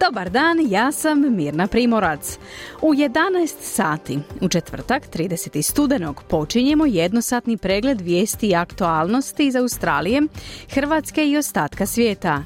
Dobar 0.00 0.30
dan, 0.30 0.58
ja 0.68 0.92
sam 0.92 1.36
Mirna 1.36 1.66
Primorac. 1.66 2.38
U 2.82 2.94
11 2.94 3.54
sati, 3.60 4.18
u 4.40 4.48
četvrtak 4.48 5.02
30. 5.14 5.62
studenog, 5.62 6.22
počinjemo 6.28 6.86
jednosatni 6.86 7.56
pregled 7.56 8.00
vijesti 8.00 8.48
i 8.48 8.54
aktualnosti 8.54 9.46
iz 9.46 9.56
Australije, 9.56 10.22
Hrvatske 10.70 11.26
i 11.26 11.36
ostatka 11.36 11.86
svijeta. 11.86 12.44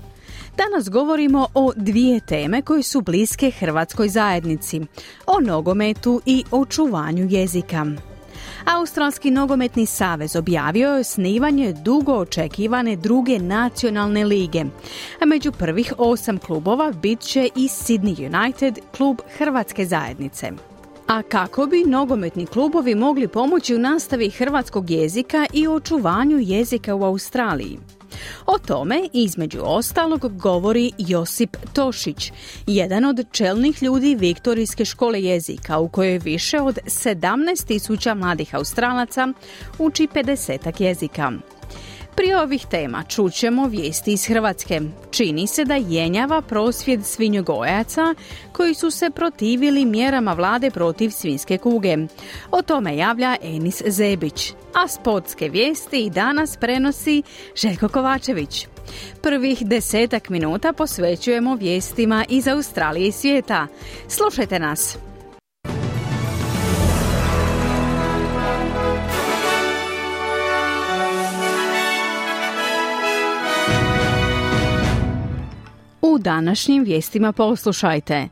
Danas 0.57 0.91
govorimo 0.91 1.47
o 1.55 1.73
dvije 1.77 2.21
teme 2.21 2.63
koje 2.63 2.83
su 2.83 3.01
bliske 3.01 3.51
hrvatskoj 3.51 4.09
zajednici, 4.09 4.81
o 5.27 5.41
nogometu 5.41 6.21
i 6.27 6.45
očuvanju 6.51 7.27
jezika. 7.31 7.87
Australski 8.65 9.31
nogometni 9.31 9.87
savez 9.87 10.37
objavio 10.37 10.89
je 10.89 11.01
osnivanje 11.01 11.73
dugo 11.73 12.13
očekivane 12.13 12.97
druge 12.97 13.39
nacionalne 13.39 14.25
lige. 14.25 14.65
A 15.21 15.25
među 15.27 15.53
prvih 15.53 15.93
osam 15.99 16.39
klubova 16.39 16.93
bit 17.03 17.21
će 17.21 17.49
i 17.57 17.69
Sydney 17.69 18.37
United, 18.37 18.79
klub 18.97 19.19
Hrvatske 19.39 19.85
zajednice. 19.87 20.51
A 21.07 21.23
kako 21.23 21.67
bi 21.67 21.85
nogometni 21.87 22.47
klubovi 22.47 22.95
mogli 22.95 23.29
pomoći 23.29 23.75
u 23.75 23.79
nastavi 23.79 24.31
hrvatskog 24.31 24.91
jezika 24.91 25.47
i 25.53 25.69
očuvanju 25.69 26.39
jezika 26.39 26.95
u 26.95 27.05
Australiji? 27.05 27.79
O 28.47 28.59
tome 28.59 29.09
između 29.13 29.61
ostalog 29.63 30.39
govori 30.39 30.93
Josip 30.99 31.57
Tošić, 31.73 32.33
jedan 32.67 33.05
od 33.05 33.25
čelnih 33.33 33.83
ljudi 33.83 34.15
Viktorijske 34.15 34.85
škole 34.85 35.23
jezika 35.23 35.79
u 35.79 35.89
kojoj 35.89 36.19
više 36.19 36.61
od 36.61 36.79
17.000 36.85 38.15
mladih 38.15 38.55
Australaca 38.55 39.29
uči 39.79 40.09
50 40.15 40.83
jezika. 40.83 41.33
Prije 42.21 42.41
ovih 42.41 42.67
tema 42.67 43.05
čućemo 43.09 43.67
vijesti 43.67 44.13
iz 44.13 44.27
Hrvatske. 44.27 44.81
Čini 45.11 45.47
se 45.47 45.65
da 45.65 45.75
jenjava 45.75 46.43
prosvjed 46.43 47.05
svinjogojaca 47.05 48.15
koji 48.53 48.75
su 48.75 48.91
se 48.91 49.11
protivili 49.11 49.85
mjerama 49.85 50.33
vlade 50.33 50.71
protiv 50.71 51.11
svinske 51.11 51.59
kuge. 51.59 51.97
O 52.51 52.63
tome 52.63 52.97
javlja 52.97 53.37
Enis 53.43 53.83
Zebić. 53.87 54.53
A 54.75 54.89
sportske 54.89 55.49
vijesti 55.49 56.05
i 56.05 56.11
danas 56.11 56.57
prenosi 56.57 57.23
Željko 57.57 57.89
Kovačević. 57.89 58.67
Prvih 59.23 59.67
desetak 59.67 60.29
minuta 60.29 60.73
posvećujemo 60.73 61.55
vijestima 61.55 62.25
iz 62.29 62.49
Australije 62.49 63.09
i 63.09 63.13
svijeta. 63.13 63.67
Slušajte 64.09 64.59
nas! 64.59 65.10
Današnjim 76.21 76.85
vijestima 76.85 77.33
poslušajte. 77.33 78.29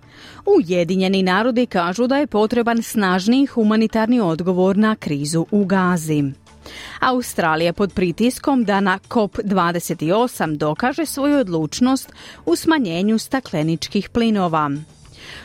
Ujedinjeni 0.46 1.22
narodi 1.22 1.66
kažu 1.66 2.06
da 2.06 2.16
je 2.16 2.26
potreban 2.26 2.82
snažniji 2.82 3.46
humanitarni 3.46 4.20
odgovor 4.20 4.76
na 4.76 4.96
krizu 4.96 5.46
u 5.50 5.64
Gazi. 5.64 6.24
Australija 7.00 7.72
pod 7.72 7.92
pritiskom 7.92 8.64
da 8.64 8.80
na 8.80 8.98
COP28 9.08 10.56
dokaže 10.56 11.06
svoju 11.06 11.38
odlučnost 11.38 12.12
u 12.46 12.56
smanjenju 12.56 13.18
stakleničkih 13.18 14.08
plinova. 14.08 14.70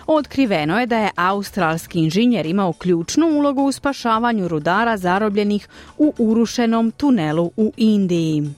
Otkriveno 0.07 0.79
je 0.79 0.85
da 0.85 0.97
je 0.97 1.11
australski 1.15 1.99
inženjer 1.99 2.45
imao 2.45 2.73
ključnu 2.73 3.27
ulogu 3.27 3.61
u 3.63 3.71
spašavanju 3.71 4.47
rudara 4.47 4.97
zarobljenih 4.97 5.67
u 5.97 6.13
urušenom 6.17 6.91
tunelu 6.91 7.51
u 7.57 7.73
Indiji. 7.77 8.53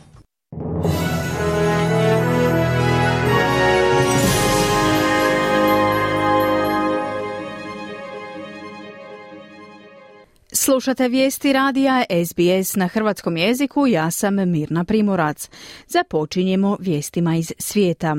Slušate 10.65 11.07
vijesti 11.07 11.53
radija 11.53 12.03
SBS 12.25 12.75
na 12.75 12.87
hrvatskom 12.87 13.37
jeziku, 13.37 13.87
ja 13.87 14.11
sam 14.11 14.35
Mirna 14.35 14.83
Primorac. 14.83 15.49
Započinjemo 15.87 16.77
vijestima 16.79 17.35
iz 17.35 17.51
svijeta. 17.59 18.15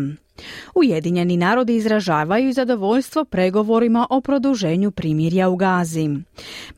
Ujedinjeni 0.74 1.36
narodi 1.36 1.76
izražavaju 1.76 2.52
zadovoljstvo 2.52 3.24
pregovorima 3.24 4.06
o 4.10 4.20
produženju 4.20 4.90
primirja 4.90 5.48
u 5.48 5.56
Gazi. 5.56 6.08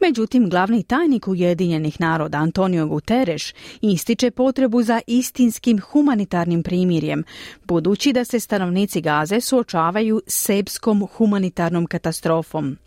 Međutim, 0.00 0.50
glavni 0.50 0.82
tajnik 0.82 1.28
Ujedinjenih 1.28 2.00
naroda 2.00 2.38
Antonio 2.38 2.86
Guterres 2.86 3.42
ističe 3.80 4.30
potrebu 4.30 4.82
za 4.82 5.00
istinskim 5.06 5.80
humanitarnim 5.80 6.62
primirjem, 6.62 7.24
budući 7.64 8.12
da 8.12 8.24
se 8.24 8.40
stanovnici 8.40 9.00
Gaze 9.00 9.40
suočavaju 9.40 10.22
s 10.26 10.44
sepskom 10.44 11.06
humanitarnom 11.16 11.86
katastrofom. 11.86 12.78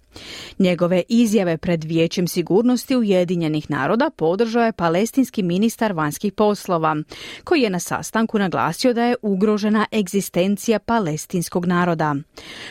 Njegove 0.59 1.03
izjave 1.09 1.57
pred 1.57 1.83
Vijećem 1.83 2.27
sigurnosti 2.27 2.95
Ujedinjenih 2.95 3.69
naroda 3.71 4.09
podržao 4.15 4.63
je 4.63 4.71
palestinski 4.71 5.43
ministar 5.43 5.93
vanjskih 5.93 6.33
poslova, 6.33 6.95
koji 7.43 7.61
je 7.61 7.69
na 7.69 7.79
sastanku 7.79 8.39
naglasio 8.39 8.93
da 8.93 9.03
je 9.03 9.15
ugrožena 9.21 9.85
egzistencija 9.91 10.79
palestinskog 10.79 11.65
naroda. 11.65 12.15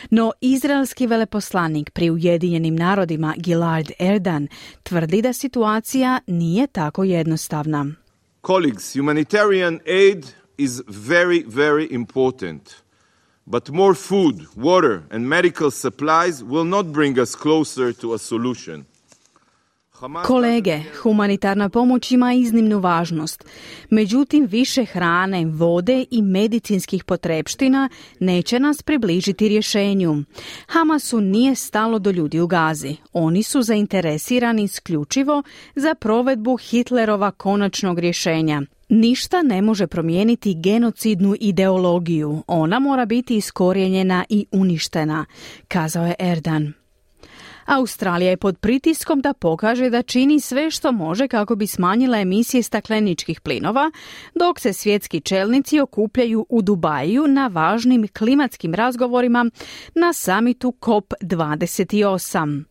No 0.09 0.31
izraelski 0.41 1.07
veleposlanik 1.07 1.89
pri 1.89 2.09
Ujedinjenim 2.09 2.75
narodima 2.75 3.33
Gilard 3.37 3.91
Erdan 3.99 4.47
tvrdi 4.83 5.21
da 5.21 5.33
situacija 5.33 6.19
nije 6.27 6.67
tako 6.67 7.03
jednostavna. 7.03 7.85
Colleagues, 8.47 8.93
humanitarian 8.93 9.79
aid 9.87 10.25
is 10.57 10.71
very, 10.87 11.45
very 11.47 11.87
important. 11.91 12.81
But 13.51 13.69
more 13.69 13.93
food, 13.93 14.35
water, 14.55 15.01
and 15.09 15.27
medical 15.27 15.71
supplies 15.71 16.41
will 16.41 16.63
not 16.63 16.85
bring 16.85 17.19
us 17.19 17.35
closer 17.35 17.93
to 17.93 18.13
a 18.13 18.17
solution. 18.17 18.85
Kolege, 20.25 20.79
humanitarna 21.03 21.69
pomoć 21.69 22.11
ima 22.11 22.33
iznimnu 22.33 22.79
važnost. 22.79 23.45
Međutim, 23.89 24.45
više 24.45 24.85
hrane, 24.85 25.45
vode 25.45 26.05
i 26.11 26.21
medicinskih 26.21 27.03
potrepština 27.03 27.89
neće 28.19 28.59
nas 28.59 28.81
približiti 28.81 29.47
rješenju. 29.47 30.23
Hamasu 30.67 31.21
nije 31.21 31.55
stalo 31.55 31.99
do 31.99 32.11
ljudi 32.11 32.39
u 32.39 32.47
Gazi. 32.47 32.95
Oni 33.13 33.43
su 33.43 33.61
zainteresirani 33.61 34.63
isključivo 34.63 35.43
za 35.75 35.95
provedbu 35.95 36.57
Hitlerova 36.57 37.31
konačnog 37.31 37.99
rješenja. 37.99 38.61
Ništa 38.93 39.41
ne 39.41 39.61
može 39.61 39.87
promijeniti 39.87 40.53
genocidnu 40.53 41.35
ideologiju. 41.39 42.43
Ona 42.47 42.79
mora 42.79 43.05
biti 43.05 43.35
iskorijenjena 43.35 44.25
i 44.29 44.45
uništena, 44.51 45.25
kazao 45.67 46.05
je 46.05 46.15
Erdan. 46.19 46.73
Australija 47.65 48.29
je 48.29 48.37
pod 48.37 48.57
pritiskom 48.57 49.21
da 49.21 49.33
pokaže 49.33 49.89
da 49.89 50.01
čini 50.01 50.39
sve 50.39 50.71
što 50.71 50.91
može 50.91 51.27
kako 51.27 51.55
bi 51.55 51.67
smanjila 51.67 52.19
emisije 52.19 52.63
stakleničkih 52.63 53.41
plinova, 53.41 53.91
dok 54.35 54.59
se 54.59 54.73
svjetski 54.73 55.21
čelnici 55.21 55.79
okupljaju 55.79 56.45
u 56.49 56.61
Dubaju 56.61 57.27
na 57.27 57.47
važnim 57.47 58.07
klimatskim 58.07 58.73
razgovorima 58.73 59.45
na 59.95 60.13
samitu 60.13 60.73
COP28. 60.81 62.63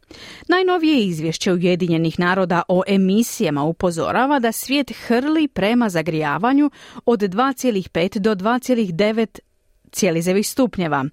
Najnovije 0.49 1.05
izvješće 1.05 1.53
Ujedinjenih 1.53 2.19
naroda 2.19 2.63
o 2.69 2.83
emisijama 2.87 3.63
upozorava 3.63 4.39
da 4.39 4.53
svijet 4.53 4.93
hrli 5.07 5.49
prema 5.49 5.89
zagrijavanju 5.89 6.71
od 7.05 7.21
2,5 7.21 8.19
do 8.19 8.35
2,9 8.35 9.39
cijelizevih 9.93 10.49
stupnjeva, 10.49 11.05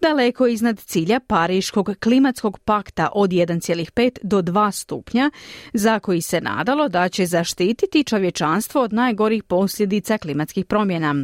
daleko 0.00 0.46
iznad 0.46 0.80
cilja 0.80 1.20
Pariškog 1.20 1.90
klimatskog 2.02 2.58
pakta 2.58 3.08
od 3.14 3.30
1,5 3.30 4.18
do 4.22 4.42
2 4.42 4.72
stupnja, 4.72 5.30
za 5.72 5.98
koji 5.98 6.20
se 6.20 6.40
nadalo 6.40 6.88
da 6.88 7.08
će 7.08 7.26
zaštititi 7.26 8.04
čovječanstvo 8.04 8.82
od 8.82 8.92
najgorih 8.92 9.44
posljedica 9.44 10.18
klimatskih 10.18 10.64
promjena. 10.64 11.14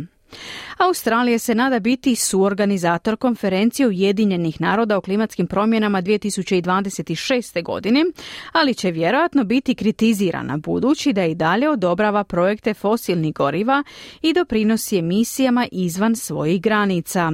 Australija 0.78 1.38
se 1.38 1.54
nada 1.54 1.78
biti 1.78 2.16
suorganizator 2.16 3.16
konferencije 3.16 3.86
Ujedinjenih 3.88 4.60
naroda 4.60 4.96
o 4.96 5.00
klimatskim 5.00 5.46
promjenama 5.46 6.02
2026. 6.02 7.62
godine, 7.62 8.04
ali 8.52 8.74
će 8.74 8.90
vjerojatno 8.90 9.44
biti 9.44 9.74
kritizirana 9.74 10.56
budući 10.56 11.12
da 11.12 11.24
i 11.24 11.34
dalje 11.34 11.70
odobrava 11.70 12.24
projekte 12.24 12.74
fosilnih 12.74 13.34
goriva 13.34 13.82
i 14.22 14.32
doprinosi 14.32 14.98
emisijama 14.98 15.66
izvan 15.72 16.16
svojih 16.16 16.62
granica. 16.62 17.32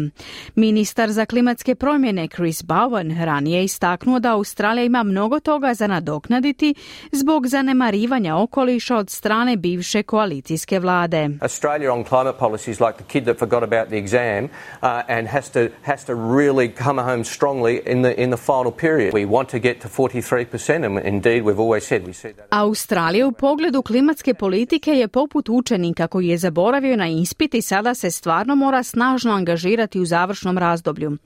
Ministar 0.54 1.12
za 1.12 1.26
klimatske 1.26 1.74
promjene 1.74 2.28
Chris 2.28 2.62
Bowen 2.62 3.24
ranije 3.24 3.64
istaknuo 3.64 4.18
da 4.18 4.32
Australija 4.32 4.84
ima 4.84 5.02
mnogo 5.02 5.40
toga 5.40 5.74
za 5.74 5.86
nadoknaditi 5.86 6.74
zbog 7.12 7.46
zanemarivanja 7.46 8.36
okoliša 8.36 8.96
od 8.96 9.10
strane 9.10 9.56
bivše 9.56 10.02
koalicijske 10.02 10.78
vlade. 10.78 11.28
Australia 11.40 11.92
on 11.92 12.04
climate 12.04 12.38
policies 12.38 12.80
the 12.96 13.04
kid 13.04 13.24
that 13.24 13.38
forgot 13.38 13.62
about 13.62 13.88
the 13.88 13.96
exam 13.96 14.44
uh, 14.82 15.02
and 15.08 15.28
has 15.28 15.50
to 15.50 15.68
has 15.82 16.04
to 16.04 16.14
really 16.14 16.68
come 16.68 17.02
home 17.02 17.24
strongly 17.24 17.82
in 17.86 18.02
the 18.02 18.22
in 18.22 18.30
the 18.30 18.36
final 18.36 18.72
period. 18.72 19.14
We 19.14 19.26
want 19.26 19.48
to 19.48 19.58
get 19.58 19.80
to 19.80 19.88
43% 19.88 20.84
and 20.86 21.06
indeed 21.06 21.42
we've 21.42 21.60
always 21.60 21.80
said 21.80 22.06
we 22.06 22.12
see 22.12 22.32
that. 22.32 22.46
Australija 22.50 23.26
u 23.26 23.32
pogledu 23.32 23.82
klimatske 23.82 24.34
politike 24.34 24.90
je 24.90 25.08
poput 25.08 25.48
učenika 25.48 26.06
koji 26.06 26.28
je 26.28 26.38
zaboravio 26.38 26.96
na 26.96 27.08
ispit 27.08 27.54
i 27.54 27.62
sada 27.62 27.94
se 27.94 28.10
stvarno 28.10 28.54
mora 28.54 28.82
snažno 28.82 29.32
angažirati 29.32 30.00
u 30.00 30.06
završnom 30.06 30.58
razdoblju. 30.58 31.16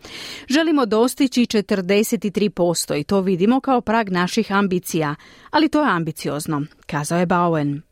Želimo 0.48 0.86
dostići 0.86 1.40
43% 1.40 3.00
i 3.00 3.04
to 3.04 3.20
vidimo 3.20 3.60
kao 3.60 3.80
prag 3.80 4.10
naših 4.10 4.52
ambicija, 4.52 5.14
ali 5.50 5.68
to 5.68 5.82
je 5.82 5.90
ambiciozno, 5.90 6.62
kazao 6.86 7.18
je 7.18 7.26
Bowen. 7.26 7.91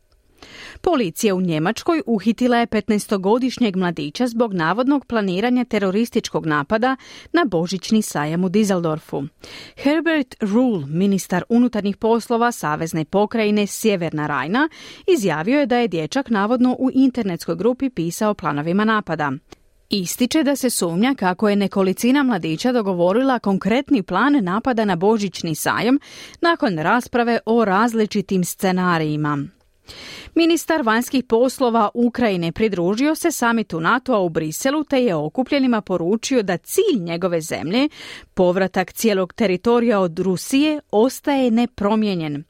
Policija 0.80 1.34
u 1.34 1.40
Njemačkoj 1.40 2.02
uhitila 2.06 2.56
je 2.56 2.66
15-godišnjeg 2.66 3.76
mladića 3.76 4.26
zbog 4.26 4.54
navodnog 4.54 5.06
planiranja 5.06 5.64
terorističkog 5.64 6.46
napada 6.46 6.96
na 7.32 7.44
božićni 7.44 8.02
sajam 8.02 8.44
u 8.44 8.48
Dizeldorfu. 8.48 9.22
Herbert 9.76 10.34
Rule, 10.40 10.86
ministar 10.86 11.44
unutarnjih 11.48 11.96
poslova 11.96 12.52
Savezne 12.52 13.04
pokrajine 13.04 13.66
Sjeverna 13.66 14.26
Rajna, 14.26 14.68
izjavio 15.06 15.60
je 15.60 15.66
da 15.66 15.76
je 15.76 15.88
dječak 15.88 16.30
navodno 16.30 16.76
u 16.78 16.90
internetskoj 16.94 17.56
grupi 17.56 17.90
pisao 17.90 18.34
planovima 18.34 18.84
napada. 18.84 19.32
Ističe 19.90 20.42
da 20.42 20.56
se 20.56 20.70
sumnja 20.70 21.14
kako 21.14 21.48
je 21.48 21.56
nekolicina 21.56 22.22
mladića 22.22 22.72
dogovorila 22.72 23.38
konkretni 23.38 24.02
plan 24.02 24.44
napada 24.44 24.84
na 24.84 24.96
božićni 24.96 25.54
sajam 25.54 25.98
nakon 26.40 26.78
rasprave 26.78 27.38
o 27.46 27.64
različitim 27.64 28.44
scenarijima. 28.44 29.38
Ministar 30.34 30.82
vanjskih 30.82 31.24
poslova 31.24 31.88
Ukrajine 31.94 32.52
pridružio 32.52 33.14
se 33.14 33.30
samitu 33.30 33.80
NATO-a 33.80 34.18
u 34.18 34.28
Briselu 34.28 34.84
te 34.84 35.04
je 35.04 35.14
okupljenima 35.14 35.80
poručio 35.80 36.42
da 36.42 36.56
cilj 36.56 37.00
njegove 37.00 37.40
zemlje, 37.40 37.88
povratak 38.34 38.92
cijelog 38.92 39.32
teritorija 39.32 40.00
od 40.00 40.18
Rusije, 40.18 40.80
ostaje 40.90 41.50
nepromijenjen. 41.50 42.44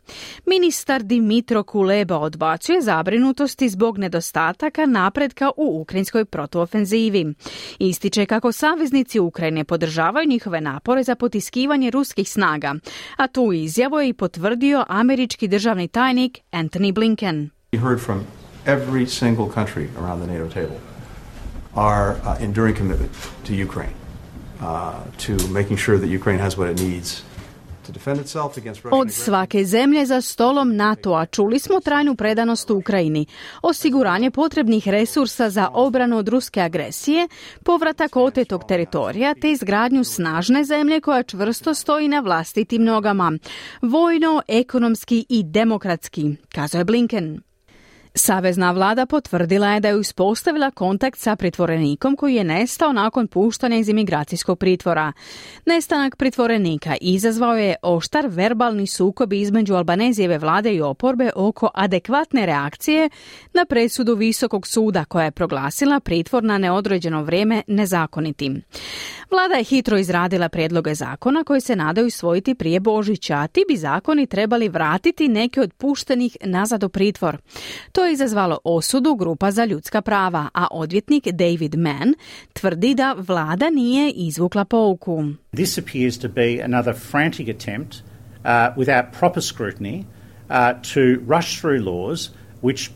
Ministar 0.47 1.03
Dimitro 1.03 1.63
Kuleba 1.63 2.19
odbacuje 2.19 2.81
zabrinutosti 2.83 3.69
zbog 3.69 3.99
nedostataka 3.99 4.87
napretka 4.87 5.51
u 5.57 5.81
ukrajinskoj 5.81 6.25
protuofenzivi. 6.25 7.35
Ističe 7.79 8.27
kako 8.27 8.53
saveznici 8.53 9.19
Ukrajine 9.19 9.65
podržavaju 9.65 10.29
njihove 10.29 10.61
napore 10.61 11.03
za 11.03 11.15
potiskivanje 11.15 11.91
ruskih 11.91 12.31
snaga, 12.31 12.75
a 13.17 13.27
tu 13.27 13.53
izjavu 13.53 14.01
je 14.01 14.09
i 14.09 14.13
potvrdio 14.13 14.85
američki 14.89 15.49
državni 15.49 15.89
tajnik 15.89 16.39
Anthony 16.53 16.93
Blinken. 16.93 17.51
We 17.73 17.79
heard 17.79 18.01
from 18.01 18.27
every 18.67 19.07
single 19.07 19.49
country 19.49 19.91
around 19.97 20.19
the 20.19 20.27
NATO 20.27 20.49
table 20.49 20.81
our 21.77 22.19
uh, 22.25 22.37
enduring 22.41 22.75
commitment 22.75 23.13
to 23.45 23.55
Ukraine, 23.55 23.95
uh, 24.61 25.05
to 25.19 25.39
making 25.49 25.77
sure 25.77 25.97
that 25.97 26.09
Ukraine 26.09 26.41
has 26.41 26.57
what 26.57 26.69
it 26.69 26.81
needs 26.81 27.23
Od 28.91 29.11
svake 29.11 29.65
zemlje 29.65 30.07
za 30.07 30.21
stolom 30.21 30.77
NATO-a 30.77 31.27
čuli 31.27 31.59
smo 31.59 31.81
trajnu 31.81 32.15
predanost 32.15 32.71
u 32.71 32.77
Ukrajini, 32.77 33.27
osiguranje 33.63 34.31
potrebnih 34.31 34.89
resursa 34.89 35.51
za 35.51 35.69
obranu 35.73 36.19
od 36.19 36.29
ruske 36.29 36.61
agresije, 36.61 37.29
povratak 37.65 38.17
otetog 38.17 38.65
teritorija 38.69 39.35
te 39.35 39.51
izgradnju 39.51 40.05
snažne 40.05 40.65
zemlje 40.65 41.01
koja 41.01 41.23
čvrsto 41.23 41.75
stoji 41.75 42.09
na 42.09 42.21
vlastitim 42.21 42.85
nogama, 42.85 43.33
vojno, 43.83 44.43
ekonomski 44.49 45.27
i 45.29 45.43
demokratski, 45.43 46.37
kazao 46.55 46.79
je 46.79 46.85
Blinken. 46.85 47.50
Savezna 48.15 48.73
vlada 48.73 49.07
potvrdila 49.07 49.69
je 49.69 49.81
da 49.81 49.89
je 49.89 49.97
uspostavila 49.97 50.71
kontakt 50.71 51.19
sa 51.19 51.37
pritvorenikom 51.37 52.17
koji 52.17 52.35
je 52.35 52.45
nestao 52.45 52.93
nakon 52.93 53.29
puštanja 53.29 53.77
iz 53.77 53.89
imigracijskog 53.89 54.59
pritvora. 54.59 55.13
Nestanak 55.67 56.17
pritvorenika 56.17 56.97
izazvao 57.01 57.57
je 57.57 57.77
oštar 57.83 58.27
verbalni 58.29 58.87
sukob 58.87 59.33
između 59.33 59.75
Albanezijeve 59.75 60.39
vlade 60.39 60.75
i 60.75 60.81
oporbe 60.81 61.31
oko 61.37 61.71
adekvatne 61.75 62.47
reakcije 62.47 63.09
na 63.55 63.65
presudu 63.65 64.15
Visokog 64.15 64.67
suda 64.67 65.05
koja 65.05 65.25
je 65.25 65.31
proglasila 65.31 66.01
pritvor 66.01 66.45
na 66.45 66.59
neodređeno 66.59 67.23
vrijeme 67.23 67.63
nezakonitim. 67.67 68.63
Vlada 69.31 69.55
je 69.55 69.65
hitro 69.65 69.99
izradila 69.99 70.49
prijedloge 70.49 70.95
zakona 70.95 71.45
koji 71.45 71.61
se 71.61 71.77
nadaju 71.77 72.07
usvojiti 72.07 72.55
prije 72.55 72.81
Božića, 72.81 73.35
a 73.35 73.47
ti 73.47 73.65
bi 73.69 73.77
zakoni 73.77 74.27
trebali 74.27 74.69
vratiti 74.69 75.29
neke 75.29 75.61
od 75.61 75.73
puštenih 75.73 76.37
nazad 76.45 76.85
u 76.85 76.89
pritvor. 76.89 77.37
To 77.93 78.05
je 78.05 78.13
izazvalo 78.13 78.59
osudu 78.65 79.15
grupa 79.15 79.51
za 79.51 79.65
ljudska 79.65 80.01
prava, 80.01 80.49
a 80.55 80.67
odvjetnik 80.71 81.29
David 81.29 81.75
Mann 81.75 82.15
tvrdi 82.53 82.95
da 82.95 83.17
vlada 83.19 83.71
nije 83.71 84.11
izvukla 84.11 84.65
pouku. 84.65 85.25
This 85.53 85.79
appears 85.79 86.19
to 86.19 86.29
be 86.29 86.63
another 86.65 86.95
frantic 87.11 87.49
attempt 87.49 87.95
uh, 87.95 88.51
without 88.77 89.05
proper 89.19 89.43
scrutiny 89.43 89.99
uh, 89.99 90.83
to 90.95 91.01
rush 91.35 91.61
through 91.61 91.87
laws 91.87 92.31
which 92.63 92.91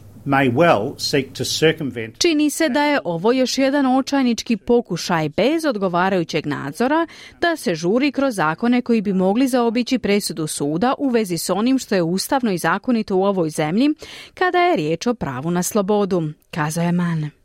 Čini 2.19 2.51
se 2.51 2.69
da 2.69 2.85
je 2.85 3.01
ovo 3.05 3.33
još 3.33 3.59
jedan 3.59 3.87
očajnički 3.87 4.57
pokušaj 4.57 5.29
bez 5.29 5.65
odgovarajućeg 5.65 6.47
nadzora 6.47 7.07
da 7.41 7.57
se 7.57 7.75
žuri 7.75 8.13
kroz 8.13 8.35
zakone 8.35 8.83
koji 8.83 9.01
bi 9.01 9.13
mogli 9.13 9.49
zaobići 9.49 9.99
presudu 9.99 10.47
suda 10.47 10.95
u 10.99 11.09
vezi 11.09 11.39
s 11.39 11.51
onim 11.51 11.79
što 11.79 11.95
je 11.95 12.03
ustavno 12.03 12.53
i 12.53 12.59
zakonito 12.59 13.17
u 13.17 13.25
ovoj 13.25 13.51
zemlji 13.51 13.95
kada 14.35 14.59
je 14.59 14.77
riječ 14.77 15.07
o 15.07 15.15
pravu 15.15 15.51
na 15.51 15.63
slobodu, 15.63 16.33
kazao 16.51 16.85
je 16.85 16.93
Mann. 16.93 17.44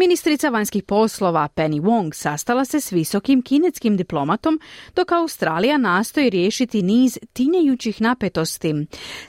Ministrica 0.00 0.48
vanjskih 0.48 0.82
poslova 0.82 1.48
Penny 1.54 1.80
Wong 1.80 2.14
sastala 2.14 2.64
se 2.64 2.80
s 2.80 2.92
visokim 2.92 3.42
kinetskim 3.42 3.96
diplomatom 3.96 4.60
dok 4.96 5.12
Australija 5.12 5.78
nastoji 5.78 6.30
riješiti 6.30 6.82
niz 6.82 7.18
tinjajućih 7.32 8.00
napetosti. 8.02 8.74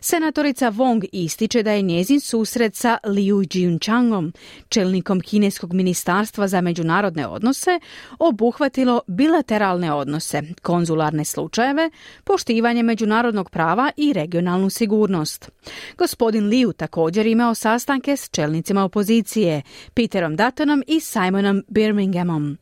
Senatorica 0.01 0.71
Wong 0.71 1.05
ističe 1.11 1.63
da 1.63 1.71
je 1.71 1.81
njezin 1.81 2.19
susret 2.19 2.75
sa 2.75 2.97
Liu 3.03 3.43
Jiunchangom, 3.53 4.33
čelnikom 4.69 5.21
kineskog 5.21 5.73
ministarstva 5.73 6.47
za 6.47 6.61
međunarodne 6.61 7.27
odnose, 7.27 7.79
obuhvatilo 8.19 9.01
bilateralne 9.07 9.93
odnose, 9.93 10.41
konzularne 10.61 11.25
slučajeve, 11.25 11.89
poštivanje 12.23 12.83
međunarodnog 12.83 13.49
prava 13.49 13.91
i 13.97 14.13
regionalnu 14.13 14.69
sigurnost. 14.69 15.51
Gospodin 15.97 16.47
Liu 16.47 16.73
također 16.73 17.27
imao 17.27 17.55
sastanke 17.55 18.17
s 18.17 18.29
čelnicima 18.29 18.83
opozicije, 18.83 19.61
Peterom 19.93 20.35
Dat 20.35 20.58
Duttonom 20.59 20.83
i 20.87 20.99
Simonom 20.99 21.63
Birminghamom. 21.67 22.57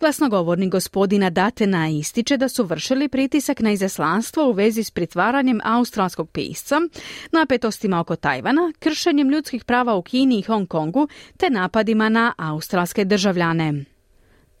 Glasnogovornik 0.00 0.70
gospodina 0.70 1.30
Datena 1.30 1.88
ističe 1.88 2.36
da 2.36 2.48
su 2.48 2.64
vršili 2.64 3.08
pritisak 3.08 3.60
na 3.60 3.72
izaslanstvo 3.72 4.48
u 4.48 4.52
vezi 4.52 4.84
s 4.84 4.90
pritvaranjem 4.90 5.60
australskog 5.64 6.30
pisca, 6.30 6.80
napetostima 7.32 8.00
oko 8.00 8.16
Tajvana, 8.16 8.72
kršenjem 8.78 9.30
ljudskih 9.30 9.64
prava 9.64 9.94
u 9.94 10.02
Kini 10.02 10.38
i 10.38 10.42
Hong 10.42 10.68
Kongu 10.68 11.08
te 11.36 11.50
napadima 11.50 12.08
na 12.08 12.32
australske 12.38 13.04
državljane. 13.04 13.84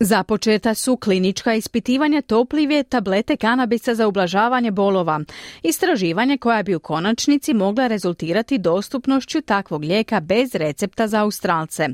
Započeta 0.02 0.74
su 0.74 0.96
klinička 0.96 1.54
ispitivanja 1.54 2.22
toplivije 2.22 2.82
tablete 2.82 3.36
kanabisa 3.36 3.94
za 3.94 4.08
ublažavanje 4.08 4.70
bolova. 4.70 5.20
Istraživanje 5.62 6.38
koja 6.38 6.62
bi 6.62 6.74
u 6.74 6.80
konačnici 6.80 7.54
mogla 7.54 7.86
rezultirati 7.86 8.58
dostupnošću 8.58 9.40
takvog 9.40 9.84
lijeka 9.84 10.20
bez 10.20 10.54
recepta 10.54 11.08
za 11.08 11.20
Australce. 11.20 11.88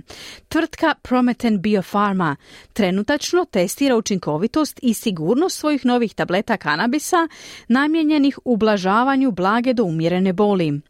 Tvrtka 0.49 0.95
Prometen 1.03 1.61
Biopharma 1.61 2.37
trenutačno 2.73 3.45
testira 3.45 3.97
učinkovitost 3.97 4.81
i 4.83 4.95
sigurnost 4.95 5.59
svojih 5.59 5.87
novih 5.87 6.15
tableta 6.15 6.57
kanabisa 6.57 7.29
namijenjenih 7.69 8.39
ublažavanju 8.45 9.31
blage 9.31 9.73
do 9.73 9.85
umjerene 9.85 10.33
boli. 10.33 10.81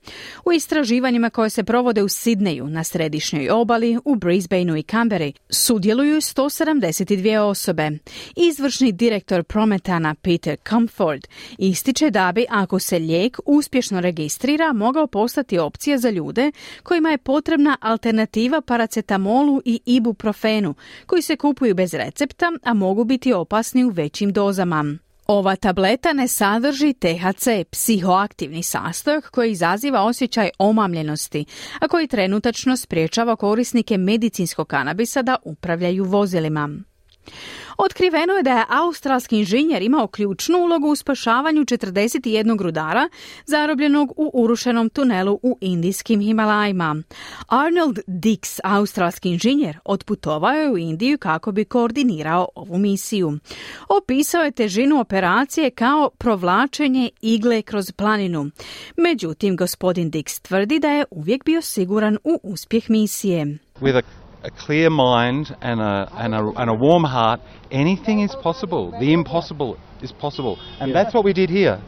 U 0.44 0.52
istraživanjima 0.52 1.30
koje 1.30 1.50
se 1.50 1.64
provode 1.64 2.02
u 2.02 2.08
Sidneju, 2.08 2.66
na 2.66 2.84
središnjoj 2.84 3.50
obali, 3.50 3.98
u 4.04 4.14
Brisbaneu 4.14 4.76
i 4.76 4.82
Canberri 4.82 5.32
sudjeluju 5.50 6.16
170 6.16 7.05
dvije 7.14 7.40
osobe. 7.40 7.90
Izvršni 8.36 8.92
direktor 8.92 9.44
Prometana 9.44 10.14
Peter 10.14 10.56
Comfort 10.68 11.28
ističe 11.58 12.10
da 12.10 12.32
bi, 12.32 12.46
ako 12.50 12.78
se 12.78 12.98
lijek 12.98 13.38
uspješno 13.44 14.00
registrira, 14.00 14.72
mogao 14.72 15.06
postati 15.06 15.58
opcija 15.58 15.98
za 15.98 16.10
ljude 16.10 16.52
kojima 16.82 17.10
je 17.10 17.18
potrebna 17.18 17.76
alternativa 17.80 18.60
paracetamolu 18.60 19.62
i 19.64 19.80
ibuprofenu, 19.86 20.74
koji 21.06 21.22
se 21.22 21.36
kupuju 21.36 21.74
bez 21.74 21.94
recepta, 21.94 22.52
a 22.62 22.74
mogu 22.74 23.04
biti 23.04 23.32
opasni 23.32 23.84
u 23.84 23.88
većim 23.88 24.32
dozama. 24.32 24.96
Ova 25.26 25.56
tableta 25.56 26.12
ne 26.12 26.28
sadrži 26.28 26.92
THC, 26.92 27.48
psihoaktivni 27.70 28.62
sastojak 28.62 29.30
koji 29.30 29.50
izaziva 29.50 30.02
osjećaj 30.02 30.50
omamljenosti, 30.58 31.44
a 31.80 31.88
koji 31.88 32.06
trenutačno 32.06 32.76
spriječava 32.76 33.36
korisnike 33.36 33.98
medicinskog 33.98 34.68
kanabisa 34.68 35.22
da 35.22 35.36
upravljaju 35.44 36.04
vozilima. 36.04 36.70
Otkriveno 37.76 38.32
je 38.32 38.42
da 38.42 38.50
je 38.50 38.64
australski 38.68 39.38
inženjer 39.38 39.82
imao 39.82 40.06
ključnu 40.06 40.58
ulogu 40.58 40.88
u 40.88 40.96
spašavanju 40.96 41.64
41 41.64 42.62
rudara 42.62 43.08
zarobljenog 43.46 44.12
u 44.16 44.30
urušenom 44.34 44.88
tunelu 44.90 45.38
u 45.42 45.58
indijskim 45.60 46.20
Himalajima. 46.20 47.02
Arnold 47.46 47.98
Dix, 48.06 48.60
australski 48.64 49.28
inženjer, 49.28 49.78
otputovao 49.84 50.52
je 50.52 50.70
u 50.70 50.78
Indiju 50.78 51.18
kako 51.18 51.52
bi 51.52 51.64
koordinirao 51.64 52.48
ovu 52.54 52.78
misiju. 52.78 53.38
Opisao 53.88 54.42
je 54.42 54.50
težinu 54.50 55.00
operacije 55.00 55.70
kao 55.70 56.10
provlačenje 56.18 57.10
igle 57.20 57.62
kroz 57.62 57.92
planinu. 57.92 58.50
Međutim, 58.96 59.56
gospodin 59.56 60.10
Dix 60.10 60.42
tvrdi 60.42 60.78
da 60.78 60.88
je 60.88 61.04
uvijek 61.10 61.44
bio 61.44 61.62
siguran 61.62 62.18
u 62.24 62.40
uspjeh 62.42 62.90
misije. 62.90 63.58
With 63.80 63.96
a 63.96 64.25
a 64.46 64.50
clear 64.66 64.90
mind 64.90 65.54
and 65.60 65.80
a, 65.80 66.08
and 66.18 66.34
a, 66.34 66.52
and 66.56 66.70
a 66.70 66.74
warm 66.74 67.04
heart, 67.04 67.40
anything 67.70 68.20
is 68.20 68.32
possible. 68.42 68.90
The 69.00 69.12
impossible 69.12 69.76
is 70.02 70.12
possible. 70.12 70.56
And 70.80 70.94
that's 70.94 71.12
what 71.14 71.24
we 71.24 71.32
did 71.32 71.50
here. 71.50 71.78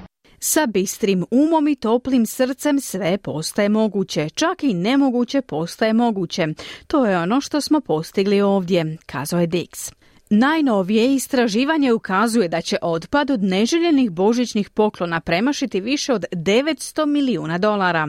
Sa 0.40 0.66
bistrim 0.66 1.24
umom 1.30 1.68
i 1.68 1.76
toplim 1.76 2.26
srcem 2.26 2.80
sve 2.80 3.18
postaje 3.18 3.68
moguće, 3.68 4.28
čak 4.30 4.64
i 4.64 4.74
nemoguće 4.74 5.42
postaje 5.42 5.92
moguće. 5.92 6.46
To 6.86 7.06
je 7.06 7.18
ono 7.18 7.40
što 7.40 7.60
smo 7.60 7.80
postigli 7.80 8.40
ovdje, 8.40 8.96
kazao 9.06 9.40
je 9.40 9.48
Dix. 9.48 9.92
Najnovije 10.30 11.14
istraživanje 11.14 11.92
ukazuje 11.92 12.48
da 12.48 12.60
će 12.60 12.76
otpad 12.82 13.30
od 13.30 13.42
neželjenih 13.42 14.10
božićnih 14.10 14.70
poklona 14.70 15.20
premašiti 15.20 15.80
više 15.80 16.12
od 16.12 16.24
900 16.32 17.06
milijuna 17.06 17.58
dolara. 17.58 18.08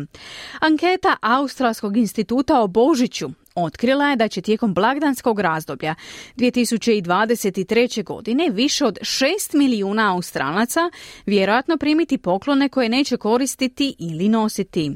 Anketa 0.59 1.15
Australskog 1.21 1.97
instituta 1.97 2.61
o 2.61 2.67
Božiću 2.67 3.29
otkrila 3.55 4.09
je 4.09 4.15
da 4.15 4.27
će 4.27 4.41
tijekom 4.41 4.73
blagdanskog 4.73 5.39
razdoblja 5.39 5.95
2023. 6.37 8.03
godine 8.03 8.49
više 8.49 8.85
od 8.85 8.97
6 9.01 9.57
milijuna 9.57 10.13
Australaca 10.13 10.79
vjerojatno 11.25 11.77
primiti 11.77 12.17
poklone 12.17 12.69
koje 12.69 12.89
neće 12.89 13.17
koristiti 13.17 13.95
ili 13.99 14.29
nositi. 14.29 14.91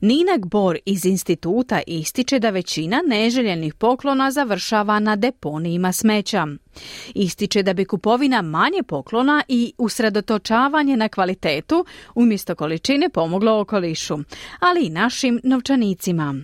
Nina 0.00 0.38
Bor 0.44 0.78
iz 0.86 1.06
instituta 1.06 1.80
ističe 1.86 2.38
da 2.38 2.50
većina 2.50 3.02
neželjenih 3.06 3.74
poklona 3.74 4.30
završava 4.30 4.98
na 4.98 5.16
deponijima 5.16 5.92
smeća. 5.92 6.46
Ističe 7.14 7.62
da 7.62 7.72
bi 7.72 7.84
kupovina 7.84 8.42
manje 8.42 8.82
poklona 8.88 9.42
i 9.48 9.72
usredotočavanje 9.78 10.96
na 10.96 11.08
kvalitetu 11.08 11.84
umjesto 12.14 12.54
količine 12.54 13.08
pomoglo 13.08 13.60
okolišu, 13.60 14.18
ali 14.60 14.86
i 14.86 14.90
našim 14.90 15.40
novčanicima. 15.44 16.34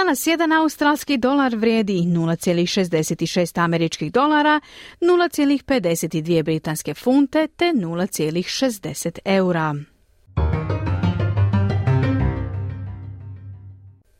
Danas 0.00 0.26
jedan 0.26 0.52
australski 0.52 1.16
dolar 1.16 1.56
vrijedi 1.56 1.92
0,66 1.92 3.64
američkih 3.64 4.12
dolara, 4.12 4.60
0,52 5.00 6.42
britanske 6.42 6.94
funte 6.94 7.46
te 7.46 7.64
0,60 7.64 9.18
eura. 9.24 9.74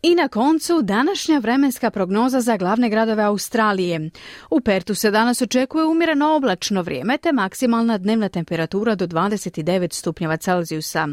I 0.02 0.14
na 0.14 0.28
koncu 0.28 0.82
današnja 0.82 1.38
vremenska 1.38 1.90
prognoza 1.90 2.40
za 2.40 2.56
glavne 2.56 2.88
gradove 2.90 3.22
Australije. 3.22 4.10
U 4.50 4.60
Pertu 4.60 4.94
se 4.94 5.10
danas 5.10 5.42
očekuje 5.42 5.84
umjereno 5.84 6.34
oblačno 6.37 6.82
vrijeme 6.82 7.18
te 7.18 7.32
maksimalna 7.32 7.99
dnevna 7.99 8.28
temperatura 8.28 8.94
do 8.94 9.06
29 9.06 9.92
stupnjeva 9.92 10.37
Celzijusa. 10.37 11.08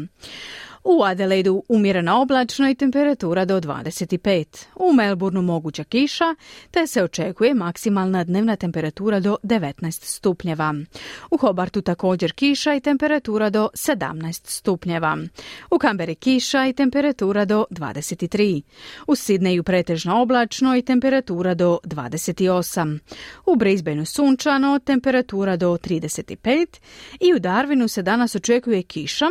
U 0.90 1.04
Adelaidu 1.04 1.62
umjerena 1.68 2.20
oblačno 2.20 2.70
i 2.70 2.74
temperatura 2.74 3.44
do 3.44 3.60
25. 3.60 4.66
U 4.76 4.92
Melbourneu 4.92 5.42
moguća 5.42 5.84
kiša, 5.84 6.34
te 6.70 6.86
se 6.86 7.02
očekuje 7.02 7.54
maksimalna 7.54 8.24
dnevna 8.24 8.56
temperatura 8.56 9.20
do 9.20 9.36
19 9.42 10.04
stupnjeva. 10.04 10.74
U 11.30 11.36
Hobartu 11.36 11.82
također 11.82 12.32
kiša 12.32 12.74
i 12.74 12.80
temperatura 12.80 13.50
do 13.50 13.68
17 13.74 14.40
stupnjeva. 14.44 15.18
U 15.70 15.78
Kamberi 15.78 16.14
kiša 16.14 16.66
i 16.66 16.72
temperatura 16.72 17.44
do 17.44 17.64
23. 17.70 18.62
U 19.06 19.14
Sidneju 19.14 19.62
pretežno 19.62 20.22
oblačno 20.22 20.76
i 20.76 20.82
temperatura 20.82 21.54
do 21.54 21.78
28. 21.84 22.98
U 23.46 23.56
Brisbaneu 23.56 24.04
sunčano, 24.04 24.78
temperatura 24.78 25.56
do 25.56 25.72
35. 25.72 26.66
I 27.20 27.34
u 27.34 27.38
Darwinu 27.38 27.88
se 27.88 28.02
danas 28.02 28.34
očekuje 28.34 28.82
kiša, 28.82 29.26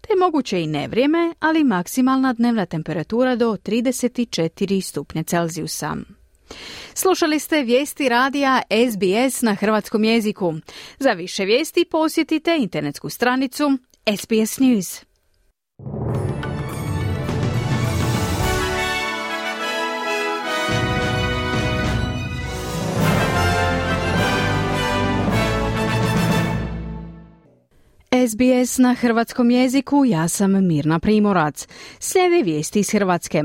te 0.00 0.14
moguće 0.20 0.62
i 0.62 0.66
nevrijeme, 0.66 1.34
ali 1.40 1.64
maksimalna 1.64 2.32
dnevna 2.32 2.66
temperatura 2.66 3.36
do 3.36 3.52
34 3.52 4.80
stupnje 4.80 5.22
Celzijusa. 5.22 5.96
Slušali 6.94 7.38
ste 7.38 7.62
vijesti 7.62 8.08
radija 8.08 8.62
SBS 8.90 9.42
na 9.42 9.54
hrvatskom 9.54 10.04
jeziku. 10.04 10.54
Za 10.98 11.10
više 11.10 11.44
vijesti 11.44 11.84
posjetite 11.90 12.56
internetsku 12.58 13.08
stranicu 13.08 13.78
SBS 14.16 14.58
News. 14.58 15.04
SBS 28.28 28.78
na 28.78 28.94
hrvatskom 28.94 29.50
jeziku, 29.50 30.04
ja 30.04 30.28
sam 30.28 30.66
Mirna 30.66 30.98
Primorac. 30.98 31.68
Slijede 31.98 32.42
vijesti 32.42 32.80
iz 32.80 32.90
Hrvatske. 32.90 33.42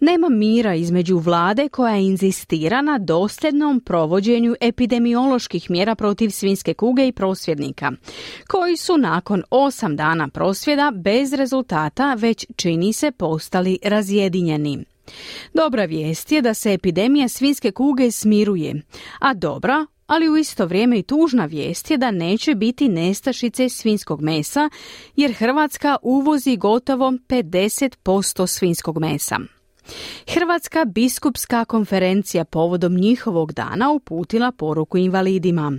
Nema 0.00 0.28
mira 0.28 0.74
između 0.74 1.18
vlade 1.18 1.68
koja 1.68 1.96
inzistira 1.96 2.82
na 2.82 2.98
dosljednom 2.98 3.80
provođenju 3.80 4.54
epidemioloških 4.60 5.70
mjera 5.70 5.94
protiv 5.94 6.30
svinske 6.30 6.74
kuge 6.74 7.08
i 7.08 7.12
prosvjednika, 7.12 7.92
koji 8.48 8.76
su 8.76 8.96
nakon 8.96 9.42
osam 9.50 9.96
dana 9.96 10.28
prosvjeda 10.28 10.92
bez 10.94 11.32
rezultata 11.32 12.14
već 12.14 12.46
čini 12.56 12.92
se 12.92 13.10
postali 13.10 13.78
razjedinjeni. 13.84 14.84
Dobra 15.54 15.84
vijest 15.84 16.32
je 16.32 16.42
da 16.42 16.54
se 16.54 16.72
epidemija 16.72 17.28
svinske 17.28 17.70
kuge 17.72 18.10
smiruje, 18.10 18.82
a 19.20 19.34
dobra 19.34 19.86
ali 20.08 20.28
u 20.28 20.36
isto 20.36 20.66
vrijeme 20.66 20.98
i 20.98 21.02
tužna 21.02 21.44
vijest 21.44 21.90
je 21.90 21.96
da 21.96 22.10
neće 22.10 22.54
biti 22.54 22.88
nestašice 22.88 23.68
svinskog 23.68 24.22
mesa, 24.22 24.70
jer 25.16 25.32
Hrvatska 25.32 25.96
uvozi 26.02 26.56
gotovo 26.56 27.10
50% 27.10 28.46
svinskog 28.46 28.98
mesa. 28.98 29.38
Hrvatska 30.28 30.84
biskupska 30.84 31.64
konferencija 31.64 32.44
povodom 32.44 32.94
njihovog 32.94 33.52
dana 33.52 33.90
uputila 33.90 34.52
poruku 34.52 34.98
invalidima. 34.98 35.72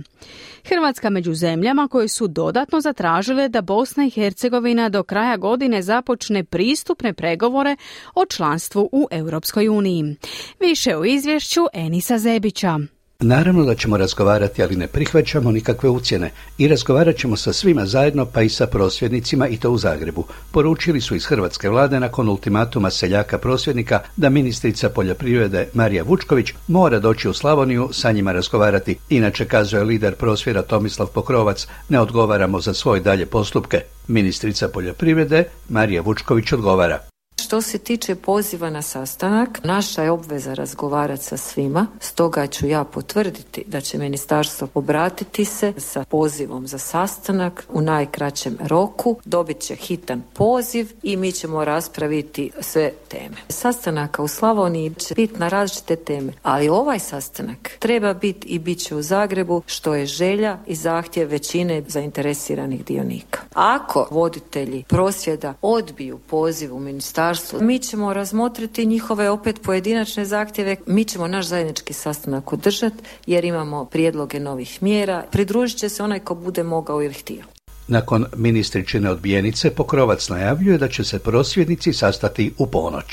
Hrvatska 0.64 1.10
među 1.10 1.34
zemljama 1.34 1.88
koje 1.88 2.08
su 2.08 2.28
dodatno 2.28 2.80
zatražile 2.80 3.48
da 3.48 3.60
Bosna 3.60 4.06
i 4.06 4.10
Hercegovina 4.10 4.88
do 4.88 5.02
kraja 5.02 5.36
godine 5.36 5.82
započne 5.82 6.44
pristupne 6.44 7.12
pregovore 7.12 7.76
o 8.14 8.26
članstvu 8.26 8.88
u 8.92 9.08
Europskoj 9.10 9.68
uniji. 9.68 10.16
Više 10.60 10.96
u 10.96 11.04
izvješću 11.04 11.60
Enisa 11.72 12.18
Zebića. 12.18 12.78
Naravno 13.22 13.64
da 13.64 13.74
ćemo 13.74 13.96
razgovarati, 13.96 14.62
ali 14.62 14.76
ne 14.76 14.86
prihvaćamo 14.86 15.50
nikakve 15.50 15.88
ucjene 15.90 16.30
i 16.58 16.68
razgovarat 16.68 17.16
ćemo 17.16 17.36
sa 17.36 17.52
svima 17.52 17.86
zajedno, 17.86 18.26
pa 18.26 18.42
i 18.42 18.48
sa 18.48 18.66
prosvjednicima 18.66 19.48
i 19.48 19.56
to 19.56 19.70
u 19.70 19.78
Zagrebu. 19.78 20.24
Poručili 20.50 21.00
su 21.00 21.14
iz 21.14 21.26
Hrvatske 21.26 21.68
vlade 21.68 22.00
nakon 22.00 22.28
ultimatuma 22.28 22.90
seljaka 22.90 23.38
prosvjednika 23.38 24.00
da 24.16 24.28
ministrica 24.28 24.88
poljoprivrede 24.88 25.68
Marija 25.74 26.02
Vučković 26.02 26.52
mora 26.68 26.98
doći 26.98 27.28
u 27.28 27.32
Slavoniju 27.32 27.88
sa 27.92 28.12
njima 28.12 28.32
razgovarati. 28.32 28.96
Inače, 29.08 29.44
kazuje 29.44 29.84
lider 29.84 30.14
prosvjera 30.14 30.62
Tomislav 30.62 31.08
Pokrovac, 31.08 31.66
ne 31.88 32.00
odgovaramo 32.00 32.60
za 32.60 32.74
svoje 32.74 33.00
dalje 33.00 33.26
postupke. 33.26 33.82
Ministrica 34.08 34.68
poljoprivrede 34.68 35.44
Marija 35.68 36.02
Vučković 36.02 36.52
odgovara. 36.52 37.09
Što 37.50 37.62
se 37.62 37.78
tiče 37.78 38.14
poziva 38.14 38.70
na 38.70 38.82
sastanak, 38.82 39.60
naša 39.64 40.02
je 40.02 40.10
obveza 40.10 40.54
razgovarati 40.54 41.24
sa 41.24 41.36
svima, 41.36 41.86
stoga 42.00 42.46
ću 42.46 42.66
ja 42.66 42.84
potvrditi 42.84 43.64
da 43.66 43.80
će 43.80 43.98
ministarstvo 43.98 44.68
obratiti 44.74 45.44
se 45.44 45.72
sa 45.76 46.04
pozivom 46.04 46.66
za 46.66 46.78
sastanak 46.78 47.66
u 47.68 47.80
najkraćem 47.80 48.58
roku, 48.60 49.16
dobit 49.24 49.58
će 49.58 49.74
hitan 49.74 50.22
poziv 50.32 50.92
i 51.02 51.16
mi 51.16 51.32
ćemo 51.32 51.64
raspraviti 51.64 52.50
sve 52.60 52.92
teme. 53.08 53.36
Sastanaka 53.48 54.22
u 54.22 54.28
Slavoniji 54.28 54.94
će 54.94 55.14
biti 55.14 55.38
na 55.38 55.48
različite 55.48 55.96
teme, 55.96 56.32
ali 56.42 56.68
ovaj 56.68 56.98
sastanak 56.98 57.70
treba 57.78 58.14
biti 58.14 58.48
i 58.48 58.58
bit 58.58 58.78
će 58.78 58.94
u 58.94 59.02
Zagrebu, 59.02 59.62
što 59.66 59.94
je 59.94 60.06
želja 60.06 60.58
i 60.66 60.74
zahtjev 60.74 61.28
većine 61.28 61.82
zainteresiranih 61.88 62.84
dionika. 62.84 63.40
Ako 63.54 64.08
voditelji 64.10 64.84
prosvjeda 64.88 65.54
odbiju 65.62 66.18
poziv 66.18 66.76
u 66.76 66.80
ministarstvo 66.80 67.39
mi 67.60 67.78
ćemo 67.78 68.12
razmotriti 68.12 68.86
njihove 68.86 69.30
opet 69.30 69.60
pojedinačne 69.64 70.24
zahtjeve. 70.24 70.76
Mi 70.86 71.04
ćemo 71.04 71.28
naš 71.28 71.46
zajednički 71.46 71.92
sastanak 71.92 72.52
održati 72.52 73.02
jer 73.26 73.44
imamo 73.44 73.84
prijedloge 73.84 74.40
novih 74.40 74.82
mjera. 74.82 75.24
Pridružit 75.32 75.78
će 75.78 75.88
se 75.88 76.02
onaj 76.02 76.20
ko 76.20 76.34
bude 76.34 76.62
mogao 76.62 77.02
ili 77.02 77.14
htio. 77.14 77.42
Nakon 77.88 78.26
ministričine 78.36 79.10
odbijenice 79.10 79.74
Pokrovac 79.74 80.28
najavljuje 80.28 80.78
da 80.78 80.88
će 80.88 81.02
se 81.04 81.22
prosvjednici 81.28 81.92
sastati 81.92 82.54
u 82.58 82.64
ponoć. 82.70 83.10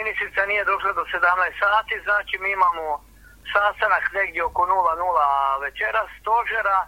Ministrica 0.00 0.42
nije 0.50 0.64
došla 0.72 0.92
do 0.98 1.04
17 1.14 1.62
sati, 1.64 1.94
znači 2.06 2.34
mi 2.42 2.48
imamo 2.58 2.84
sastanak 3.54 4.04
negdje 4.18 4.40
oko 4.44 4.62
00 4.62 5.62
večera 5.66 6.02
stožera, 6.18 6.78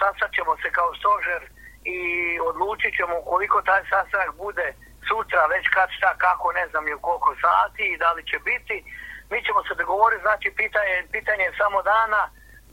sastat 0.00 0.30
ćemo 0.36 0.52
se 0.62 0.68
kao 0.78 0.90
stožer 1.00 1.40
i 1.96 1.98
odlučit 2.50 2.92
ćemo 2.98 3.14
koliko 3.30 3.56
taj 3.68 3.82
sastanak 3.92 4.32
bude 4.44 4.66
sutra 5.08 5.42
već 5.54 5.64
kad 5.76 5.88
šta 5.96 6.10
kako 6.26 6.46
ne 6.58 6.64
znam 6.70 6.88
i 6.88 6.94
u 6.94 7.00
koliko 7.06 7.30
sati 7.44 7.84
i 7.88 7.98
da 8.02 8.12
li 8.12 8.22
će 8.30 8.38
biti. 8.50 8.76
Mi 9.30 9.38
ćemo 9.46 9.60
se 9.68 9.74
dogovoriti, 9.80 10.26
znači 10.26 10.48
pitanje, 10.60 10.94
pitanje 11.16 11.44
je 11.46 11.58
samo 11.62 11.78
dana 11.82 12.22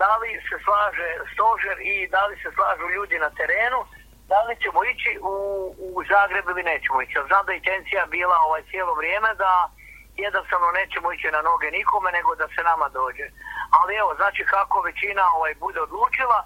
da 0.01 0.11
li 0.21 0.31
se 0.47 0.55
slaže 0.65 1.09
stožer 1.33 1.75
i 1.93 1.95
da 2.13 2.21
li 2.25 2.35
se 2.43 2.49
slažu 2.57 2.85
ljudi 2.95 3.17
na 3.25 3.29
terenu, 3.39 3.79
da 4.31 4.39
li 4.47 4.53
ćemo 4.63 4.79
ići 4.91 5.11
u, 5.33 5.35
u 5.97 6.03
Zagreb 6.11 6.45
ili 6.49 6.63
nećemo 6.71 7.01
ići. 7.01 7.27
Znam 7.29 7.45
da 7.45 7.51
je 7.51 7.61
intencija 7.61 8.01
bila 8.15 8.37
ovaj 8.47 8.63
cijelo 8.69 8.93
vrijeme 8.99 9.29
da 9.43 9.51
jednostavno 10.25 10.67
nećemo 10.79 11.07
ići 11.11 11.27
na 11.35 11.41
noge 11.49 11.67
nikome 11.79 12.09
nego 12.17 12.35
da 12.35 12.47
se 12.47 12.61
nama 12.71 12.87
dođe. 12.99 13.27
Ali 13.79 13.91
evo, 14.01 14.11
znači 14.19 14.41
kako 14.55 14.81
većina 14.81 15.23
ovaj 15.37 15.53
bude 15.65 15.79
odlučila, 15.81 16.37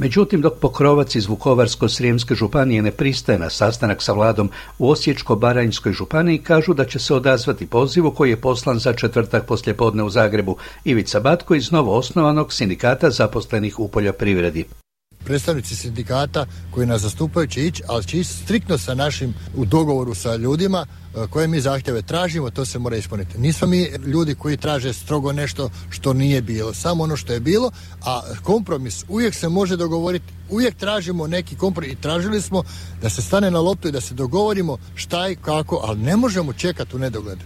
Međutim, 0.00 0.40
dok 0.40 0.58
Pokrovac 0.60 1.14
iz 1.14 1.26
Vukovarsko-Srijemske 1.26 2.34
županije 2.34 2.82
ne 2.82 2.90
pristaje 2.90 3.38
na 3.38 3.50
sastanak 3.50 4.02
sa 4.02 4.12
vladom 4.12 4.50
u 4.78 4.90
Osječko-Baranjskoj 4.90 5.92
županiji, 5.92 6.38
kažu 6.38 6.74
da 6.74 6.84
će 6.84 6.98
se 6.98 7.14
odazvati 7.14 7.66
pozivu 7.66 8.10
koji 8.10 8.30
je 8.30 8.40
poslan 8.40 8.78
za 8.78 8.92
četvrtak 8.92 9.46
poslijepodne 9.46 10.02
u 10.02 10.10
Zagrebu. 10.10 10.56
Ivica 10.84 11.20
Batko 11.20 11.54
iz 11.54 11.72
novo 11.72 11.96
osnovanog 11.96 12.52
sindikata 12.52 13.10
zaposlenih 13.10 13.78
u 13.78 13.88
poljoprivredi 13.88 14.64
predstavnici 15.24 15.76
sindikata 15.76 16.46
koji 16.70 16.86
nas 16.86 17.02
zastupaju 17.02 17.46
će 17.46 17.66
ići, 17.66 17.82
ali 17.86 18.04
će 18.04 18.18
ići 18.18 18.30
striktno 18.30 18.78
sa 18.78 18.94
našim 18.94 19.34
u 19.56 19.64
dogovoru 19.64 20.14
sa 20.14 20.36
ljudima 20.36 20.86
e, 20.86 21.26
koje 21.30 21.48
mi 21.48 21.60
zahtjeve 21.60 22.02
tražimo, 22.02 22.50
to 22.50 22.64
se 22.64 22.78
mora 22.78 22.96
ispuniti. 22.96 23.38
Nismo 23.38 23.66
mi 23.66 23.90
ljudi 24.06 24.34
koji 24.34 24.56
traže 24.56 24.92
strogo 24.92 25.32
nešto 25.32 25.70
što 25.90 26.12
nije 26.12 26.42
bilo, 26.42 26.74
samo 26.74 27.04
ono 27.04 27.16
što 27.16 27.32
je 27.32 27.40
bilo, 27.40 27.70
a 28.04 28.20
kompromis 28.42 29.04
uvijek 29.08 29.34
se 29.34 29.48
može 29.48 29.76
dogovoriti, 29.76 30.24
uvijek 30.50 30.76
tražimo 30.76 31.26
neki 31.26 31.56
kompromis 31.56 31.92
i 31.92 32.00
tražili 32.00 32.42
smo 32.42 32.62
da 33.02 33.10
se 33.10 33.22
stane 33.22 33.50
na 33.50 33.60
loptu 33.60 33.88
i 33.88 33.92
da 33.92 34.00
se 34.00 34.14
dogovorimo 34.14 34.78
šta 34.94 35.28
i 35.28 35.36
kako, 35.36 35.80
ali 35.84 36.00
ne 36.00 36.16
možemo 36.16 36.52
čekati 36.52 36.96
u 36.96 36.98
nedogled. 36.98 37.38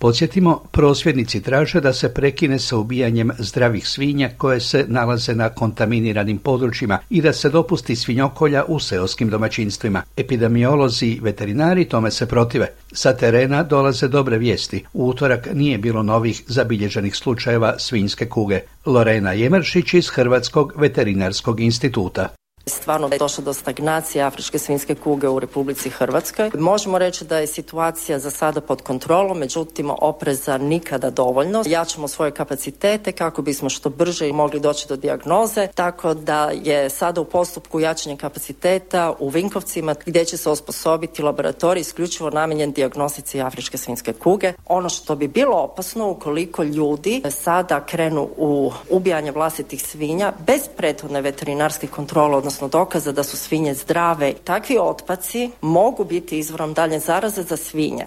Podsjetimo, 0.00 0.62
prosvjednici 0.70 1.42
traže 1.42 1.80
da 1.80 1.92
se 1.92 2.14
prekine 2.14 2.58
sa 2.58 2.76
ubijanjem 2.76 3.30
zdravih 3.38 3.88
svinja 3.88 4.30
koje 4.36 4.60
se 4.60 4.84
nalaze 4.88 5.34
na 5.34 5.48
kontaminiranim 5.48 6.38
područjima 6.38 6.98
i 7.10 7.22
da 7.22 7.32
se 7.32 7.50
dopusti 7.50 7.96
svinjokolja 7.96 8.64
u 8.68 8.80
seoskim 8.80 9.30
domaćinstvima. 9.30 10.02
Epidemiolozi 10.16 11.06
i 11.06 11.20
veterinari 11.22 11.84
tome 11.84 12.10
se 12.10 12.26
protive. 12.26 12.68
Sa 12.92 13.16
terena 13.16 13.62
dolaze 13.62 14.08
dobre 14.08 14.38
vijesti. 14.38 14.84
U 14.92 15.08
utorak 15.08 15.48
nije 15.54 15.78
bilo 15.78 16.02
novih 16.02 16.42
zabilježenih 16.46 17.16
slučajeva 17.16 17.74
svinjske 17.78 18.26
kuge. 18.26 18.60
Lorena 18.86 19.32
Jemeršić 19.32 19.94
iz 19.94 20.08
Hrvatskog 20.08 20.72
veterinarskog 20.76 21.60
instituta. 21.60 22.28
Stvarno 22.68 23.08
je 23.12 23.18
došlo 23.18 23.44
do 23.44 23.52
stagnacije 23.52 24.24
afričke 24.24 24.58
svinske 24.58 24.94
kuge 24.94 25.28
u 25.28 25.38
Republici 25.38 25.90
Hrvatskoj. 25.90 26.50
Možemo 26.54 26.98
reći 26.98 27.24
da 27.24 27.38
je 27.38 27.46
situacija 27.46 28.18
za 28.18 28.30
sada 28.30 28.60
pod 28.60 28.82
kontrolom, 28.82 29.38
međutim 29.38 29.90
opreza 30.00 30.58
nikada 30.58 31.10
dovoljno. 31.10 31.62
Jačamo 31.66 32.08
svoje 32.08 32.30
kapacitete 32.30 33.12
kako 33.12 33.42
bismo 33.42 33.68
što 33.68 33.90
brže 33.90 34.32
mogli 34.32 34.60
doći 34.60 34.88
do 34.88 34.96
dijagnoze, 34.96 35.66
tako 35.74 36.14
da 36.14 36.50
je 36.50 36.90
sada 36.90 37.20
u 37.20 37.24
postupku 37.24 37.80
jačanja 37.80 38.16
kapaciteta 38.16 39.14
u 39.18 39.28
Vinkovcima 39.28 39.94
gdje 40.06 40.24
će 40.24 40.36
se 40.36 40.50
osposobiti 40.50 41.22
laboratorij 41.22 41.80
isključivo 41.80 42.30
namijenjen 42.30 42.72
dijagnostici 42.72 43.40
afričke 43.40 43.78
svinske 43.78 44.12
kuge. 44.12 44.52
Ono 44.66 44.88
što 44.88 45.16
bi 45.16 45.28
bilo 45.28 45.56
opasno 45.56 46.10
ukoliko 46.10 46.62
ljudi 46.62 47.22
sada 47.30 47.86
krenu 47.86 48.28
u 48.36 48.72
ubijanje 48.90 49.32
vlastitih 49.32 49.82
svinja 49.82 50.32
bez 50.46 50.60
prethodne 50.76 51.20
veterinarske 51.20 51.86
kontrole, 51.86 52.36
odnosno 52.36 52.57
odnosno 52.58 52.78
dokaza 52.78 53.12
da 53.12 53.22
su 53.22 53.36
svinje 53.36 53.74
zdrave. 53.74 54.34
Takvi 54.44 54.78
otpaci 54.80 55.50
mogu 55.60 56.04
biti 56.04 56.38
izvorom 56.38 56.74
dalje 56.74 56.98
zaraze 56.98 57.42
za 57.42 57.56
svinje. 57.56 58.06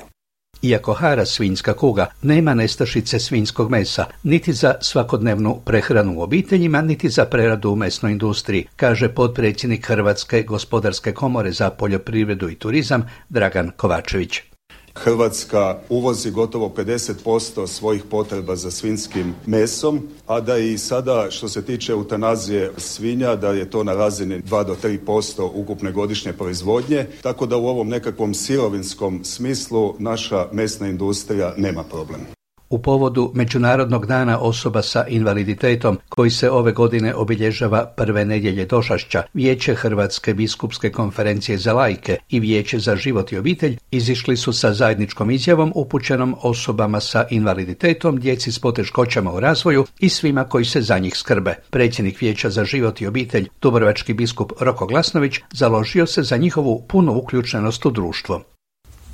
Iako 0.62 0.94
hara 0.94 1.26
svinjska 1.26 1.74
kuga 1.74 2.08
nema 2.22 2.54
nestašice 2.54 3.20
svinjskog 3.20 3.72
mesa, 3.72 4.06
niti 4.24 4.54
za 4.54 4.76
svakodnevnu 4.82 5.62
prehranu 5.66 6.20
u 6.20 6.22
obiteljima, 6.22 6.82
niti 6.82 7.10
za 7.10 7.26
preradu 7.26 7.72
u 7.72 7.76
mesnoj 7.76 8.12
industriji, 8.12 8.68
kaže 8.76 9.10
potpredsjednik 9.10 9.86
Hrvatske 9.88 10.44
gospodarske 10.44 11.14
komore 11.14 11.52
za 11.52 11.70
poljoprivredu 11.70 12.50
i 12.50 12.56
turizam 12.56 13.10
Dragan 13.30 13.72
Kovačević. 13.78 14.51
Hrvatska 14.96 15.78
uvozi 15.90 16.32
gotovo 16.32 16.70
50% 16.78 17.68
svojih 17.68 18.04
potreba 18.04 18.56
za 18.56 18.72
svinskim 18.72 19.36
mesom, 19.46 20.08
a 20.28 20.40
da 20.40 20.58
i 20.58 20.78
sada 20.78 21.28
što 21.32 21.50
se 21.50 21.62
tiče 21.66 21.92
eutanazije 21.92 22.72
svinja, 22.78 23.36
da 23.36 23.50
je 23.50 23.70
to 23.70 23.84
na 23.84 23.94
razini 23.94 24.42
2 24.42 24.66
do 24.66 24.76
3% 24.84 25.50
ukupne 25.54 25.92
godišnje 25.92 26.34
proizvodnje, 26.34 27.06
tako 27.22 27.46
da 27.46 27.58
u 27.58 27.68
ovom 27.68 27.90
nekakvom 27.90 28.34
sirovinskom 28.34 29.24
smislu 29.24 29.96
naša 30.00 30.48
mesna 30.52 30.88
industrija 30.88 31.54
nema 31.58 31.84
problem 31.84 32.41
u 32.72 32.82
povodu 32.82 33.32
Međunarodnog 33.36 34.06
dana 34.06 34.40
osoba 34.40 34.82
sa 34.82 35.08
invaliditetom 35.08 35.98
koji 36.10 36.30
se 36.30 36.52
ove 36.52 36.72
godine 36.72 37.16
obilježava 37.16 37.86
prve 37.86 38.26
nedjelje 38.26 38.66
došašća, 38.66 39.24
Vijeće 39.34 39.76
Hrvatske 39.76 40.34
biskupske 40.34 40.92
konferencije 40.92 41.58
za 41.58 41.74
lajke 41.74 42.18
i 42.30 42.40
Vijeće 42.40 42.80
za 42.80 42.96
život 42.96 43.32
i 43.32 43.38
obitelj 43.38 43.78
izišli 43.92 44.38
su 44.38 44.54
sa 44.54 44.74
zajedničkom 44.74 45.32
izjavom 45.32 45.72
upućenom 45.76 46.36
osobama 46.42 47.00
sa 47.00 47.26
invaliditetom, 47.30 48.20
djeci 48.20 48.52
s 48.52 48.60
poteškoćama 48.60 49.34
u 49.34 49.40
razvoju 49.40 49.86
i 50.00 50.10
svima 50.10 50.44
koji 50.44 50.66
se 50.66 50.82
za 50.82 51.00
njih 51.00 51.18
skrbe. 51.18 51.56
Predsjednik 51.70 52.22
Vijeća 52.22 52.50
za 52.50 52.66
život 52.66 53.02
i 53.02 53.08
obitelj, 53.08 53.50
Dubrovački 53.62 54.14
biskup 54.14 54.52
Roko 54.60 54.86
Glasnović, 54.86 55.40
založio 55.54 56.08
se 56.08 56.24
za 56.24 56.38
njihovu 56.38 56.84
punu 56.88 57.18
uključenost 57.18 57.86
u 57.86 57.92
društvo. 57.92 58.44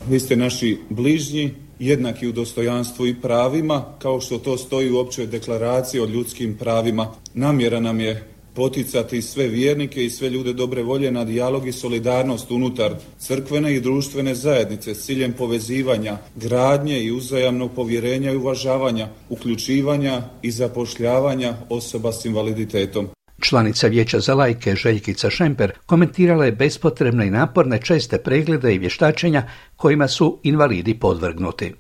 Vi 0.10 0.20
ste 0.20 0.36
naši 0.36 0.80
bližnji, 0.90 1.54
jednaki 1.80 2.28
u 2.28 2.32
dostojanstvu 2.32 3.08
i 3.08 3.22
pravima, 3.22 3.86
kao 4.00 4.22
što 4.22 4.38
to 4.38 4.58
stoji 4.58 4.92
u 4.92 4.98
općoj 4.98 5.28
deklaraciji 5.28 6.02
o 6.02 6.06
ljudskim 6.06 6.58
pravima. 6.58 7.14
Namjera 7.34 7.80
nam 7.80 8.00
je 8.00 8.24
poticati 8.58 9.22
sve 9.22 9.48
vjernike 9.48 10.06
i 10.06 10.10
sve 10.10 10.30
ljude 10.30 10.54
dobre 10.54 10.84
volje 10.84 11.12
na 11.12 11.26
dijalog 11.26 11.68
i 11.68 11.72
solidarnost 11.72 12.52
unutar 12.52 12.96
crkvene 13.20 13.76
i 13.76 13.82
društvene 13.82 14.36
zajednice 14.36 14.96
s 14.96 15.06
ciljem 15.06 15.34
povezivanja, 15.34 16.18
gradnje 16.36 17.04
i 17.04 17.12
uzajamnog 17.12 17.72
povjerenja 17.76 18.32
i 18.32 18.36
uvažavanja, 18.36 19.08
uključivanja 19.30 20.22
i 20.42 20.52
zapošljavanja 20.52 21.54
osoba 21.70 22.12
s 22.12 22.26
invaliditetom. 22.26 23.08
Članica 23.42 23.88
Vijeća 23.88 24.20
za 24.20 24.34
lajke 24.34 24.76
Željkica 24.76 25.30
Šemper 25.30 25.72
komentirala 25.86 26.46
je 26.46 26.52
bespotrebne 26.52 27.28
i 27.28 27.32
naporne 27.32 27.82
česte 27.82 28.18
preglede 28.18 28.74
i 28.74 28.78
vještačenja 28.78 29.44
kojima 29.76 30.08
su 30.08 30.40
invalidi 30.44 31.00
podvrgnuti. 31.00 31.74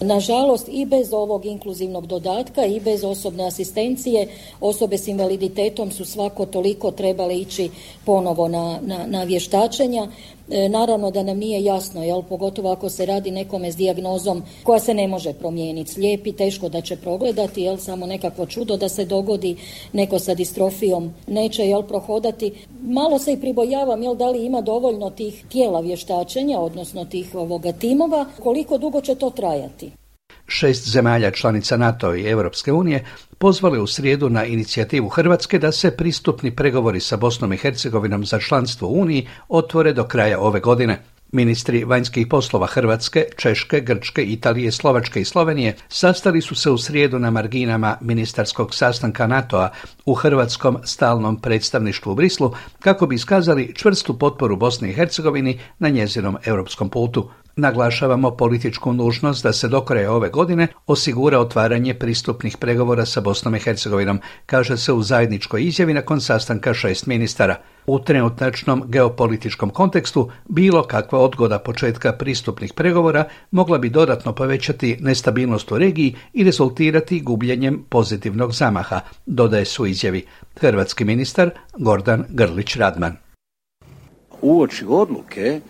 Nažalost 0.00 0.68
i 0.68 0.86
bez 0.86 1.12
ovog 1.12 1.44
inkluzivnog 1.46 2.06
dodatka 2.06 2.64
i 2.64 2.80
bez 2.80 3.04
osobne 3.04 3.46
asistencije 3.46 4.28
osobe 4.60 4.98
s 4.98 5.08
invaliditetom 5.08 5.90
su 5.90 6.04
svako 6.04 6.46
toliko 6.46 6.90
trebale 6.90 7.38
ići 7.38 7.70
ponovo 8.04 8.48
na, 8.48 8.78
na, 8.82 9.06
na 9.06 9.24
vještačenja. 9.24 10.08
E, 10.50 10.68
naravno 10.68 11.10
da 11.10 11.22
nam 11.22 11.38
nije 11.38 11.64
jasno, 11.64 12.02
jel, 12.02 12.22
pogotovo 12.22 12.72
ako 12.72 12.88
se 12.88 13.06
radi 13.06 13.30
nekome 13.30 13.72
s 13.72 13.76
dijagnozom 13.76 14.42
koja 14.62 14.80
se 14.80 14.94
ne 14.94 15.08
može 15.08 15.32
promijeniti. 15.32 15.92
Slijepi 15.92 16.32
teško 16.32 16.68
da 16.68 16.80
će 16.80 16.96
progledati, 16.96 17.62
jel, 17.62 17.76
samo 17.76 18.06
nekakvo 18.06 18.46
čudo 18.46 18.76
da 18.76 18.88
se 18.88 19.04
dogodi, 19.04 19.56
neko 19.92 20.18
sa 20.18 20.34
distrofijom 20.34 21.14
neće, 21.26 21.66
jel, 21.68 21.82
prohodati. 21.82 22.52
Malo 22.82 23.18
se 23.18 23.32
i 23.32 23.40
pribojavam, 23.40 24.02
jel, 24.02 24.14
da 24.14 24.30
li 24.30 24.46
ima 24.46 24.60
dovoljno 24.60 25.10
tih 25.10 25.44
tijela 25.48 25.80
vještačenja, 25.80 26.60
odnosno 26.60 27.04
tih 27.04 27.34
ovoga 27.34 27.72
timova, 27.72 28.26
koliko 28.42 28.78
dugo 28.78 29.00
će 29.00 29.14
to 29.14 29.30
trajati. 29.30 30.01
Šest 30.46 30.88
zemalja 30.88 31.30
članica 31.30 31.76
NATO 31.76 32.14
i 32.14 32.28
Europske 32.28 32.72
unije 32.72 33.04
pozvale 33.38 33.80
u 33.80 33.86
srijedu 33.86 34.30
na 34.30 34.44
inicijativu 34.44 35.08
Hrvatske 35.08 35.58
da 35.58 35.72
se 35.72 35.96
pristupni 35.96 36.50
pregovori 36.56 37.00
sa 37.00 37.16
Bosnom 37.16 37.52
i 37.52 37.56
Hercegovinom 37.56 38.24
za 38.24 38.38
članstvo 38.38 38.88
u 38.88 39.00
Uniji 39.00 39.28
otvore 39.48 39.92
do 39.92 40.04
kraja 40.04 40.40
ove 40.40 40.60
godine. 40.60 41.02
Ministri 41.34 41.84
vanjskih 41.84 42.26
poslova 42.26 42.66
Hrvatske, 42.66 43.24
Češke, 43.36 43.80
Grčke, 43.80 44.22
Italije, 44.22 44.72
Slovačke 44.72 45.20
i 45.20 45.24
Slovenije 45.24 45.76
sastali 45.88 46.40
su 46.40 46.54
se 46.54 46.70
u 46.70 46.78
srijedu 46.78 47.18
na 47.18 47.30
marginama 47.30 47.96
ministarskog 48.00 48.74
sastanka 48.74 49.26
NATO-a 49.26 49.70
u 50.06 50.14
Hrvatskom 50.14 50.78
stalnom 50.84 51.40
predstavništvu 51.40 52.12
u 52.12 52.14
Brislu 52.14 52.52
kako 52.80 53.06
bi 53.06 53.14
iskazali 53.14 53.74
čvrstu 53.74 54.18
potporu 54.18 54.56
Bosni 54.56 54.90
i 54.90 54.94
Hercegovini 54.94 55.60
na 55.78 55.88
njezinom 55.88 56.36
europskom 56.44 56.90
putu. 56.90 57.30
Naglašavamo 57.56 58.30
političku 58.30 58.92
nužnost 58.92 59.42
da 59.42 59.52
se 59.52 59.68
do 59.68 59.80
kraja 59.80 60.12
ove 60.12 60.28
godine 60.28 60.66
osigura 60.86 61.38
otvaranje 61.38 61.94
pristupnih 61.94 62.56
pregovora 62.56 63.06
sa 63.06 63.20
Bosnom 63.20 63.54
i 63.54 63.58
Hercegovinom, 63.58 64.20
kaže 64.46 64.76
se 64.76 64.92
u 64.92 65.02
zajedničkoj 65.02 65.64
izjavi 65.64 65.94
nakon 65.94 66.20
sastanka 66.20 66.74
šest 66.74 67.06
ministara. 67.06 67.56
U 67.86 67.98
trenutačnom 67.98 68.84
geopolitičkom 68.88 69.70
kontekstu 69.70 70.30
bilo 70.48 70.82
kakva 70.82 71.18
odgoda 71.18 71.58
početka 71.58 72.12
pristupnih 72.12 72.72
pregovora 72.72 73.24
mogla 73.50 73.78
bi 73.78 73.90
dodatno 73.90 74.32
povećati 74.32 74.96
nestabilnost 75.00 75.72
u 75.72 75.78
regiji 75.78 76.16
i 76.32 76.44
rezultirati 76.44 77.20
gubljenjem 77.20 77.84
pozitivnog 77.88 78.52
zamaha, 78.52 79.00
dodaje 79.26 79.64
su 79.64 79.86
izjavi 79.86 80.26
hrvatski 80.60 81.04
ministar 81.04 81.50
Gordan 81.78 82.24
Grlić 82.28 82.76
Radman. 82.76 83.16
Uoči 84.42 84.84
odluke 84.88 85.60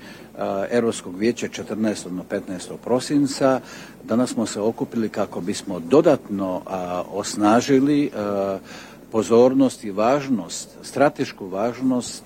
Europskog 0.70 1.18
vijeća 1.18 1.48
14. 1.48 2.08
do 2.08 2.22
15. 2.30 2.76
prosinca. 2.84 3.60
Danas 4.04 4.30
smo 4.30 4.46
se 4.46 4.60
okupili 4.60 5.08
kako 5.08 5.40
bismo 5.40 5.80
dodatno 5.80 6.62
osnažili 7.12 8.10
pozornost 9.12 9.84
i 9.84 9.90
važnost, 9.90 10.68
stratešku 10.82 11.46
važnost 11.46 12.24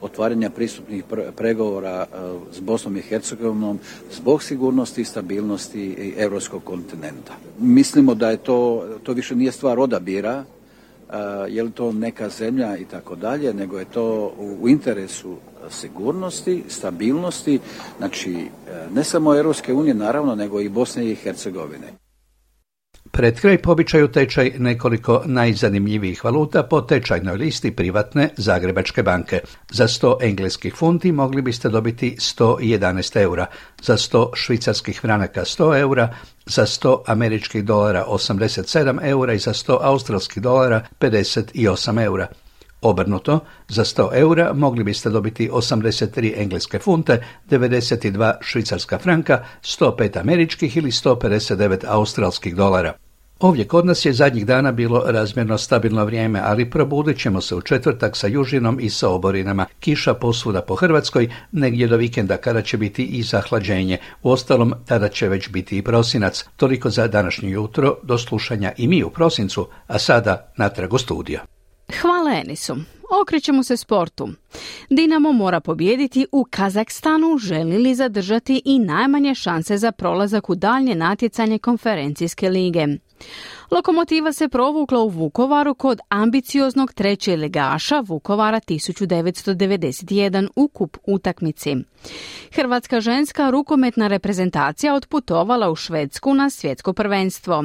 otvaranja 0.00 0.50
pristupnih 0.50 1.04
pregovora 1.36 2.06
s 2.52 2.60
Bosnom 2.60 2.96
i 2.96 3.02
Hercegovinom 3.02 3.78
zbog 4.12 4.42
sigurnosti 4.42 5.00
i 5.00 5.04
stabilnosti 5.04 6.14
europskog 6.16 6.64
kontinenta. 6.64 7.32
Mislimo 7.58 8.14
da 8.14 8.30
je 8.30 8.36
to, 8.36 8.84
to 9.02 9.12
više 9.12 9.34
nije 9.34 9.52
stvar 9.52 9.80
odabira, 9.80 10.44
je 11.48 11.62
li 11.62 11.70
to 11.70 11.92
neka 11.92 12.28
zemlja 12.28 12.76
i 12.76 12.84
tako 12.84 13.16
dalje, 13.16 13.54
nego 13.54 13.78
je 13.78 13.84
to 13.84 14.32
u 14.60 14.68
interesu 14.68 15.36
sigurnosti, 15.70 16.64
stabilnosti, 16.68 17.60
znači 17.98 18.32
e, 18.32 18.46
ne 18.94 19.04
samo 19.04 19.36
Europske 19.36 19.74
unije 19.74 19.94
naravno, 19.94 20.34
nego 20.34 20.60
i 20.60 20.68
Bosne 20.68 21.10
i 21.10 21.14
Hercegovine. 21.14 22.03
Pred 23.16 23.40
kraj 23.40 23.58
pobičaju 23.62 24.08
tečaj 24.08 24.52
nekoliko 24.58 25.22
najzanimljivijih 25.26 26.24
valuta 26.24 26.62
po 26.62 26.80
tečajnoj 26.80 27.36
listi 27.36 27.70
privatne 27.70 28.28
Zagrebačke 28.36 29.02
banke. 29.02 29.40
Za 29.70 29.86
100 29.86 30.16
engleskih 30.20 30.74
funti 30.74 31.12
mogli 31.12 31.42
biste 31.42 31.68
dobiti 31.68 32.16
111 32.18 33.20
eura, 33.20 33.46
za 33.82 33.96
100 33.96 34.30
švicarskih 34.34 35.00
franaka 35.00 35.40
100 35.40 35.78
eura, 35.80 36.08
za 36.46 36.66
100 36.66 36.96
američkih 37.06 37.64
dolara 37.64 38.04
87 38.08 38.98
eura 39.02 39.32
i 39.32 39.38
za 39.38 39.52
100 39.52 39.78
australskih 39.80 40.42
dolara 40.42 40.80
58 41.00 42.04
eura. 42.04 42.26
Obrnuto, 42.80 43.40
za 43.68 43.84
100 43.84 44.08
eura 44.14 44.52
mogli 44.52 44.84
biste 44.84 45.10
dobiti 45.10 45.50
83 45.52 46.32
engleske 46.36 46.78
funte, 46.78 47.22
92 47.50 48.34
švicarska 48.40 48.98
franka, 48.98 49.44
105 49.62 50.20
američkih 50.20 50.76
ili 50.76 50.90
159 50.90 51.84
australskih 51.86 52.56
dolara. 52.56 53.03
Ovdje 53.40 53.64
kod 53.64 53.86
nas 53.86 54.04
je 54.04 54.12
zadnjih 54.12 54.46
dana 54.46 54.72
bilo 54.72 55.02
razmjerno 55.06 55.58
stabilno 55.58 56.04
vrijeme, 56.04 56.40
ali 56.44 56.70
probudit 56.70 57.18
ćemo 57.18 57.40
se 57.40 57.54
u 57.54 57.60
četvrtak 57.60 58.16
sa 58.16 58.26
južinom 58.26 58.80
i 58.80 58.90
sa 58.90 59.08
oborinama. 59.08 59.66
Kiša 59.80 60.14
posvuda 60.14 60.62
po 60.62 60.74
Hrvatskoj, 60.74 61.32
negdje 61.52 61.86
do 61.86 61.96
vikenda 61.96 62.36
kada 62.36 62.62
će 62.62 62.76
biti 62.76 63.04
i 63.04 63.22
zahlađenje. 63.22 63.98
U 64.22 64.30
ostalom, 64.30 64.74
tada 64.86 65.08
će 65.08 65.28
već 65.28 65.48
biti 65.48 65.78
i 65.78 65.82
prosinac. 65.82 66.44
Toliko 66.56 66.90
za 66.90 67.06
današnje 67.06 67.50
jutro, 67.50 67.96
do 68.02 68.18
slušanja 68.18 68.72
i 68.76 68.88
mi 68.88 69.04
u 69.04 69.10
prosincu, 69.10 69.68
a 69.86 69.98
sada 69.98 70.52
natrag 70.56 70.92
u 70.92 70.98
studio. 70.98 71.40
Hvala 72.00 72.30
Enisu. 72.44 72.76
Okrećemo 73.22 73.62
se 73.62 73.76
sportu. 73.76 74.28
Dinamo 74.90 75.32
mora 75.32 75.60
pobijediti 75.60 76.26
u 76.32 76.46
Kazakstanu, 76.50 77.38
želi 77.38 77.78
li 77.78 77.94
zadržati 77.94 78.62
i 78.64 78.78
najmanje 78.78 79.34
šanse 79.34 79.78
za 79.78 79.92
prolazak 79.92 80.50
u 80.50 80.54
daljnje 80.54 80.94
natjecanje 80.94 81.58
konferencijske 81.58 82.50
lige. 82.50 82.86
Lokomotiva 83.70 84.32
se 84.32 84.48
provukla 84.48 85.00
u 85.00 85.08
Vukovaru 85.08 85.74
kod 85.74 86.00
ambicioznog 86.08 86.92
treće 86.92 87.36
ligaša 87.36 88.00
Vukovara 88.00 88.60
1991 88.60 90.48
u 90.56 90.68
kup 90.68 90.96
utakmici. 91.06 91.76
Hrvatska 92.52 93.00
ženska 93.00 93.50
rukometna 93.50 94.08
reprezentacija 94.08 94.94
otputovala 94.94 95.70
u 95.70 95.76
Švedsku 95.76 96.34
na 96.34 96.50
svjetsko 96.50 96.92
prvenstvo. 96.92 97.64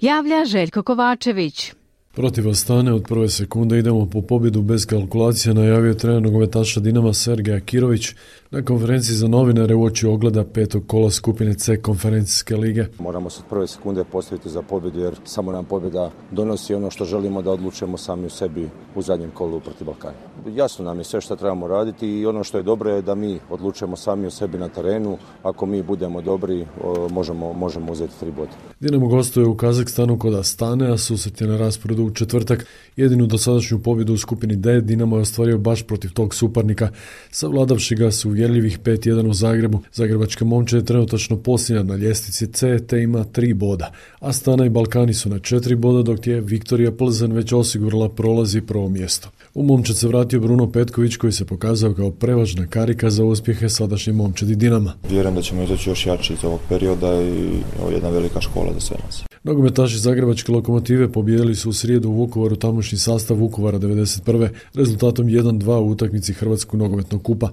Javlja 0.00 0.44
Željko 0.44 0.82
Kovačević. 0.82 1.72
Protiv 2.14 2.48
Astane 2.48 2.92
od 2.92 3.02
prve 3.08 3.28
sekunde 3.28 3.78
idemo 3.78 4.06
po 4.06 4.22
pobjedu 4.22 4.62
bez 4.62 4.86
kalkulacija 4.86 5.54
najavio 5.54 5.94
trener 5.94 6.22
nogometaša 6.22 6.80
Dinama 6.80 7.12
Sergeja 7.14 7.60
Kirović 7.60 8.14
na 8.50 8.62
konferenciji 8.62 9.16
za 9.16 9.28
novinare 9.28 9.74
uoči 9.74 10.06
ogleda 10.06 10.44
petog 10.44 10.82
kola 10.86 11.10
skupine 11.10 11.54
C 11.54 11.76
konferencijske 11.76 12.56
lige. 12.56 12.84
Moramo 12.98 13.30
se 13.30 13.40
od 13.44 13.50
prve 13.50 13.66
sekunde 13.66 14.04
postaviti 14.04 14.48
za 14.48 14.62
pobjedu 14.62 15.00
jer 15.00 15.14
samo 15.24 15.52
nam 15.52 15.64
pobjeda 15.64 16.10
donosi 16.30 16.74
ono 16.74 16.90
što 16.90 17.04
želimo 17.04 17.42
da 17.42 17.50
odlučujemo 17.50 17.96
sami 17.96 18.26
u 18.26 18.30
sebi 18.30 18.68
u 18.94 19.02
zadnjem 19.02 19.30
kolu 19.30 19.60
protiv 19.60 19.86
Balkana. 19.86 20.14
Jasno 20.54 20.84
nam 20.84 20.98
je 20.98 21.04
sve 21.04 21.20
što 21.20 21.36
trebamo 21.36 21.66
raditi 21.66 22.08
i 22.08 22.26
ono 22.26 22.44
što 22.44 22.58
je 22.58 22.62
dobro 22.62 22.90
je 22.90 23.02
da 23.02 23.14
mi 23.14 23.38
odlučujemo 23.50 23.96
sami 23.96 24.26
u 24.26 24.30
sebi 24.30 24.58
na 24.58 24.68
terenu. 24.68 25.18
Ako 25.42 25.66
mi 25.66 25.82
budemo 25.82 26.22
dobri 26.22 26.66
možemo, 27.10 27.52
možemo 27.52 27.92
uzeti 27.92 28.20
tri 28.20 28.30
boda. 28.30 28.50
Dinamo 28.80 29.08
gostuje 29.08 29.46
u 29.46 29.56
Kazakstanu 29.56 30.18
kod 30.18 30.34
Astane, 30.34 30.92
a 30.92 30.98
susret 30.98 31.40
je 31.40 31.46
na 31.46 31.56
rasporedu 31.56 32.04
u 32.04 32.10
četvrtak. 32.10 32.66
Jedinu 32.96 33.26
dosadašnju 33.26 33.78
pobjedu 33.78 34.12
u 34.12 34.18
skupini 34.18 34.56
D 34.56 34.80
Dinamo 34.80 35.16
je 35.16 35.22
ostvario 35.22 35.58
baš 35.58 35.82
protiv 35.82 36.12
tog 36.12 36.34
suparnika, 36.34 36.88
savladavši 37.30 37.94
ga 37.94 38.10
su 38.10 38.39
uvjerljivih 38.40 38.80
5-1 38.80 39.28
u 39.28 39.34
Zagrebu. 39.34 39.80
Zagrebačka 39.92 40.44
momče 40.44 40.76
je 40.76 40.84
trenutačno 40.84 41.36
posljednja 41.36 41.82
na 41.82 41.96
ljestvici 41.96 42.46
C 42.46 42.78
te 42.86 43.02
ima 43.02 43.24
3 43.24 43.54
boda. 43.54 43.92
Astana 44.20 44.66
i 44.66 44.68
Balkani 44.68 45.14
su 45.14 45.28
na 45.28 45.38
4 45.38 45.74
boda 45.74 46.02
dok 46.02 46.26
je 46.26 46.40
Viktorija 46.40 46.92
Plzen 46.92 47.32
već 47.32 47.52
osigurala 47.52 48.08
prolazi 48.08 48.60
prvo 48.60 48.88
mjesto. 48.88 49.28
U 49.54 49.62
momčad 49.62 49.96
se 49.96 50.08
vratio 50.08 50.40
Bruno 50.40 50.72
Petković 50.72 51.16
koji 51.16 51.32
se 51.32 51.44
pokazao 51.44 51.94
kao 51.94 52.10
prevažna 52.10 52.66
karika 52.66 53.10
za 53.10 53.24
uspjehe 53.24 53.68
sadašnje 53.68 54.12
momčadi 54.12 54.56
Dinama. 54.56 54.92
Vjerujem 55.10 55.34
da 55.34 55.42
ćemo 55.42 55.62
izaći 55.62 55.90
još 55.90 56.06
jači 56.06 56.32
iz 56.32 56.44
ovog 56.44 56.60
perioda 56.68 57.22
i 57.22 57.48
ovo 57.80 57.90
je 57.90 57.94
jedna 57.94 58.08
velika 58.08 58.40
škola 58.40 58.72
za 58.74 58.80
sve 58.80 58.96
nas. 59.06 59.22
Nogometaši 59.44 59.98
Zagrebačke 59.98 60.52
lokomotive 60.52 61.12
pobijedili 61.12 61.54
su 61.54 61.70
u 61.70 61.72
srijedu 61.72 62.08
u 62.08 62.12
Vukovaru 62.12 62.56
tamošnji 62.56 62.98
sastav 62.98 63.36
Vukovara 63.36 63.78
91. 63.78 64.48
rezultatom 64.74 65.26
1-2 65.26 65.78
u 65.78 65.90
utakmici 65.90 66.32
Hrvatskog 66.32 66.80
nogometnog 66.80 67.22
kupa. 67.22 67.50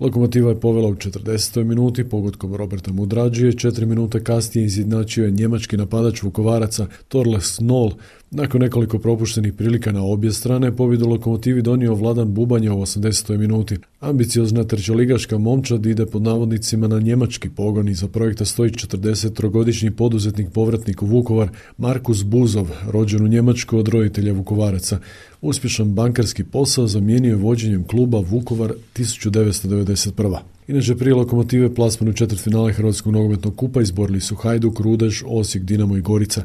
Lokomotiva 0.00 0.48
je 0.48 0.60
povela 0.60 0.88
u 0.88 0.94
40. 0.94 1.64
minuti 1.64 2.04
pogodkom 2.04 2.54
Roberta 2.54 2.92
Mudrađije, 2.92 3.52
četiri 3.52 3.86
minute 3.86 4.24
kasnije 4.24 4.64
izjednačio 4.64 5.24
je 5.24 5.30
njemački 5.30 5.76
napadač 5.76 6.22
Vukovaraca 6.22 6.86
Torles 7.08 7.60
Nol. 7.60 7.90
Nakon 8.30 8.60
nekoliko 8.60 8.98
propuštenih 8.98 9.52
prilika 9.52 9.92
na 9.92 10.04
obje 10.04 10.32
strane, 10.32 10.76
pobjedu 10.76 11.08
lokomotivi 11.08 11.62
donio 11.62 11.94
Vladan 11.94 12.34
Bubanja 12.34 12.74
u 12.74 12.80
80. 12.80 13.36
minuti. 13.36 13.76
Ambiciozna 14.00 14.64
trećoligaška 14.64 15.38
momčad 15.38 15.86
ide 15.86 16.06
pod 16.06 16.22
navodnicima 16.22 16.88
na 16.88 17.00
njemački 17.00 17.50
pogon 17.50 17.88
i 17.88 17.94
za 17.94 18.08
projekta 18.08 18.44
stoji 18.44 18.70
43-godišnji 18.70 19.90
poduzetnik 19.90 20.52
povratnik 20.52 21.02
u 21.02 21.06
Vukovar 21.06 21.48
Markus 21.78 22.22
Buzov, 22.22 22.68
rođen 22.90 23.24
u 23.24 23.28
Njemačku 23.28 23.78
od 23.78 23.88
roditelja 23.88 24.32
Vukovaraca. 24.32 24.98
Uspješan 25.42 25.94
bankarski 25.94 26.44
posao 26.44 26.86
zamijenio 26.86 27.28
je 27.28 27.36
vođenjem 27.36 27.84
kluba 27.84 28.18
Vukovar 28.18 28.72
1991. 28.96 30.38
Inače, 30.70 30.96
prije 30.96 31.14
lokomotive 31.14 31.74
plasmanu 31.74 32.12
četvrtfinale 32.12 32.72
Hrvatskog 32.72 33.12
nogometnog 33.12 33.56
kupa 33.56 33.82
izborili 33.82 34.20
su 34.20 34.34
Hajduk, 34.34 34.80
Rudež, 34.80 35.22
Osijek, 35.26 35.64
Dinamo 35.64 35.96
i 35.96 36.00
Gorica. 36.00 36.42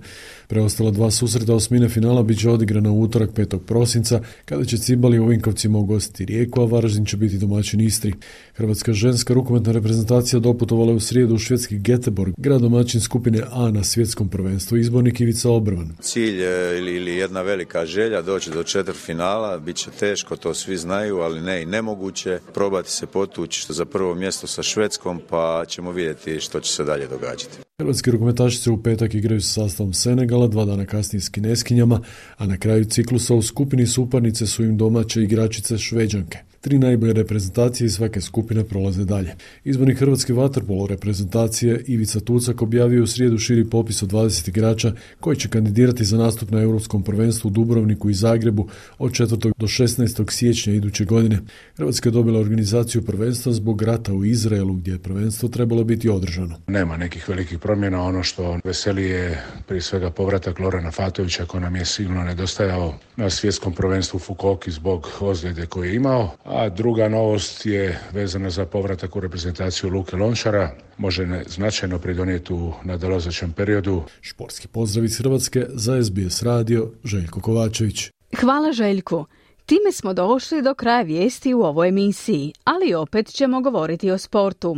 Preostala 0.47 0.91
dva 0.91 1.11
susreta 1.11 1.53
osmine 1.53 1.89
finala 1.89 2.23
bit 2.23 2.39
će 2.39 2.49
odigrana 2.49 2.91
u 2.91 3.01
utorak 3.01 3.29
5. 3.29 3.59
prosinca, 3.59 4.21
kada 4.45 4.65
će 4.65 4.77
Cibali 4.77 5.19
u 5.19 5.25
Vinkovcima 5.25 5.77
ugostiti 5.77 6.25
Rijeku, 6.25 6.61
a 6.61 6.65
Varaždin 6.65 7.05
će 7.05 7.17
biti 7.17 7.37
domaćin 7.37 7.81
Istri. 7.81 8.13
Hrvatska 8.53 8.93
ženska 8.93 9.33
rukometna 9.33 9.71
reprezentacija 9.71 10.39
doputovala 10.39 10.93
u 10.93 10.99
srijedu 10.99 11.35
u 11.35 11.39
švedski 11.39 11.77
Geteborg, 11.77 12.33
grad 12.37 12.61
domaćin 12.61 13.01
skupine 13.01 13.41
A 13.51 13.71
na 13.71 13.83
svjetskom 13.83 14.29
prvenstvu, 14.29 14.77
izbornik 14.77 15.19
Ivica 15.19 15.49
Obrvan. 15.49 15.91
Cilj 16.01 16.41
ili, 16.77 16.95
ili 16.95 17.11
jedna 17.11 17.41
velika 17.41 17.85
želja 17.85 18.21
doći 18.21 18.51
do 18.51 18.63
četvrtfinala, 18.63 19.57
bit 19.57 19.75
će 19.75 19.89
teško, 19.99 20.35
to 20.35 20.53
svi 20.53 20.77
znaju, 20.77 21.17
ali 21.17 21.41
ne 21.41 21.61
i 21.61 21.65
nemoguće. 21.65 22.39
Probati 22.53 22.91
se 22.91 23.05
potući 23.05 23.59
što 23.59 23.73
za 23.73 23.85
mjesto 24.15 24.47
sa 24.47 24.63
Švedskom, 24.63 25.21
pa 25.29 25.63
ćemo 25.67 25.91
vidjeti 25.91 26.39
što 26.39 26.59
će 26.59 26.73
se 26.73 26.83
dalje 26.83 27.07
događati. 27.07 27.57
Hrvatski 27.81 28.11
rukometaši 28.11 28.57
se 28.57 28.71
u 28.71 28.83
petak 28.83 29.13
igraju 29.13 29.41
sa 29.41 29.53
sastavom 29.53 29.93
Senegala, 29.93 30.47
dva 30.47 30.65
dana 30.65 30.85
kasnije 30.85 31.21
s 31.21 31.29
kineskinjama, 31.29 32.01
a 32.37 32.47
na 32.47 32.57
kraju 32.57 32.85
ciklusa 32.85 33.35
u 33.35 33.41
skupini 33.41 33.87
suparnice 33.87 34.47
su 34.47 34.63
im 34.63 34.77
domaće 34.77 35.23
igračice 35.23 35.77
Šveđanke. 35.77 36.37
Tri 36.65 36.79
najbolje 36.79 37.13
reprezentacije 37.13 37.85
iz 37.85 37.95
svake 37.95 38.21
skupine 38.21 38.63
prolaze 38.63 39.05
dalje. 39.05 39.35
Izbornik 39.63 39.99
Hrvatske 39.99 40.33
vaterpolo 40.33 40.87
reprezentacije 40.87 41.83
Ivica 41.87 42.19
Tucak 42.19 42.61
objavio 42.61 43.03
u 43.03 43.07
srijedu 43.07 43.37
širi 43.37 43.69
popis 43.69 44.03
od 44.03 44.11
20 44.11 44.49
igrača 44.49 44.93
koji 45.19 45.37
će 45.37 45.49
kandidirati 45.49 46.05
za 46.05 46.17
nastup 46.17 46.51
na 46.51 46.61
Europskom 46.61 47.03
prvenstvu 47.03 47.47
u 47.47 47.51
Dubrovniku 47.51 48.09
i 48.09 48.13
Zagrebu 48.13 48.67
od 48.97 49.11
4. 49.11 49.53
do 49.57 49.67
16. 49.67 50.31
siječnja 50.31 50.73
iduće 50.73 51.05
godine. 51.05 51.39
Hrvatska 51.75 52.09
je 52.09 52.13
dobila 52.13 52.39
organizaciju 52.39 53.05
prvenstva 53.05 53.51
zbog 53.51 53.81
rata 53.81 54.13
u 54.13 54.25
Izraelu 54.25 54.73
gdje 54.73 54.91
je 54.91 54.99
prvenstvo 54.99 55.49
trebalo 55.49 55.83
biti 55.83 56.09
održano. 56.09 56.55
Nema 56.67 56.97
nekih 56.97 57.29
velikih 57.29 57.59
promjena. 57.59 58.03
Ono 58.03 58.23
što 58.23 58.59
veseli 58.63 59.03
je 59.03 59.43
prije 59.67 59.81
svega 59.81 60.09
povratak 60.09 60.59
Lorana 60.59 60.91
Fatovića 60.91 61.45
koji 61.45 61.61
nam 61.61 61.75
je 61.75 61.85
sigurno 61.85 62.23
nedostajao 62.23 62.93
na 63.15 63.29
svjetskom 63.29 63.73
prvenstvu 63.73 64.19
Fukoki 64.19 64.71
zbog 64.71 65.09
ozljede 65.19 65.65
koje 65.65 65.89
je 65.89 65.95
imao. 65.95 66.35
A 66.57 66.69
druga 66.69 67.09
novost 67.09 67.65
je 67.65 67.99
vezana 68.13 68.49
za 68.49 68.65
povratak 68.65 69.15
u 69.15 69.19
reprezentaciju 69.19 69.89
Luke 69.89 70.15
Lončara. 70.15 70.71
Može 70.97 71.25
ne 71.25 71.43
značajno 71.47 71.99
pridonijeti 71.99 72.53
u 72.53 72.73
nadolazećem 72.83 73.51
periodu. 73.51 74.03
Športski 74.21 74.67
pozdrav 74.67 75.05
iz 75.05 75.17
Hrvatske 75.17 75.65
za 75.69 76.03
SBS 76.03 76.43
radio 76.43 76.91
Željko 77.03 77.41
Kovačević. 77.41 78.09
Hvala 78.39 78.71
Željku. 78.71 79.25
Time 79.65 79.91
smo 79.91 80.13
došli 80.13 80.61
do 80.61 80.73
kraja 80.73 81.01
vijesti 81.01 81.53
u 81.53 81.61
ovoj 81.61 81.87
emisiji, 81.87 82.53
ali 82.63 82.93
opet 82.93 83.27
ćemo 83.27 83.61
govoriti 83.61 84.11
o 84.11 84.17
sportu. 84.17 84.77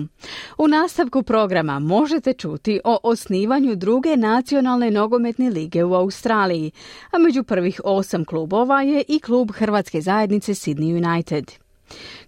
U 0.57 0.67
nastavku 0.67 1.23
programa 1.23 1.79
možete 1.79 2.33
čuti 2.33 2.79
o 2.83 2.99
osnivanju 3.03 3.75
druge 3.75 4.17
nacionalne 4.17 4.91
nogometne 4.91 5.49
lige 5.49 5.83
u 5.83 5.93
Australiji, 5.93 6.71
a 7.11 7.17
među 7.17 7.43
prvih 7.43 7.81
osam 7.83 8.25
klubova 8.25 8.81
je 8.81 9.03
i 9.07 9.19
klub 9.19 9.51
Hrvatske 9.51 10.01
zajednice 10.01 10.51
Sydney 10.51 11.07
United. 11.07 11.66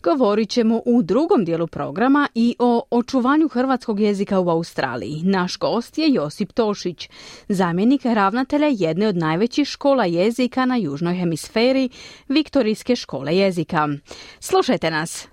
Govorit 0.04 0.50
ćemo 0.50 0.82
u 0.86 1.02
drugom 1.02 1.46
dijelu 1.46 1.68
programa 1.68 2.28
i 2.36 2.56
o 2.60 2.82
očuvanju 2.92 3.48
hrvatskog 3.48 4.00
jezika 4.00 4.40
u 4.40 4.50
Australiji. 4.50 5.22
Naš 5.24 5.58
gost 5.58 5.98
je 5.98 6.14
Josip 6.14 6.52
Tošić, 6.52 7.10
zamjenik 7.50 8.06
ravnatelja 8.06 8.68
jedne 8.72 9.08
od 9.08 9.18
najvećih 9.18 9.68
škola 9.68 10.06
jezika 10.06 10.66
na 10.66 10.76
južnoj 10.76 11.16
hemisferi, 11.16 11.90
Viktorijske 12.28 12.96
škole 12.96 13.38
jezika. 13.38 13.88
Slušajte 14.40 14.92
nas! 14.92 15.28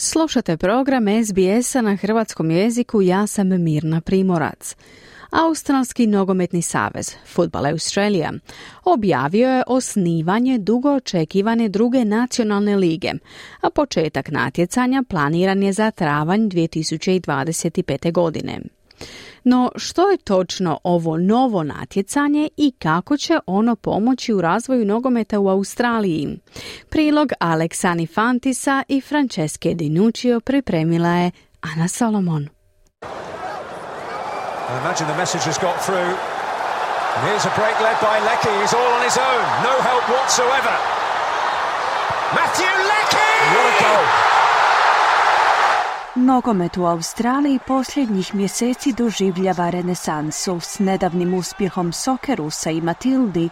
Slušate 0.00 0.56
program 0.56 1.04
SBS-a 1.24 1.80
na 1.80 1.96
hrvatskom 1.96 2.50
jeziku, 2.50 3.02
ja 3.02 3.26
sam 3.26 3.48
Mirna 3.48 4.00
Primorac. 4.00 4.76
Australski 5.32 6.06
nogometni 6.06 6.62
savez, 6.62 7.14
Football 7.26 7.66
Australia, 7.66 8.32
objavio 8.84 9.48
je 9.48 9.62
osnivanje 9.66 10.58
dugo 10.58 10.94
očekivane 10.94 11.68
druge 11.68 12.04
nacionalne 12.04 12.76
lige, 12.76 13.12
a 13.60 13.70
početak 13.70 14.30
natjecanja 14.30 15.02
planiran 15.08 15.62
je 15.62 15.72
za 15.72 15.90
travanj 15.90 16.40
2025. 16.40 18.12
godine. 18.12 18.60
No 19.44 19.70
što 19.76 20.10
je 20.10 20.16
točno 20.16 20.78
ovo 20.84 21.16
novo 21.16 21.62
natjecanje 21.62 22.48
i 22.56 22.72
kako 22.78 23.16
će 23.16 23.38
ono 23.46 23.76
pomoći 23.76 24.32
u 24.32 24.40
razvoju 24.40 24.84
nogometa 24.84 25.40
u 25.40 25.48
Australiji? 25.48 26.38
Prilog 26.88 27.32
Aleksani 27.40 28.06
Fantisa 28.06 28.82
i 28.88 29.00
Franceske 29.00 29.74
Dinuccio 29.74 30.40
pripremila 30.40 31.08
je 31.08 31.30
Ana 31.60 31.88
Solomon. 31.88 32.48
I 34.72 34.78
imagine 34.78 35.06
the 35.06 35.20
message 35.24 35.44
has 35.44 35.58
got 35.58 35.76
through. 35.84 36.12
And 37.14 37.22
here's 37.28 37.44
a 37.44 37.54
break 37.60 37.76
led 37.86 37.98
by 38.00 38.16
Lecky. 38.30 38.54
He's 38.60 38.72
all 38.72 38.92
on 38.96 39.02
his 39.08 39.18
own. 39.18 39.42
No 39.68 39.74
help 39.88 40.04
whatsoever. 40.08 40.74
Matthew 42.38 42.72
Lecky! 42.92 43.32
What 43.54 43.66
a 43.72 43.74
goal! 43.82 44.04
Nogomet 46.14 46.76
u 46.76 46.84
Australiji 46.84 47.58
posljednjih 47.66 48.34
mjeseci 48.34 48.92
doživljava 48.92 49.70
renesansu. 49.70 50.60
S 50.60 50.78
nedavnim 50.78 51.34
uspjehom 51.34 51.92
Sokerusa 51.92 52.70
i 52.70 52.80
Matildi, 52.80 53.48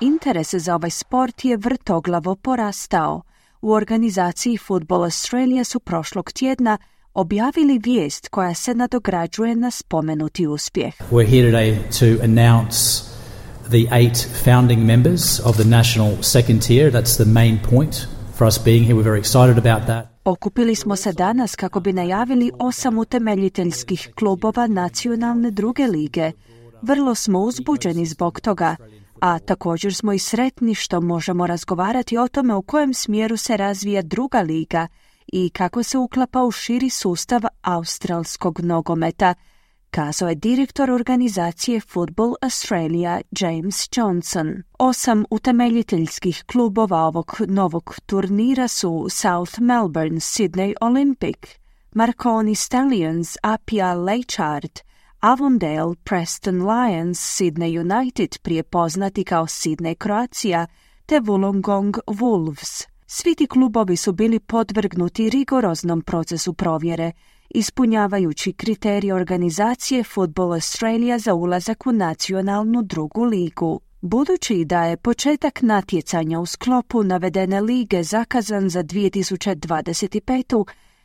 interes 0.00 0.54
za 0.54 0.74
ovaj 0.74 0.90
sport 0.90 1.44
je 1.44 1.56
vrtoglavo 1.56 2.36
porastao. 2.36 3.22
U 3.60 3.72
organizaciji 3.72 4.58
Football 4.58 5.02
Australia 5.02 5.64
su 5.64 5.80
prošlog 5.80 6.32
tjedna 6.32 6.78
objavili 7.14 7.78
vijest 7.78 8.28
koja 8.28 8.54
se 8.54 8.74
nadograđuje 8.74 9.56
na 9.56 9.70
spomenuti 9.70 10.46
uspjeh. 10.46 10.94
We're 11.10 11.30
here 11.30 11.50
today 11.50 11.76
to 11.98 12.24
announce 12.24 12.76
the 13.68 13.96
eight 13.96 14.28
founding 14.44 14.86
members 14.86 15.40
of 15.44 15.56
the 15.56 15.64
national 15.64 16.12
second 16.22 16.66
tier. 16.66 16.92
That's 16.92 17.16
the 17.16 17.32
main 17.32 17.58
point 17.70 17.96
for 18.36 18.46
us 18.46 18.64
being 18.64 18.84
here. 18.84 18.94
We're 18.94 19.10
very 19.10 19.18
excited 19.18 19.66
about 19.66 19.86
that. 19.86 20.06
Okupili 20.24 20.74
smo 20.74 20.96
se 20.96 21.12
danas 21.12 21.56
kako 21.56 21.80
bi 21.80 21.92
najavili 21.92 22.50
osam 22.58 22.98
utemeljiteljskih 22.98 24.10
klubova 24.18 24.66
nacionalne 24.66 25.50
druge 25.50 25.86
lige. 25.86 26.32
Vrlo 26.82 27.14
smo 27.14 27.40
uzbuđeni 27.40 28.06
zbog 28.06 28.40
toga, 28.40 28.76
a 29.20 29.38
također 29.38 29.94
smo 29.94 30.12
i 30.12 30.18
sretni 30.18 30.74
što 30.74 31.00
možemo 31.00 31.46
razgovarati 31.46 32.18
o 32.18 32.28
tome 32.28 32.54
u 32.54 32.62
kojem 32.62 32.94
smjeru 32.94 33.36
se 33.36 33.56
razvija 33.56 34.02
druga 34.02 34.40
liga– 34.40 34.86
i 35.36 35.50
kako 35.50 35.82
se 35.82 35.98
uklapa 35.98 36.42
u 36.42 36.50
širi 36.50 36.90
sustav 36.90 37.42
australskog 37.62 38.60
nogometa, 38.60 39.34
kazao 39.90 40.28
je 40.28 40.34
direktor 40.34 40.90
organizacije 40.90 41.80
Football 41.80 42.34
Australia 42.42 43.20
James 43.40 43.88
Johnson. 43.96 44.62
Osam 44.78 45.24
utemeljiteljskih 45.30 46.44
klubova 46.46 46.98
ovog 46.98 47.36
novog 47.48 47.94
turnira 48.06 48.68
su 48.68 49.06
South 49.10 49.60
Melbourne 49.60 50.20
Sydney 50.20 50.74
Olympic, 50.80 51.38
Marconi 51.92 52.54
Stallions 52.54 53.36
Apia 53.42 53.94
Leichhardt, 53.94 54.80
Avondale 55.20 55.94
Preston 56.04 56.56
Lions 56.56 57.40
Sydney 57.40 57.80
United 57.80 58.38
prije 58.42 58.62
poznati 58.62 59.24
kao 59.24 59.46
Sydney 59.46 59.94
Croatia 60.02 60.66
te 61.06 61.20
Wollongong 61.20 61.98
Wolves. 62.06 62.93
Svi 63.16 63.34
ti 63.34 63.46
klubovi 63.46 63.96
su 63.96 64.12
bili 64.12 64.40
podvrgnuti 64.40 65.30
rigoroznom 65.30 66.02
procesu 66.02 66.54
provjere, 66.54 67.12
ispunjavajući 67.50 68.52
kriterije 68.52 69.14
organizacije 69.14 70.04
Football 70.04 70.52
Australia 70.52 71.18
za 71.18 71.34
ulazak 71.34 71.86
u 71.86 71.92
nacionalnu 71.92 72.82
drugu 72.82 73.24
ligu. 73.24 73.80
Budući 74.00 74.64
da 74.64 74.84
je 74.84 74.96
početak 74.96 75.62
natjecanja 75.62 76.40
u 76.40 76.46
sklopu 76.46 77.02
navedene 77.02 77.60
lige 77.60 78.02
zakazan 78.02 78.68
za 78.68 78.82
2025. 78.82 80.64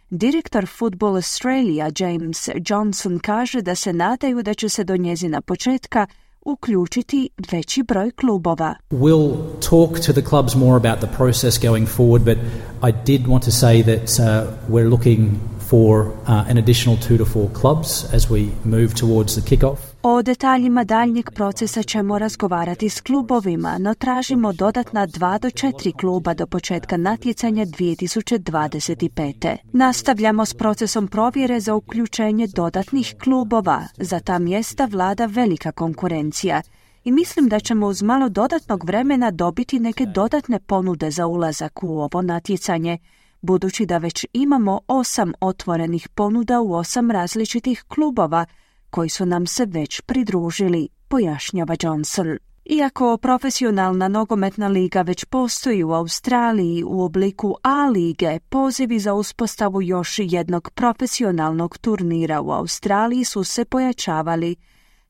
Direktor 0.10 0.67
Football 0.67 1.15
Australia 1.15 1.89
James 2.00 2.50
Johnson 2.69 3.19
kaže 3.19 3.62
da 3.62 3.76
se 3.76 3.93
nadaju 3.93 4.43
da 4.43 4.54
će 4.54 4.69
se 4.69 4.84
do 4.84 4.98
njezina 4.98 5.41
početka 5.41 6.08
uključiti 6.51 7.29
veći 7.51 7.83
broj 7.83 8.12
klubova. 8.12 8.75
We'll 8.91 9.35
talk 9.69 9.99
to 10.05 10.13
the 10.13 10.21
clubs 10.29 10.55
more 10.55 10.75
about 10.77 10.99
the 10.99 11.17
process 11.17 11.63
going 11.63 11.88
forward, 11.88 12.23
but 12.23 12.38
I 12.83 12.91
did 13.05 13.27
want 13.27 13.43
to 13.43 13.51
say 13.51 13.83
that 13.83 14.19
uh, 14.19 14.25
we're 14.69 14.89
looking 14.89 15.29
for 15.69 16.05
uh, 16.27 16.49
an 16.49 16.57
additional 16.57 16.97
two 17.07 17.17
to 17.17 17.25
four 17.25 17.49
clubs 17.62 18.13
as 18.13 18.29
we 18.29 18.49
move 18.63 18.93
towards 18.95 19.35
the 19.35 19.41
kick-off. 19.41 19.88
O 20.03 20.21
detaljima 20.21 20.83
daljnjeg 20.83 21.31
procesa 21.31 21.83
ćemo 21.83 22.19
razgovarati 22.19 22.89
s 22.89 23.01
klubovima, 23.01 23.77
no 23.77 23.93
tražimo 23.93 24.53
dodatna 24.53 25.05
dva 25.05 25.38
do 25.38 25.49
četiri 25.49 25.91
kluba 25.91 26.33
do 26.33 26.47
početka 26.47 26.97
natjecanja 26.97 27.65
2025. 27.65 29.57
Nastavljamo 29.73 30.45
s 30.45 30.53
procesom 30.53 31.07
provjere 31.07 31.59
za 31.59 31.75
uključenje 31.75 32.47
dodatnih 32.47 33.15
klubova. 33.23 33.81
Za 33.97 34.19
ta 34.19 34.39
mjesta 34.39 34.85
vlada 34.85 35.25
velika 35.25 35.71
konkurencija 35.71 36.62
i 37.03 37.12
mislim 37.12 37.49
da 37.49 37.59
ćemo 37.59 37.88
uz 37.88 38.01
malo 38.01 38.29
dodatnog 38.29 38.83
vremena 38.85 39.31
dobiti 39.31 39.79
neke 39.79 40.05
dodatne 40.05 40.59
ponude 40.59 41.12
za 41.12 41.27
ulazak 41.27 41.83
u 41.83 41.99
ovo 41.99 42.21
natjecanje 42.21 42.97
budući 43.41 43.85
da 43.85 43.97
već 43.97 44.25
imamo 44.33 44.79
osam 44.88 45.33
otvorenih 45.41 46.09
ponuda 46.09 46.62
u 46.62 46.73
osam 46.73 47.12
različitih 47.12 47.83
klubova 47.88 48.45
koji 48.89 49.10
su 49.10 49.25
nam 49.25 49.47
se 49.47 49.65
već 49.65 50.02
pridružili, 50.02 50.89
pojašnjava 51.08 51.75
Johnson. 51.82 52.38
Iako 52.65 53.17
profesionalna 53.17 54.08
nogometna 54.08 54.67
liga 54.67 55.02
već 55.02 55.25
postoji 55.25 55.84
u 55.84 55.91
Australiji 55.93 56.84
u 56.84 57.02
obliku 57.02 57.56
A 57.63 57.86
lige, 57.86 58.39
pozivi 58.49 58.99
za 58.99 59.13
uspostavu 59.13 59.82
još 59.82 60.15
jednog 60.19 60.69
profesionalnog 60.69 61.78
turnira 61.78 62.41
u 62.41 62.52
Australiji 62.52 63.23
su 63.23 63.43
se 63.43 63.65
pojačavali. 63.65 64.56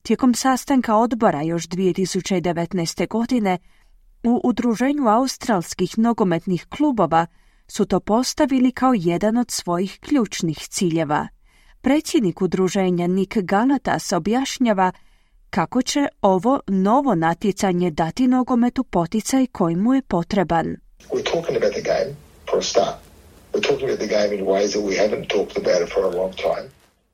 Tijekom 0.01 0.33
sastanka 0.33 0.95
odbora 0.95 1.41
još 1.41 1.67
2019. 1.67 3.07
godine 3.07 3.57
u 4.23 4.41
Udruženju 4.43 5.07
australskih 5.07 5.97
nogometnih 5.97 6.65
klubova 6.69 7.25
su 7.67 7.85
to 7.85 7.99
postavili 7.99 8.71
kao 8.71 8.93
jedan 8.97 9.37
od 9.37 9.51
svojih 9.51 9.99
ključnih 9.99 10.57
ciljeva. 10.57 11.27
Predsjednik 11.81 12.41
udruženja 12.41 13.07
Nick 13.07 13.37
Galatas 13.37 14.11
objašnjava 14.11 14.91
kako 15.49 15.81
će 15.81 16.07
ovo 16.21 16.59
novo 16.67 17.15
natjecanje 17.15 17.91
dati 17.91 18.27
nogometu 18.27 18.83
poticaj 18.83 19.47
koji 19.47 19.75
mu 19.75 19.93
je 19.93 20.01
potreban. 20.01 20.65
We're 21.11 21.31
talking 21.33 21.57
about 21.57 21.73
the 21.73 21.81
game 21.81 22.15
for 22.49 22.59
a 22.59 22.61
start. 22.61 22.95
We're 23.53 23.67
talking 23.67 23.83
about 23.83 23.99
the 23.99 24.07
game 24.07 24.35
in 24.35 24.45
ways 24.45 24.69
that 24.71 24.83
we 24.83 24.95
haven't 25.03 25.27
talked 25.27 25.57
about 25.57 25.87
it 25.87 25.93
for 25.93 26.03
a 26.03 26.17
long 26.21 26.33
time. 26.33 26.69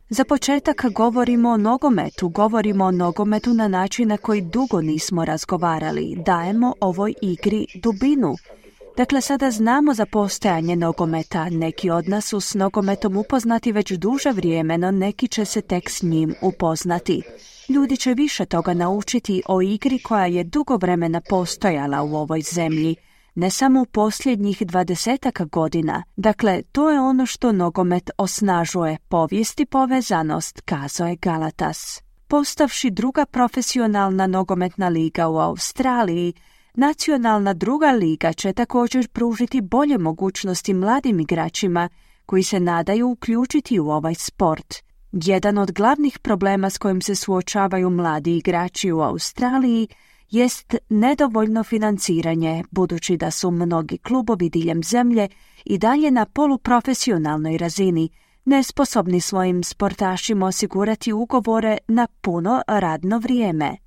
Za 0.09 0.25
početak 0.25 0.85
govorimo 0.91 1.49
o 1.49 1.57
nogometu, 1.57 2.29
govorimo 2.29 2.85
o 2.85 2.91
nogometu 2.91 3.53
na 3.53 3.67
način 3.67 4.07
na 4.07 4.17
koji 4.17 4.41
dugo 4.41 4.81
nismo 4.81 5.25
razgovarali, 5.25 6.15
dajemo 6.25 6.73
ovoj 6.81 7.13
igri 7.21 7.65
dubinu. 7.83 8.35
Dakle, 8.97 9.21
sada 9.21 9.51
znamo 9.51 9.93
za 9.93 10.05
postojanje 10.05 10.75
nogometa, 10.75 11.49
neki 11.49 11.89
od 11.89 12.09
nas 12.09 12.25
su 12.25 12.39
s 12.39 12.53
nogometom 12.53 13.17
upoznati 13.17 13.71
već 13.71 13.91
duže 13.91 14.31
vrijeme, 14.31 14.77
no 14.77 14.91
neki 14.91 15.27
će 15.27 15.45
se 15.45 15.61
tek 15.61 15.89
s 15.89 16.01
njim 16.01 16.35
upoznati. 16.41 17.21
Ljudi 17.69 17.97
će 17.97 18.13
više 18.13 18.45
toga 18.45 18.73
naučiti 18.73 19.41
o 19.47 19.61
igri 19.61 19.99
koja 19.99 20.25
je 20.25 20.43
dugo 20.43 20.77
vremena 20.77 21.21
postojala 21.29 22.03
u 22.03 22.15
ovoj 22.15 22.41
zemlji, 22.41 22.95
ne 23.35 23.49
samo 23.49 23.81
u 23.81 23.85
posljednjih 23.85 24.67
dvadesetaka 24.67 25.45
godina. 25.45 26.03
Dakle, 26.15 26.61
to 26.71 26.89
je 26.89 26.99
ono 26.99 27.25
što 27.25 27.51
nogomet 27.51 28.09
osnažuje, 28.17 28.97
povijest 29.09 29.59
i 29.59 29.65
povezanost, 29.65 30.61
kazao 30.61 31.07
je 31.07 31.15
Galatas. 31.15 32.01
Postavši 32.27 32.89
druga 32.89 33.25
profesionalna 33.25 34.27
nogometna 34.27 34.87
liga 34.87 35.27
u 35.27 35.37
Australiji, 35.37 36.33
nacionalna 36.75 37.53
druga 37.53 37.91
liga 37.91 38.33
će 38.33 38.53
također 38.53 39.07
pružiti 39.07 39.61
bolje 39.61 39.97
mogućnosti 39.97 40.73
mladim 40.73 41.19
igračima 41.19 41.89
koji 42.25 42.43
se 42.43 42.59
nadaju 42.59 43.07
uključiti 43.09 43.79
u 43.79 43.89
ovaj 43.89 44.15
sport. 44.15 44.75
Jedan 45.11 45.57
od 45.57 45.71
glavnih 45.71 46.19
problema 46.19 46.69
s 46.69 46.77
kojim 46.77 47.01
se 47.01 47.15
suočavaju 47.15 47.89
mladi 47.89 48.37
igrači 48.37 48.91
u 48.91 49.01
Australiji 49.01 49.87
jest 50.31 50.75
nedovoljno 50.89 51.63
financiranje, 51.63 52.63
budući 52.71 53.17
da 53.17 53.31
su 53.31 53.51
mnogi 53.51 53.97
klubovi 53.97 54.49
diljem 54.49 54.83
zemlje 54.83 55.27
i 55.65 55.77
dalje 55.77 56.11
na 56.11 56.25
poluprofesionalnoj 56.25 57.57
razini, 57.57 58.09
nesposobni 58.45 59.21
svojim 59.21 59.63
sportašima 59.63 60.45
osigurati 60.45 61.13
ugovore 61.13 61.77
na 61.87 62.07
puno 62.21 62.61
radno 62.67 63.17
vrijeme. 63.19 63.84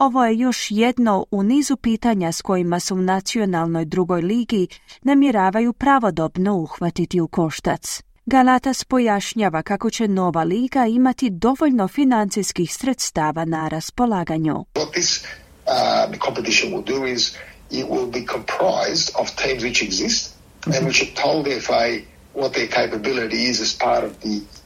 Ovo 0.00 0.24
je 0.24 0.38
još 0.38 0.66
jedno 0.70 1.26
u 1.30 1.42
nizu 1.42 1.76
pitanja 1.76 2.32
s 2.32 2.42
kojima 2.42 2.80
su 2.80 2.94
u 2.94 2.98
nacionalnoj 2.98 3.84
drugoj 3.84 4.20
ligi 4.20 4.68
namjeravaju 5.02 5.72
pravodobno 5.72 6.54
uhvatiti 6.54 7.20
u 7.20 7.28
koštac. 7.28 8.02
Galatas 8.26 8.84
pojašnjava 8.84 9.62
kako 9.62 9.90
će 9.90 10.08
nova 10.08 10.42
liga 10.42 10.86
imati 10.86 11.30
dovoljno 11.30 11.88
financijskih 11.88 12.74
sredstava 12.74 13.44
na 13.44 13.68
raspolaganju. 13.68 14.64
What 14.74 14.92
this 14.92 15.24
uh, 15.24 16.18
competition 16.26 16.72
will 16.72 16.98
do 16.98 17.06
is 17.06 17.34
it 17.70 17.86
will 17.86 18.10
be 18.10 18.24
comprised 18.32 19.14
of 19.14 19.28
teams 19.44 19.62
which 19.62 19.82
exist 19.88 20.34
and 20.64 20.86
which 20.86 21.04
have 21.04 21.22
told 21.22 21.46
the 21.46 21.60
FA 21.60 21.88
what 22.34 22.52
their 22.52 22.68
capability 22.68 23.50
is 23.50 23.60
as 23.60 23.78
part 23.78 24.04
of 24.04 24.12
the 24.20 24.59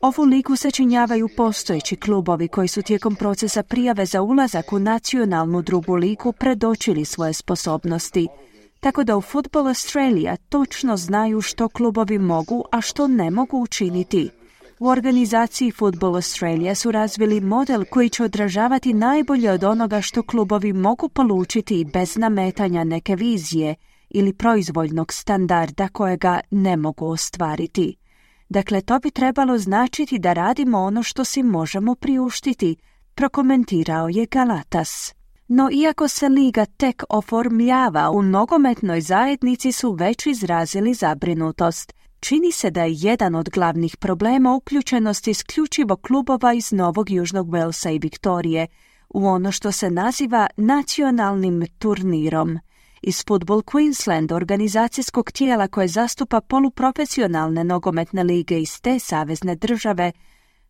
Ovu 0.00 0.24
ligu 0.24 0.56
sačinjavaju 0.56 1.28
postojeći 1.36 1.96
klubovi 1.96 2.48
koji 2.48 2.68
su 2.68 2.82
tijekom 2.82 3.16
procesa 3.16 3.62
prijave 3.62 4.06
za 4.06 4.22
ulazak 4.22 4.72
u 4.72 4.78
nacionalnu 4.78 5.62
drugu 5.62 5.94
ligu 5.94 6.32
predočili 6.32 7.04
svoje 7.04 7.32
sposobnosti 7.32 8.28
tako 8.80 9.04
da 9.04 9.16
u 9.16 9.20
Football 9.20 9.66
Australia 9.66 10.36
točno 10.36 10.96
znaju 10.96 11.40
što 11.40 11.68
klubovi 11.68 12.18
mogu, 12.18 12.64
a 12.72 12.80
što 12.80 13.08
ne 13.08 13.30
mogu 13.30 13.58
učiniti. 13.58 14.30
U 14.78 14.88
organizaciji 14.88 15.70
Football 15.70 16.14
Australia 16.14 16.74
su 16.74 16.90
razvili 16.90 17.40
model 17.40 17.84
koji 17.90 18.08
će 18.08 18.24
odražavati 18.24 18.92
najbolje 18.92 19.50
od 19.50 19.64
onoga 19.64 20.00
što 20.00 20.22
klubovi 20.22 20.72
mogu 20.72 21.08
polučiti 21.08 21.86
bez 21.92 22.16
nametanja 22.16 22.84
neke 22.84 23.16
vizije 23.16 23.74
ili 24.10 24.32
proizvoljnog 24.32 25.12
standarda 25.12 25.88
kojega 25.88 26.40
ne 26.50 26.76
mogu 26.76 27.06
ostvariti. 27.06 27.99
Dakle, 28.50 28.80
to 28.80 28.98
bi 28.98 29.10
trebalo 29.10 29.58
značiti 29.58 30.18
da 30.18 30.32
radimo 30.32 30.78
ono 30.78 31.02
što 31.02 31.24
si 31.24 31.42
možemo 31.42 31.94
priuštiti, 31.94 32.76
prokomentirao 33.14 34.08
je 34.08 34.26
Galatas. 34.26 35.14
No 35.48 35.68
iako 35.72 36.08
se 36.08 36.28
liga 36.28 36.66
tek 36.66 37.02
oformljava, 37.08 38.10
u 38.10 38.22
nogometnoj 38.22 39.00
zajednici 39.00 39.72
su 39.72 39.92
već 39.92 40.26
izrazili 40.26 40.94
zabrinutost. 40.94 41.92
Čini 42.20 42.52
se 42.52 42.70
da 42.70 42.84
je 42.84 42.94
jedan 42.96 43.34
od 43.34 43.48
glavnih 43.48 43.96
problema 43.96 44.54
uključenost 44.54 45.28
isključivo 45.28 45.96
klubova 45.96 46.52
iz 46.52 46.72
Novog 46.72 47.10
Južnog 47.10 47.52
Velsa 47.52 47.90
i 47.90 47.98
Viktorije 47.98 48.66
u 49.08 49.26
ono 49.26 49.52
što 49.52 49.72
se 49.72 49.90
naziva 49.90 50.46
nacionalnim 50.56 51.66
turnirom. 51.78 52.58
Iz 53.02 53.24
Football 53.26 53.62
Queensland, 53.62 54.32
organizacijskog 54.32 55.32
tijela 55.32 55.68
koje 55.68 55.88
zastupa 55.88 56.40
poluprofesionalne 56.40 57.64
nogometne 57.64 58.24
lige 58.24 58.60
iz 58.60 58.80
te 58.80 58.98
savezne 58.98 59.54
države, 59.54 60.12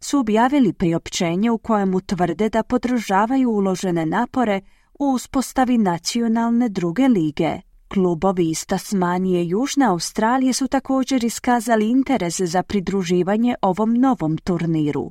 su 0.00 0.18
objavili 0.18 0.72
priopćenje 0.72 1.50
u 1.50 1.58
kojemu 1.58 2.00
tvrde 2.00 2.48
da 2.48 2.62
podržavaju 2.62 3.50
uložene 3.50 4.06
napore 4.06 4.60
u 4.98 5.12
uspostavi 5.12 5.78
nacionalne 5.78 6.68
druge 6.68 7.08
lige. 7.08 7.60
Klubovi 7.88 8.50
iz 8.50 8.66
Tasmanije 8.66 9.44
i 9.44 9.48
Južne 9.48 9.86
Australije 9.86 10.52
su 10.52 10.68
također 10.68 11.24
iskazali 11.24 11.90
interes 11.90 12.40
za 12.40 12.62
pridruživanje 12.62 13.54
ovom 13.62 13.94
novom 13.94 14.38
turniru. 14.38 15.10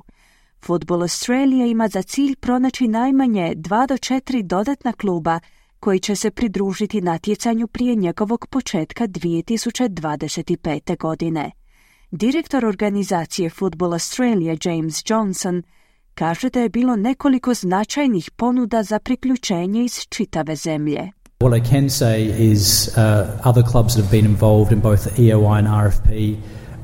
Football 0.64 1.02
Australia 1.02 1.66
ima 1.66 1.88
za 1.88 2.02
cilj 2.02 2.36
pronaći 2.36 2.88
najmanje 2.88 3.52
dva 3.56 3.86
do 3.86 3.98
četiri 3.98 4.42
dodatna 4.42 4.92
kluba 4.92 5.40
koji 5.80 6.00
će 6.00 6.16
se 6.16 6.30
pridružiti 6.30 7.00
natjecanju 7.00 7.66
prije 7.66 7.94
njegovog 7.94 8.46
početka 8.50 9.06
2025. 9.06 10.98
godine. 10.98 11.50
Direktor 12.10 12.64
organizacije 12.64 13.50
Football 13.50 13.92
Australia 13.92 14.56
James 14.64 15.02
Johnson 15.06 15.62
kaže 16.14 16.50
da 16.50 16.60
je 16.60 16.68
bilo 16.68 16.96
nekoliko 16.96 17.54
značajnih 17.54 18.30
ponuda 18.30 18.82
za 18.82 18.98
priključenje 18.98 19.84
iz 19.84 20.00
čitave 20.08 20.56
zemlje. 20.56 21.10
What 21.40 21.56
I 21.56 21.70
can 21.70 21.88
say 21.88 22.50
is 22.52 22.88
uh, 22.88 23.48
other 23.48 23.64
clubs 23.70 23.94
that 23.94 24.04
have 24.04 24.10
been 24.10 24.26
involved 24.26 24.72
in 24.72 24.80
both 24.80 25.18
EOI 25.18 25.58
and 25.58 25.68
RFP 25.68 26.10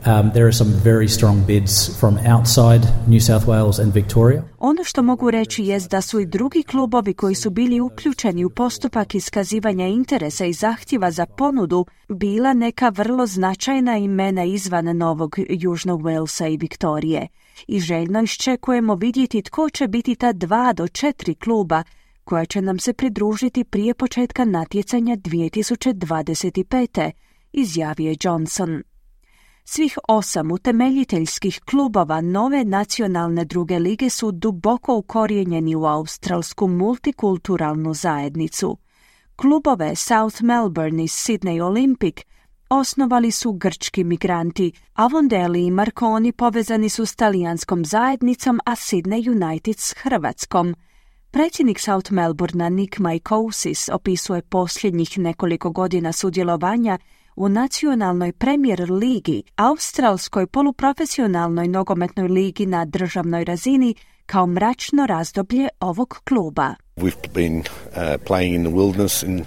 Um, 0.06 0.30
there 0.30 0.46
are 0.46 0.52
some 0.52 0.70
very 0.84 1.08
strong 1.08 1.46
bids 1.46 2.00
from 2.00 2.18
outside 2.18 2.82
New 3.08 3.20
South 3.20 3.46
Wales 3.46 3.82
and 3.82 3.94
Victoria. 3.94 4.42
Ono 4.58 4.84
što 4.84 5.02
mogu 5.02 5.30
reći 5.30 5.64
jest 5.64 5.90
da 5.90 6.00
su 6.00 6.20
i 6.20 6.26
drugi 6.26 6.62
klubovi 6.62 7.14
koji 7.14 7.34
su 7.34 7.50
bili 7.50 7.80
uključeni 7.80 8.44
u 8.44 8.50
postupak 8.50 9.14
iskazivanja 9.14 9.86
interesa 9.86 10.44
i 10.44 10.52
zahtjeva 10.52 11.10
za 11.10 11.26
ponudu 11.26 11.86
bila 12.08 12.52
neka 12.54 12.88
vrlo 12.88 13.26
značajna 13.26 13.96
imena 13.96 14.44
izvan 14.44 14.96
Novog 14.96 15.36
Južnog 15.48 16.02
Walesa 16.02 16.52
i 16.52 16.56
Viktorije. 16.56 17.28
I 17.66 17.80
željno 17.80 18.22
iščekujemo 18.22 18.94
vidjeti 18.94 19.42
tko 19.42 19.70
će 19.70 19.88
biti 19.88 20.14
ta 20.14 20.32
dva 20.32 20.72
do 20.72 20.88
četiri 20.88 21.34
kluba 21.34 21.82
koja 22.24 22.44
će 22.44 22.62
nam 22.62 22.78
se 22.78 22.92
pridružiti 22.92 23.64
prije 23.64 23.94
početka 23.94 24.44
natjecanja 24.44 25.16
2025. 25.16 27.10
izjavio 27.52 28.08
je 28.10 28.16
Johnson. 28.20 28.82
Svih 29.68 29.98
osam 30.08 30.52
utemeljiteljskih 30.52 31.60
klubova 31.60 32.20
nove 32.20 32.64
nacionalne 32.64 33.44
druge 33.44 33.78
lige 33.78 34.10
su 34.10 34.30
duboko 34.32 34.96
ukorijenjeni 34.96 35.74
u 35.74 35.84
australsku 35.84 36.68
multikulturalnu 36.68 37.94
zajednicu. 37.94 38.78
Klubove 39.36 39.96
South 39.96 40.42
Melbourne 40.42 41.04
i 41.04 41.06
Sydney 41.06 41.62
Olympic 41.62 42.22
osnovali 42.68 43.30
su 43.30 43.52
grčki 43.52 44.04
migranti, 44.04 44.72
Avondeli 44.94 45.66
i 45.66 45.70
Marconi 45.70 46.32
povezani 46.32 46.88
su 46.88 47.06
s 47.06 47.16
talijanskom 47.16 47.84
zajednicom, 47.84 48.60
a 48.64 48.72
Sydney 48.72 49.30
United 49.30 49.78
s 49.78 49.94
Hrvatskom. 49.96 50.74
Predsjednik 51.30 51.78
South 51.78 52.12
Melbournea 52.12 52.68
Nick 52.68 52.98
Mykosis 52.98 53.94
opisuje 53.94 54.42
posljednjih 54.42 55.18
nekoliko 55.18 55.70
godina 55.70 56.12
sudjelovanja 56.12 56.98
u 57.36 57.48
nacionalnoj 57.48 58.32
premijer 58.32 58.90
ligi, 58.90 59.42
australskoj 59.56 60.46
poluprofesionalnoj 60.46 61.68
nogometnoj 61.68 62.28
ligi 62.28 62.66
na 62.66 62.84
državnoj 62.84 63.44
razini 63.44 63.94
kao 64.26 64.46
mračno 64.46 65.06
razdoblje 65.06 65.68
ovog 65.80 66.20
kluba. 66.24 66.74
We've 66.96 67.32
been 67.34 67.58
uh, 67.58 67.64
playing 68.26 68.54
in 68.54 68.64
the 68.64 68.72
wilderness 68.72 69.26
in, 69.26 69.44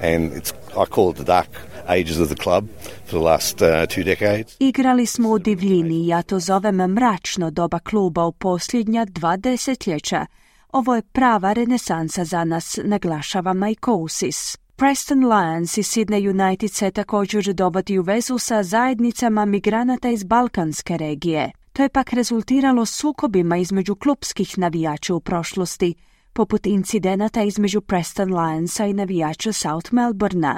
and 0.00 0.32
it's, 0.32 0.52
I 0.82 0.86
call 0.94 1.10
it 1.10 1.16
the 1.16 1.24
dark 1.24 1.48
ages 1.86 2.20
of 2.20 2.28
the 2.28 2.42
club 2.42 2.68
for 3.06 3.18
the 3.18 3.24
last 3.24 3.62
uh, 3.62 3.68
two 3.68 4.04
decades. 4.04 4.56
Igrali 4.58 5.06
smo 5.06 5.30
u 5.30 5.38
divljini, 5.38 6.06
ja 6.06 6.22
to 6.22 6.40
zovem 6.40 6.76
mračno 6.76 7.50
doba 7.50 7.78
kluba 7.78 8.24
u 8.24 8.32
posljednja 8.32 9.04
dva 9.04 9.36
desetljeća. 9.36 10.26
Ovo 10.72 10.94
je 10.94 11.02
prava 11.02 11.52
renesansa 11.52 12.24
za 12.24 12.44
nas, 12.44 12.78
naglašava 12.84 13.52
Mike 13.52 13.90
Ousis. 13.90 14.65
Preston 14.78 15.24
Lions 15.24 15.78
i 15.78 15.82
Sydney 15.82 16.28
United 16.30 16.70
se 16.72 16.90
također 16.90 17.54
dovodi 17.54 17.98
u 17.98 18.02
vezu 18.02 18.38
sa 18.38 18.62
zajednicama 18.62 19.44
migranata 19.44 20.08
iz 20.08 20.24
Balkanske 20.24 20.96
regije. 20.96 21.50
To 21.72 21.82
je 21.82 21.88
pak 21.88 22.12
rezultiralo 22.12 22.86
sukobima 22.86 23.56
između 23.56 23.94
klubskih 23.94 24.58
navijača 24.58 25.14
u 25.14 25.20
prošlosti, 25.20 25.94
poput 26.32 26.66
incidenata 26.66 27.42
između 27.42 27.80
Preston 27.80 28.34
Lionsa 28.34 28.86
i 28.86 28.92
navijača 28.92 29.52
South 29.52 29.92
Melbournea. 29.92 30.56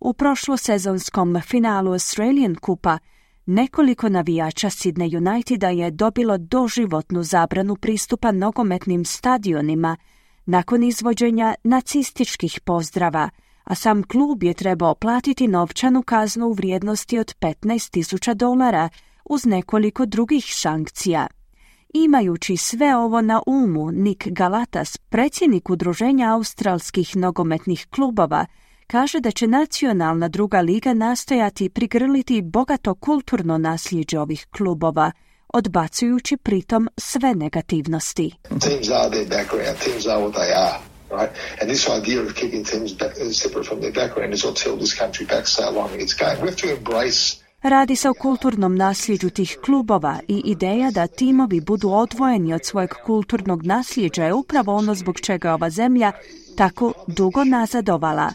U 0.00 0.12
prošlosezonskom 0.12 1.40
finalu 1.40 1.92
Australian 1.92 2.54
Kupa 2.54 2.98
nekoliko 3.46 4.08
navijača 4.08 4.70
Sydney 4.70 5.16
Uniteda 5.16 5.68
je 5.68 5.90
dobilo 5.90 6.38
doživotnu 6.38 7.22
zabranu 7.22 7.76
pristupa 7.76 8.32
nogometnim 8.32 9.04
stadionima 9.04 9.96
nakon 10.46 10.82
izvođenja 10.82 11.54
nacističkih 11.64 12.60
pozdrava, 12.64 13.30
a 13.66 13.74
sam 13.74 14.02
klub 14.02 14.42
je 14.42 14.54
trebao 14.54 14.94
platiti 14.94 15.48
novčanu 15.48 16.02
kaznu 16.02 16.46
u 16.46 16.52
vrijednosti 16.52 17.18
od 17.18 17.34
15.000 17.40 18.34
dolara 18.34 18.88
uz 19.24 19.46
nekoliko 19.46 20.06
drugih 20.06 20.44
sankcija. 20.48 21.26
Imajući 21.94 22.56
sve 22.56 22.96
ovo 22.96 23.20
na 23.20 23.42
umu, 23.46 23.90
Nick 23.90 24.26
Galatas, 24.26 24.96
predsjednik 24.96 25.70
Udruženja 25.70 26.34
australskih 26.34 27.16
nogometnih 27.16 27.86
klubova, 27.90 28.46
kaže 28.86 29.20
da 29.20 29.30
će 29.30 29.46
nacionalna 29.46 30.28
druga 30.28 30.60
liga 30.60 30.94
nastojati 30.94 31.68
prigrliti 31.68 32.42
bogato 32.42 32.94
kulturno 32.94 33.58
nasljeđe 33.58 34.20
ovih 34.20 34.46
klubova, 34.56 35.12
odbacujući 35.48 36.36
pritom 36.36 36.88
sve 36.96 37.34
negativnosti. 37.34 38.32
Right? 41.10 41.30
And 41.60 41.70
this 41.70 41.88
idea 41.88 42.20
of 42.22 42.34
keeping 42.34 42.64
teams 42.64 42.92
back, 42.92 43.12
separate 43.32 43.66
from 43.66 43.80
their 43.80 43.92
background 43.92 44.34
is 44.34 44.44
what's 44.44 44.64
held 44.64 44.80
this 44.80 44.98
country 44.98 45.26
back 45.26 45.46
so 45.46 45.70
long 45.70 45.94
in 45.94 46.00
its 46.00 46.14
game. 46.14 46.36
We 46.40 46.48
have 46.48 46.56
to 46.56 46.68
embrace 46.76 47.46
Radi 47.62 47.96
se 47.96 48.08
o 48.08 48.14
kulturnom 48.14 48.76
nasljeđu 48.76 49.30
tih 49.30 49.58
klubova 49.64 50.20
i 50.28 50.42
ideja 50.44 50.90
da 50.90 51.06
timovi 51.06 51.60
budu 51.60 51.90
odvojeni 51.90 52.54
od 52.54 52.64
svojeg 52.64 52.90
kulturnog 53.06 53.66
nasljeđa 53.66 54.24
je 54.24 54.34
upravo 54.34 54.74
ono 54.74 54.94
zbog 54.94 55.20
čega 55.20 55.54
ova 55.54 55.70
zemlja 55.70 56.12
tako 56.56 56.92
dugo 57.06 57.44
nazadovala. 57.44 58.32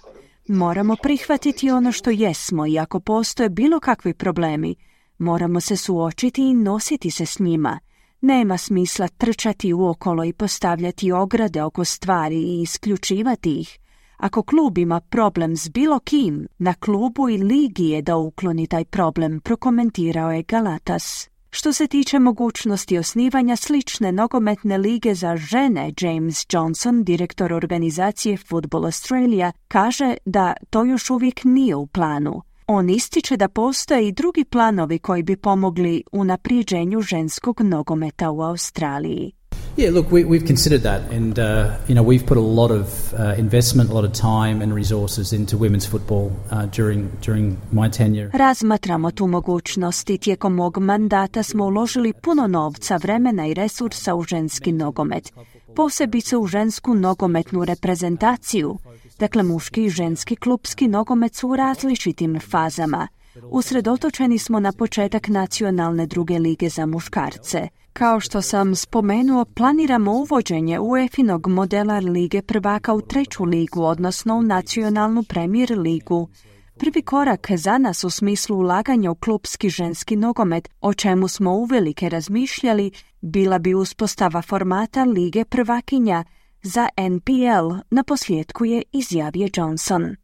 Moramo 0.48 0.96
prihvatiti 0.96 1.72
ono 1.72 1.92
što 1.92 2.10
jesmo 2.10 2.68
i 2.68 2.80
ako 2.80 3.00
postoje 3.00 3.50
bilo 3.50 3.80
kakvi 3.80 4.14
problemi, 4.14 4.76
moramo 5.18 5.62
se 5.62 5.78
suočiti 5.78 6.42
i 6.42 6.54
nositi 6.54 7.12
se 7.12 7.26
s 7.26 7.40
njima. 7.40 7.80
Nema 8.22 8.58
smisla 8.58 9.08
trčati 9.08 9.74
uokolo 9.74 10.24
i 10.24 10.34
postavljati 10.34 11.12
ograde 11.12 11.64
oko 11.64 11.86
stvari 11.86 12.36
i 12.36 12.62
isključivati 12.62 13.60
ih. 13.60 13.80
Ako 14.18 14.44
klub 14.44 14.78
ima 14.78 15.00
problem 15.00 15.58
s 15.58 15.70
bilo 15.70 16.00
kim, 16.00 16.48
na 16.58 16.74
klubu 16.74 17.30
i 17.30 17.38
ligi 17.38 17.86
je 17.86 18.02
da 18.02 18.18
ukloni 18.18 18.68
taj 18.68 18.86
problem, 18.86 19.40
prokomentirao 19.40 20.32
je 20.32 20.44
Galatas. 20.44 21.30
Što 21.50 21.74
se 21.74 21.88
tiče 21.88 22.20
mogućnosti 22.20 22.98
osnivanja 22.98 23.56
slične 23.56 24.12
nogometne 24.12 24.78
lige 24.78 25.14
za 25.14 25.38
žene, 25.38 25.94
James 26.02 26.46
Johnson, 26.54 27.04
direktor 27.04 27.54
organizacije 27.54 28.38
Football 28.38 28.86
Australia, 28.86 29.52
kaže 29.68 30.16
da 30.26 30.54
to 30.70 30.86
još 30.86 31.10
uvijek 31.10 31.44
nije 31.44 31.76
u 31.76 31.88
planu. 31.88 32.42
On 32.74 32.90
ističe 32.90 33.38
da 33.38 33.48
postoje 33.48 34.08
i 34.08 34.12
drugi 34.12 34.44
planovi 34.46 35.00
koji 35.00 35.24
bi 35.24 35.36
pomogli 35.36 36.04
u 36.12 36.24
naprijeđenju 36.24 37.02
ženskog 37.02 37.62
nogometa 37.62 38.32
u 38.32 38.42
Australiji. 38.42 39.32
Yeah, 39.78 39.94
look, 39.96 40.06
we, 40.12 40.26
we've 40.26 40.48
considered 40.48 40.82
that, 40.82 41.02
and 41.18 41.40
uh, 41.40 41.46
you 41.88 41.96
know 41.96 42.04
we've 42.04 42.26
put 42.26 42.38
a 42.38 42.42
lot 42.62 42.72
of 42.72 43.14
uh, 43.14 43.40
investment, 43.40 43.90
a 43.90 43.94
lot 43.94 44.06
of 44.06 44.12
time 44.12 44.64
and 44.64 44.76
resources 44.76 45.34
into 45.34 45.58
women's 45.58 45.90
football 45.90 46.26
uh, 46.26 46.66
during 46.78 47.08
during 47.26 47.58
my 47.74 47.90
tenure. 47.98 48.30
Razmatramo 48.34 49.12
tu 49.12 49.28
mogućnost 49.28 50.10
i 50.10 50.18
tijekom 50.18 50.56
mog 50.56 50.78
mandata 50.78 51.44
smo 51.44 51.66
uložili 51.66 52.14
puno 52.14 52.48
novca, 52.48 52.98
vremena 52.98 53.48
i 53.48 53.54
resursa 53.54 54.16
u 54.16 54.24
ženski 54.24 54.72
nogomet, 54.72 55.34
posebice 55.76 56.38
u 56.38 56.48
žensku 56.48 56.94
nogometnu 56.94 57.66
reprezentaciju. 57.66 58.78
Dakle, 59.22 59.44
muški 59.44 59.84
i 59.84 59.90
ženski 59.90 60.36
klubski 60.36 60.88
nogomet 60.88 61.36
su 61.36 61.50
u 61.50 61.56
različitim 61.56 62.40
fazama. 62.40 63.08
Usredotočeni 63.44 64.38
smo 64.38 64.60
na 64.60 64.72
početak 64.72 65.28
nacionalne 65.28 66.06
druge 66.06 66.40
lige 66.40 66.70
za 66.70 66.86
muškarce. 66.86 67.68
Kao 67.94 68.20
što 68.20 68.42
sam 68.42 68.76
spomenuo, 68.76 69.46
planiramo 69.46 70.12
uvođenje 70.12 70.80
UEFA-inog 70.80 71.48
modela 71.48 72.00
Lige 72.00 72.42
prvaka 72.42 72.94
u 72.94 73.02
treću 73.02 73.46
ligu, 73.46 73.84
odnosno 73.84 74.36
u 74.36 74.42
nacionalnu 74.42 75.24
premijer 75.24 75.80
ligu. 75.80 76.30
Prvi 76.78 77.02
korak 77.02 77.48
za 77.56 77.78
nas 77.78 78.04
u 78.04 78.10
smislu 78.10 78.58
ulaganja 78.58 79.12
u 79.12 79.16
klubski 79.16 79.70
ženski 79.70 80.16
nogomet, 80.16 80.70
o 80.82 80.94
čemu 80.94 81.28
smo 81.28 81.54
uvelike 81.54 82.10
razmišljali, 82.10 82.92
bila 83.22 83.60
bi 83.60 83.74
uspostava 83.74 84.42
formata 84.42 85.04
Lige 85.04 85.46
prvakinja 85.46 86.24
za 86.64 86.88
NPL, 86.98 87.76
na 87.90 88.04
posljedku 88.04 88.66
je 88.66 88.84
izjavio 88.92 89.50
Johnson. 89.56 90.16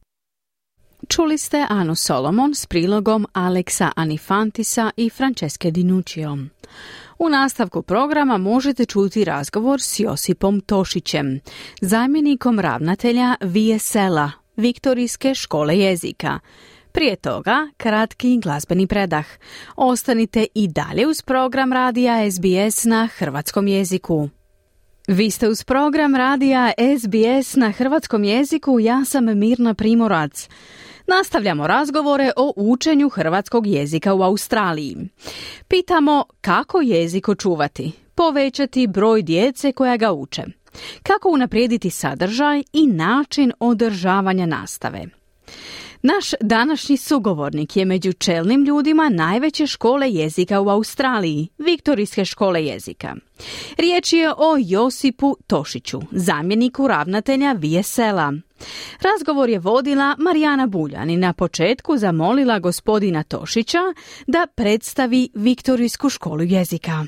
Čuli 1.07 1.37
ste 1.37 1.65
Anu 1.69 1.95
Solomon 1.95 2.55
s 2.55 2.65
prilogom 2.65 3.27
Aleksa 3.33 3.91
Anifantisa 3.95 4.91
i 4.97 5.09
Franceske 5.09 5.71
Dinuccio. 5.71 6.37
U 7.19 7.29
nastavku 7.29 7.81
programa 7.81 8.37
možete 8.37 8.85
čuti 8.85 9.23
razgovor 9.23 9.81
s 9.81 9.99
Josipom 9.99 10.61
Tošićem, 10.61 11.39
zamjenikom 11.81 12.59
ravnatelja 12.59 13.35
VSL-a, 13.41 14.31
Viktorijske 14.55 15.35
škole 15.35 15.77
jezika. 15.77 16.39
Prije 16.91 17.15
toga, 17.15 17.69
kratki 17.77 18.39
glazbeni 18.43 18.87
predah. 18.87 19.25
Ostanite 19.75 20.47
i 20.55 20.67
dalje 20.67 21.07
uz 21.07 21.21
program 21.21 21.73
radija 21.73 22.31
SBS 22.31 22.83
na 22.83 23.07
hrvatskom 23.17 23.67
jeziku. 23.67 24.29
Vi 25.07 25.31
ste 25.31 25.49
uz 25.49 25.63
program 25.63 26.15
radija 26.15 26.71
SBS 26.99 27.55
na 27.55 27.71
hrvatskom 27.71 28.23
jeziku, 28.23 28.79
ja 28.79 29.05
sam 29.05 29.39
Mirna 29.39 29.73
Primorac. 29.73 30.49
Nastavljamo 31.07 31.67
razgovore 31.67 32.31
o 32.37 32.53
učenju 32.55 33.09
hrvatskog 33.09 33.67
jezika 33.67 34.13
u 34.13 34.21
Australiji. 34.21 34.97
Pitamo 35.67 36.25
kako 36.41 36.81
jezik 36.81 37.29
očuvati, 37.29 37.91
povećati 38.15 38.87
broj 38.87 39.21
djece 39.21 39.71
koja 39.71 39.97
ga 39.97 40.11
uče, 40.11 40.43
kako 41.03 41.29
unaprijediti 41.29 41.89
sadržaj 41.89 42.63
i 42.73 42.87
način 42.87 43.51
održavanja 43.59 44.45
nastave. 44.45 45.05
Naš 46.01 46.31
današnji 46.41 46.97
sugovornik 46.97 47.77
je 47.77 47.85
među 47.85 48.13
čelnim 48.13 48.65
ljudima 48.65 49.09
najveće 49.09 49.67
škole 49.67 50.11
jezika 50.11 50.61
u 50.61 50.69
Australiji, 50.69 51.47
Viktorijske 51.57 52.25
škole 52.25 52.65
jezika. 52.65 53.15
Riječ 53.77 54.13
je 54.13 54.29
o 54.37 54.55
Josipu 54.59 55.37
Tošiću, 55.47 56.01
zamjeniku 56.11 56.87
ravnatelja 56.87 57.53
VSL-a. 57.53 58.33
Razgovor 59.01 59.49
je 59.49 59.59
vodila 59.59 60.15
Marijana 60.19 60.67
Buljan 60.67 61.09
i 61.09 61.17
na 61.17 61.33
početku 61.33 61.97
zamolila 61.97 62.59
gospodina 62.59 63.23
Tošića 63.23 63.81
da 64.27 64.47
predstavi 64.55 65.29
Viktorijsku 65.33 66.09
školu 66.09 66.43
jezika. 66.43 67.05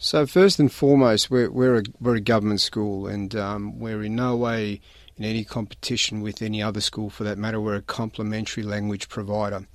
So 0.00 0.26
first 0.26 0.60
and 0.60 0.70
foremost, 0.70 1.30
we're, 1.30 1.50
we're, 1.50 1.78
a, 1.78 1.82
we're 2.00 2.16
a 2.16 2.34
government 2.34 2.60
school 2.60 3.06
and 3.06 3.34
um, 3.34 3.72
we're 3.80 4.06
in 4.06 4.14
no 4.14 4.36
way 4.36 4.78
in 5.18 5.24
any 5.24 5.44
competition 5.44 6.20
with 6.20 6.40
any 6.40 6.62
other 6.62 6.80
school 6.80 7.10
for 7.10 7.24
that 7.24 7.38
matter. 7.38 7.60
We're 7.60 7.74
a 7.74 7.82
complementary 7.82 8.62
language 8.62 9.08
provider. 9.08 9.66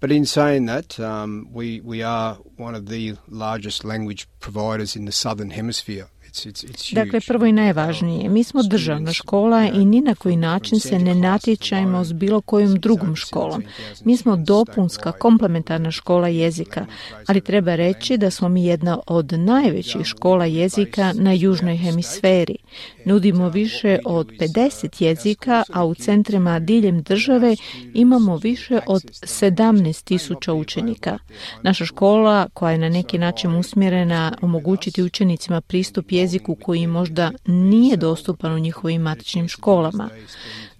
But 0.00 0.12
in 0.12 0.26
saying 0.26 0.66
that, 0.66 1.00
um, 1.00 1.48
we, 1.50 1.80
we 1.80 2.02
are 2.02 2.34
one 2.56 2.74
of 2.74 2.88
the 2.88 3.16
largest 3.28 3.84
language 3.84 4.28
providers 4.40 4.94
in 4.94 5.06
the 5.06 5.12
southern 5.12 5.50
hemisphere. 5.50 6.08
Dakle, 6.92 7.20
prvo 7.20 7.46
i 7.46 7.52
najvažnije, 7.52 8.28
mi 8.28 8.44
smo 8.44 8.62
državna 8.62 9.12
škola 9.12 9.64
i 9.64 9.84
ni 9.84 10.00
na 10.00 10.14
koji 10.14 10.36
način 10.36 10.80
se 10.80 10.98
ne 10.98 11.14
natječajmo 11.14 12.04
s 12.04 12.12
bilo 12.12 12.40
kojom 12.40 12.74
drugom 12.74 13.16
školom. 13.16 13.62
Mi 14.04 14.16
smo 14.16 14.36
dopunska, 14.36 15.12
komplementarna 15.12 15.90
škola 15.90 16.28
jezika, 16.28 16.86
ali 17.26 17.40
treba 17.40 17.74
reći 17.74 18.16
da 18.16 18.30
smo 18.30 18.48
mi 18.48 18.64
jedna 18.64 18.98
od 19.06 19.32
najvećih 19.32 20.04
škola 20.04 20.46
jezika 20.46 21.12
na 21.14 21.32
južnoj 21.32 21.76
hemisferi. 21.76 22.56
Nudimo 23.04 23.48
više 23.48 23.98
od 24.04 24.26
50 24.26 25.02
jezika, 25.02 25.62
a 25.72 25.84
u 25.84 25.94
centrima 25.94 26.58
diljem 26.58 27.02
države 27.02 27.56
imamo 27.94 28.36
više 28.36 28.80
od 28.86 29.02
17 29.02 30.04
tisuća 30.04 30.52
učenika. 30.52 31.18
Naša 31.62 31.84
škola, 31.84 32.48
koja 32.54 32.72
je 32.72 32.78
na 32.78 32.88
neki 32.88 33.18
način 33.18 33.54
usmjerena 33.54 34.38
omogućiti 34.42 35.02
učenicima 35.02 35.60
pristup 35.60 36.12
jeziku 36.12 36.21
koji 36.54 36.86
možda 36.86 37.32
nije 37.46 37.96
dostupan 37.96 38.52
u 38.52 38.58
njihovim 38.58 39.02
matičnim 39.02 39.48
školama. 39.48 40.08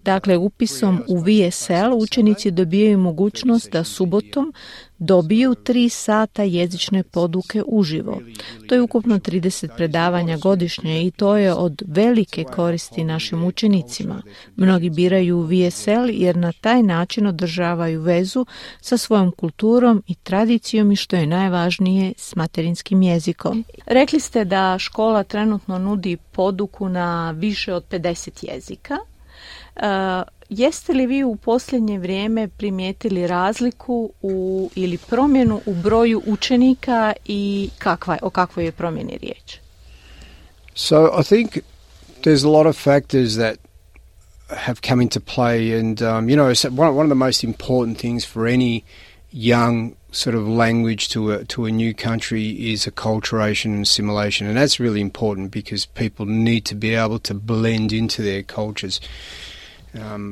Dakle, 0.05 0.37
upisom 0.37 1.03
u 1.09 1.19
VSL 1.19 1.95
učenici 1.99 2.51
dobijaju 2.51 2.99
mogućnost 2.99 3.73
da 3.73 3.85
subotom 3.85 4.53
dobiju 4.99 5.55
tri 5.55 5.89
sata 5.89 6.43
jezične 6.43 7.03
poduke 7.03 7.63
uživo. 7.67 8.21
To 8.69 8.75
je 8.75 8.83
ukupno 8.83 9.19
30 9.19 9.77
predavanja 9.77 10.37
godišnje 10.37 11.07
i 11.07 11.11
to 11.11 11.37
je 11.37 11.55
od 11.55 11.83
velike 11.87 12.45
koristi 12.45 13.05
našim 13.05 13.45
učenicima. 13.45 14.23
Mnogi 14.57 14.91
biraju 14.91 15.41
VSL 15.41 16.11
jer 16.11 16.37
na 16.37 16.53
taj 16.53 16.83
način 16.83 17.27
održavaju 17.27 18.01
vezu 18.01 18.47
sa 18.81 18.97
svojom 18.97 19.33
kulturom 19.33 20.03
i 20.07 20.15
tradicijom 20.15 20.93
i 20.93 20.97
što 20.97 21.17
je 21.17 21.27
najvažnije 21.27 22.13
s 22.17 22.37
materinskim 22.37 23.03
jezikom. 23.03 23.65
Rekli 23.87 24.21
ste 24.21 24.45
da 24.45 24.79
škola 24.79 25.23
trenutno 25.23 25.79
nudi 25.79 26.17
poduku 26.17 26.89
na 26.89 27.31
više 27.31 27.75
od 27.75 27.85
50 27.91 28.53
jezika. 28.53 28.97
Uh, 29.77 30.23
jeste 30.49 30.93
li 30.93 31.07
vi 31.07 31.25
u 31.25 31.37
posljednje 31.37 31.99
vrijeme 31.99 32.49
primijetili 32.49 33.27
razliku 33.27 34.13
u, 34.23 34.71
ili 34.75 34.99
promjenu 34.99 35.61
u 35.67 35.75
broju 35.75 36.23
učenika 36.27 37.13
i 37.27 37.71
kakva, 37.79 38.19
o 38.23 38.31
kakvoj 38.31 38.65
je 38.65 38.73
promjeni 38.73 39.19
riječ? 39.23 39.57
So 40.75 41.21
I 41.21 41.23
think 41.23 41.59
there's 42.23 42.45
a 42.45 42.51
lot 42.51 42.67
of 42.67 42.77
factors 42.77 43.35
that 43.35 43.59
have 44.49 44.81
come 44.89 45.03
into 45.03 45.21
play 45.21 45.81
and 45.81 46.03
um, 46.03 46.29
you 46.29 46.37
know 46.37 46.53
one, 46.71 46.95
one 46.95 47.05
of 47.05 47.09
the 47.09 47.15
most 47.15 47.45
important 47.45 47.99
things 47.99 48.25
for 48.25 48.47
any 48.47 48.85
young 49.33 49.93
sort 50.11 50.37
of 50.37 50.47
language 50.47 51.09
to 51.09 51.33
a, 51.33 51.45
to 51.45 51.65
a 51.65 51.71
new 51.71 51.95
country 51.95 52.73
is 52.73 52.87
acculturation 52.87 53.73
and 53.73 53.83
assimilation 53.83 54.47
and 54.47 54.57
that's 54.57 54.79
really 54.79 55.01
important 55.01 55.51
because 55.51 55.87
people 55.87 56.27
need 56.27 56.65
to 56.67 56.75
be 56.75 56.95
able 56.95 57.19
to 57.19 57.35
blend 57.35 57.93
into 57.93 58.23
their 58.23 58.43
cultures 58.43 59.01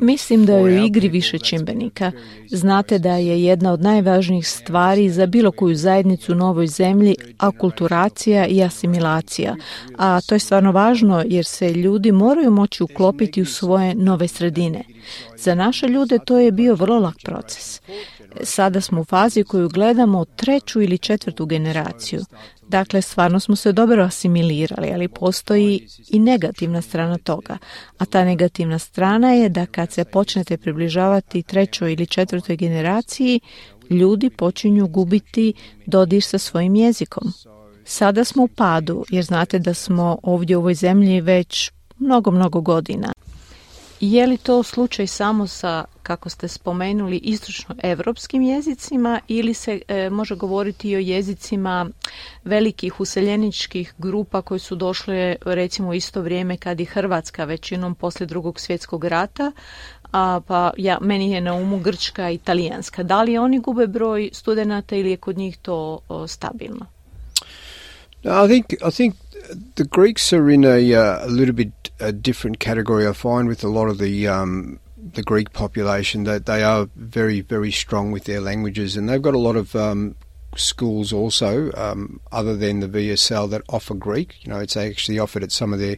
Mislim 0.01 0.47
da 0.47 0.53
je 0.53 0.63
u 0.63 0.85
igri 0.85 1.09
više 1.09 1.39
čimbenika. 1.39 2.13
Znate 2.49 2.99
da 2.99 3.17
je 3.17 3.45
jedna 3.45 3.73
od 3.73 3.83
najvažnijih 3.83 4.49
stvari 4.49 5.11
za 5.11 5.27
bilo 5.27 5.53
koju 5.53 5.75
zajednicu 5.75 6.33
u 6.33 6.35
novoj 6.35 6.67
zemlji 6.67 7.15
akulturacija 7.39 8.47
i 8.47 8.63
asimilacija. 8.63 9.57
A 9.99 10.21
to 10.21 10.35
je 10.35 10.39
stvarno 10.39 10.73
važno 10.73 11.25
jer 11.27 11.45
se 11.45 11.73
ljudi 11.73 12.13
moraju 12.13 12.51
moći 12.51 12.83
uklopiti 12.83 13.43
u 13.43 13.47
svoje 13.47 13.95
nove 13.95 14.29
sredine. 14.29 14.85
Za 15.43 15.55
naše 15.55 15.89
ljude 15.89 16.19
to 16.27 16.39
je 16.39 16.53
bio 16.53 16.75
vrlo 16.75 16.99
lak 16.99 17.17
proces. 17.25 17.81
Sada 18.43 18.81
smo 18.81 19.01
u 19.01 19.05
fazi 19.05 19.45
koju 19.45 19.69
gledamo 19.69 20.25
treću 20.25 20.83
ili 20.83 20.99
četvrtu 20.99 21.47
generaciju. 21.47 22.21
Dakle, 22.69 23.03
stvarno 23.03 23.41
smo 23.41 23.57
se 23.57 23.73
dobro 23.73 24.03
asimilirali, 24.05 24.91
ali 24.95 25.09
postoji 25.09 25.89
i 26.09 26.19
negativna 26.19 26.83
strana 26.83 27.19
toga. 27.19 27.59
A 27.99 28.05
ta 28.05 28.25
negativna 28.25 28.79
strana 28.79 29.33
je 29.33 29.49
da 29.49 29.67
kad 29.67 29.93
se 29.93 30.05
počnete 30.05 30.57
približavati 30.57 31.43
trećoj 31.43 31.93
ili 31.93 32.07
četvrtoj 32.07 32.57
generaciji, 32.57 33.41
ljudi 33.91 34.31
počinju 34.31 34.87
gubiti 34.87 35.53
dodir 35.87 36.23
sa 36.23 36.39
svojim 36.39 36.75
jezikom. 36.75 37.33
Sada 37.85 38.25
smo 38.25 38.43
u 38.43 38.49
padu, 38.49 39.05
jer 39.11 39.25
znate 39.25 39.59
da 39.59 39.75
smo 39.75 40.19
ovdje 40.23 40.57
u 40.57 40.61
ovoj 40.61 40.75
zemlji 40.75 41.21
već 41.21 41.71
mnogo, 41.99 42.31
mnogo 42.31 42.61
godina. 42.61 43.13
Je 44.01 44.27
li 44.27 44.37
to 44.37 44.63
slučaj 44.63 45.07
samo 45.07 45.47
sa, 45.47 45.85
kako 46.03 46.29
ste 46.29 46.49
spomenuli, 46.49 47.17
istočno-evropskim 47.17 48.43
jezicima 48.43 49.21
ili 49.29 49.55
se 49.55 49.81
e, 49.89 50.11
može 50.11 50.37
govoriti 50.37 50.91
i 50.91 50.97
o 50.97 50.99
jezicima 50.99 51.87
velikih 52.45 53.01
useljeničkih 53.01 53.95
grupa 53.99 54.43
koji 54.43 54.61
su 54.61 54.75
došle 54.75 55.37
recimo 55.45 55.89
u 55.89 55.95
isto 55.95 56.23
vrijeme 56.23 56.57
kad 56.57 56.81
i 56.81 56.85
Hrvatska 56.85 57.45
većinom 57.45 57.95
poslije 57.95 58.27
drugog 58.27 58.61
svjetskog 58.61 59.05
rata, 59.05 59.53
a 60.13 60.41
pa 60.47 60.71
ja, 60.77 60.99
meni 61.01 61.31
je 61.33 61.41
na 61.41 61.55
umu 61.55 61.79
grčka 61.79 62.31
i 62.31 62.35
italijanska. 62.35 63.03
Da 63.03 63.23
li 63.23 63.39
oni 63.39 63.59
gube 63.59 63.87
broj 63.87 64.31
studenata 64.33 64.97
ili 64.97 65.11
je 65.11 65.17
kod 65.17 65.39
njih 65.39 65.59
to 65.59 65.99
stabilno? 66.29 66.87
I 68.23 68.49
think 68.49 68.67
I 68.73 68.91
think 68.91 69.15
the 69.77 69.85
Greeks 69.85 70.33
are 70.33 70.51
in 70.51 70.65
a, 70.65 70.95
uh, 70.95 71.27
a 71.27 71.29
little 71.29 71.55
bit 71.55 71.91
a 71.99 72.13
different 72.13 72.59
category. 72.59 73.07
I 73.07 73.13
find 73.13 73.49
with 73.49 73.63
a 73.63 73.69
lot 73.69 73.89
of 73.89 73.99
the 73.99 74.27
um, 74.27 74.81
the 74.97 75.23
Greek 75.23 75.53
population 75.53 76.25
that 76.25 76.47
they 76.47 76.63
are 76.63 76.89
very 76.97 77.41
very 77.41 77.71
strong 77.71 78.11
with 78.13 78.25
their 78.25 78.41
languages, 78.41 78.97
and 78.97 79.09
they've 79.09 79.23
got 79.23 79.35
a 79.35 79.39
lot 79.39 79.57
of 79.57 79.77
um, 79.77 80.17
schools 80.57 81.13
also 81.13 81.71
um, 81.73 82.21
other 82.33 82.57
than 82.57 82.81
the 82.81 82.89
VSL 82.89 83.51
that 83.51 83.63
offer 83.69 83.95
Greek. 83.95 84.37
You 84.45 84.53
know, 84.53 84.61
it's 84.61 84.77
actually 84.77 85.19
offered 85.19 85.43
at 85.43 85.53
some 85.53 85.73
of 85.73 85.79
their 85.79 85.97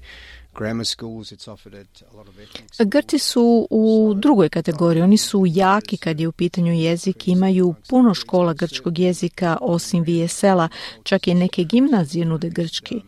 Grci 2.85 3.19
su 3.19 3.67
u 3.71 4.15
drugoj 4.17 4.49
kategoriji, 4.49 5.03
oni 5.03 5.17
su 5.17 5.45
jaki 5.47 5.97
kad 5.97 6.21
je 6.21 6.29
u 6.29 6.33
pitanju 6.33 6.73
jezik, 6.73 7.29
imaju 7.29 7.75
puno 7.89 8.15
škola 8.15 8.53
grčkog 8.53 8.99
jezika 8.99 9.59
osim 9.61 10.05
VSL-a, 10.05 10.69
čak 11.03 11.27
i 11.27 11.35
neke 11.35 11.65
gimnazije 11.65 12.25
nude 12.25 12.51
grčki. 12.51 13.01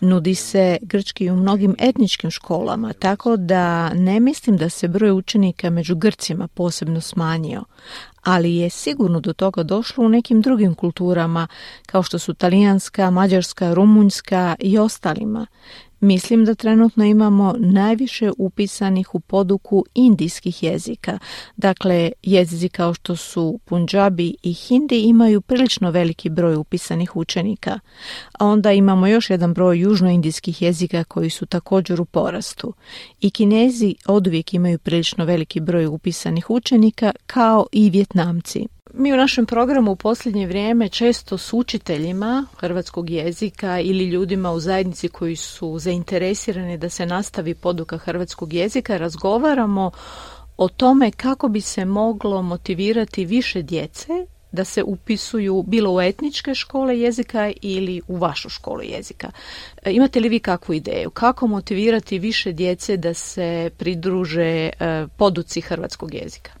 Nudi 0.00 0.34
se 0.34 0.78
grčki 0.82 1.30
u 1.30 1.36
mnogim 1.36 1.74
etničkim 1.78 2.30
školama, 2.30 2.92
tako 2.92 3.36
da 3.36 3.94
ne 3.94 4.20
mislim 4.20 4.56
da 4.56 4.68
se 4.68 4.88
broj 4.88 5.10
učenika 5.10 5.70
među 5.70 5.96
Grcima 5.96 6.48
posebno 6.48 7.00
smanjio, 7.00 7.64
ali 8.22 8.56
je 8.56 8.70
sigurno 8.70 9.20
do 9.20 9.32
toga 9.32 9.62
došlo 9.62 10.04
u 10.04 10.08
nekim 10.08 10.40
drugim 10.40 10.74
kulturama, 10.74 11.46
kao 11.86 12.02
što 12.02 12.18
su 12.18 12.34
talijanska, 12.34 13.10
mađarska, 13.10 13.74
rumunjska 13.74 14.56
i 14.58 14.78
ostalima. 14.78 15.46
Mislim 16.00 16.44
da 16.44 16.54
trenutno 16.54 17.04
imamo 17.04 17.54
najviše 17.58 18.30
upisanih 18.38 19.14
u 19.14 19.20
poduku 19.20 19.84
indijskih 19.94 20.62
jezika. 20.62 21.18
Dakle, 21.56 22.12
jezici 22.22 22.68
kao 22.68 22.94
što 22.94 23.16
su 23.16 23.60
Punjabi 23.64 24.34
i 24.42 24.52
Hindi 24.52 25.00
imaju 25.00 25.40
prilično 25.40 25.90
veliki 25.90 26.28
broj 26.28 26.56
upisanih 26.56 27.16
učenika. 27.16 27.78
A 28.38 28.46
onda 28.46 28.72
imamo 28.72 29.06
još 29.06 29.30
jedan 29.30 29.54
broj 29.54 29.80
južnoindijskih 29.80 30.62
jezika 30.62 31.04
koji 31.04 31.30
su 31.30 31.46
također 31.46 32.00
u 32.00 32.04
porastu. 32.04 32.74
I 33.20 33.30
Kinezi 33.30 33.94
oduvijek 34.06 34.54
imaju 34.54 34.78
prilično 34.78 35.24
veliki 35.24 35.60
broj 35.60 35.86
upisanih 35.86 36.50
učenika 36.50 37.12
kao 37.26 37.66
i 37.72 37.90
Vjetnamci. 37.90 38.79
Mi 38.94 39.12
u 39.12 39.16
našem 39.16 39.46
programu 39.46 39.92
u 39.92 39.96
posljednje 39.96 40.46
vrijeme 40.46 40.88
često 40.88 41.38
s 41.38 41.52
učiteljima 41.52 42.46
hrvatskog 42.56 43.10
jezika 43.10 43.80
ili 43.80 44.04
ljudima 44.04 44.50
u 44.50 44.60
zajednici 44.60 45.08
koji 45.08 45.36
su 45.36 45.78
zainteresirani 45.78 46.78
da 46.78 46.88
se 46.88 47.06
nastavi 47.06 47.54
poduka 47.54 47.98
hrvatskog 47.98 48.52
jezika 48.52 48.96
razgovaramo 48.96 49.90
o 50.56 50.68
tome 50.68 51.10
kako 51.10 51.48
bi 51.48 51.60
se 51.60 51.84
moglo 51.84 52.42
motivirati 52.42 53.24
više 53.24 53.62
djece 53.62 54.26
da 54.52 54.64
se 54.64 54.82
upisuju 54.82 55.64
bilo 55.66 55.94
u 55.94 56.00
etničke 56.00 56.54
škole 56.54 56.98
jezika 56.98 57.52
ili 57.62 58.02
u 58.08 58.16
vašu 58.16 58.48
školu 58.48 58.82
jezika. 58.82 59.30
E, 59.82 59.92
imate 59.92 60.20
li 60.20 60.28
vi 60.28 60.38
kakvu 60.38 60.74
ideju? 60.74 61.10
Kako 61.10 61.46
motivirati 61.46 62.18
više 62.18 62.52
djece 62.52 62.96
da 62.96 63.14
se 63.14 63.70
pridruže 63.78 64.42
e, 64.42 64.70
poduci 65.16 65.60
hrvatskog 65.60 66.14
jezika? 66.14 66.59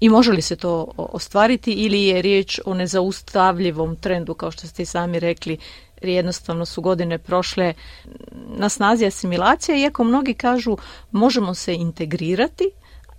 I 0.00 0.08
može 0.08 0.32
li 0.32 0.42
se 0.42 0.56
to 0.56 0.92
ostvariti 0.96 1.72
ili 1.72 2.02
je 2.02 2.22
riječ 2.22 2.60
o 2.64 2.74
nezaustavljivom 2.74 3.96
trendu, 3.96 4.34
kao 4.34 4.50
što 4.50 4.66
ste 4.66 4.82
i 4.82 4.86
sami 4.86 5.20
rekli, 5.20 5.58
jednostavno 6.02 6.66
su 6.66 6.82
godine 6.82 7.18
prošle 7.18 7.74
na 8.56 8.68
snazi 8.68 9.06
asimilacija, 9.06 9.76
iako 9.76 10.04
mnogi 10.04 10.34
kažu 10.34 10.76
možemo 11.12 11.54
se 11.54 11.74
integrirati, 11.74 12.64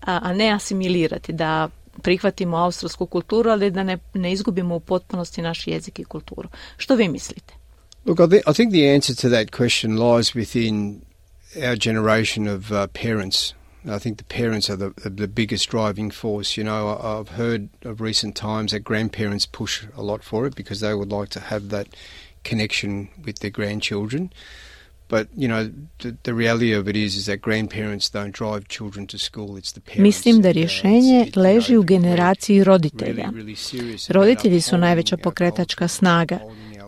a 0.02 0.34
ne 0.34 0.52
asimilirati, 0.52 1.34
da 1.34 1.70
prihvatimo 2.02 2.58
australsku 2.58 3.06
kulturu, 3.06 3.50
ali 3.50 3.72
da 3.72 3.84
ne, 3.84 3.98
ne 4.14 4.32
izgubimo 4.32 4.76
u 4.76 4.80
potpunosti 4.80 5.42
naš 5.42 5.68
jezik 5.68 6.00
i 6.00 6.04
kulturu. 6.04 6.50
Što 6.78 6.96
vi 6.96 7.08
mislite? 7.08 7.54
Look, 8.06 8.20
I 8.20 8.54
think 8.54 8.72
the 8.72 8.96
answer 8.96 9.16
to 9.16 9.30
that 9.30 9.50
question 9.50 9.98
lies 9.98 10.36
within 10.36 11.00
our 11.56 11.76
generation 11.76 12.48
of 12.48 12.72
uh, 12.72 12.88
parents 13.04 13.54
I 13.88 14.00
think 14.00 14.18
the 14.18 14.24
parents 14.24 14.70
are 14.70 14.76
the, 14.76 14.94
the 15.10 15.28
biggest 15.28 15.70
driving 15.70 16.12
force. 16.12 16.58
You 16.58 16.64
know, 16.64 16.98
I've 16.98 17.30
heard 17.30 17.70
of 17.84 18.02
recent 18.02 18.36
times 18.36 18.72
that 18.72 18.80
grandparents 18.80 19.46
push 19.46 19.86
a 19.96 20.02
lot 20.02 20.24
for 20.24 20.46
it 20.48 20.56
because 20.56 20.80
they 20.80 20.94
would 20.94 21.12
like 21.12 21.30
to 21.30 21.40
have 21.40 21.70
that 21.70 21.88
connection 22.44 23.10
with 23.26 23.40
their 23.40 23.52
grandchildren. 23.52 24.32
But 25.08 25.28
you 25.38 25.48
know, 25.48 25.72
the, 26.00 26.18
the 26.24 26.34
reality 26.34 26.74
of 26.74 26.88
it 26.88 26.96
is, 26.96 27.16
is 27.16 27.26
that 27.26 27.42
grandparents 27.42 28.10
don't 28.10 28.32
drive 28.32 28.68
children 28.68 29.06
to 29.08 29.20
school. 29.20 29.56
It's 29.56 29.72
the 29.74 29.82
parents. 29.82 30.02
Mislim 30.02 30.42
da 30.42 30.52
rješenje 30.52 31.32
leži 31.36 31.78
u 31.78 31.84
generaciji 31.84 32.64
roditelja. 32.64 33.32
Roditelji 34.10 34.62
su 34.62 34.78
najveća 34.78 35.18
pokretačka 35.18 35.88
snaga. 35.88 36.40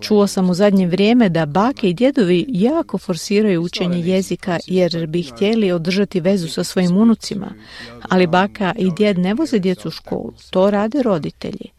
Čuo 0.01 0.27
sam 0.27 0.49
u 0.49 0.53
zadnje 0.53 0.87
vrijeme 0.87 1.29
da 1.29 1.45
bake 1.45 1.89
i 1.89 1.93
djedovi 1.93 2.45
jako 2.47 2.97
forsiraju 2.97 3.61
učenje 3.61 3.99
jezika 3.99 4.59
jer 4.67 5.07
bi 5.07 5.21
htjeli 5.23 5.71
održati 5.71 6.19
vezu 6.19 6.47
sa 6.47 6.63
svojim 6.63 6.97
unucima, 6.97 7.53
ali 8.09 8.27
baka 8.27 8.73
i 8.77 8.91
djed 8.91 9.17
ne 9.17 9.33
voze 9.33 9.59
djecu 9.59 9.87
u 9.87 9.91
školu, 9.91 10.33
to 10.49 10.71
rade 10.71 11.01
roditelji. 11.03 11.71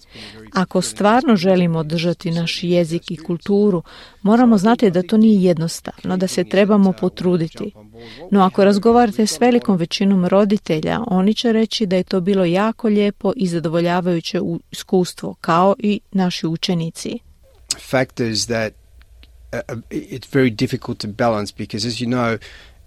Ako 0.53 0.83
stvarno 0.83 1.37
želimo 1.37 1.79
održati 1.79 2.31
naš 2.31 2.63
jezik 2.63 3.11
i 3.11 3.17
kulturu, 3.17 3.83
moramo 4.23 4.59
znati 4.59 4.91
da 4.91 5.03
to 5.03 5.17
nije 5.17 5.43
jednostavno, 5.43 6.17
da 6.17 6.27
se 6.27 6.45
trebamo 6.45 6.93
potruditi. 6.93 7.73
No 8.31 8.41
ako 8.41 8.65
razgovarate 8.65 9.27
s 9.27 9.41
velikom 9.41 9.77
većinom 9.77 10.27
roditelja, 10.27 11.01
oni 11.07 11.35
će 11.35 11.53
reći 11.53 11.87
da 11.87 11.97
je 11.97 12.03
to 12.03 12.21
bilo 12.21 12.45
jako 12.45 12.89
lijepo 12.89 13.33
i 13.37 13.47
zadovoljavajuće 13.47 14.41
iskustvo, 14.71 15.35
kao 15.41 15.75
i 15.79 16.01
naši 16.13 16.47
učenici. 16.47 17.19
Factors 17.79 18.47
that 18.47 18.75
uh, 19.53 19.63
uh, 19.69 19.77
it's 19.91 20.27
very 20.27 20.51
difficult 20.51 20.99
to 21.01 21.09
balance 21.09 21.51
because, 21.53 21.85
as 21.85 22.01
you 22.01 22.07
know, 22.07 22.39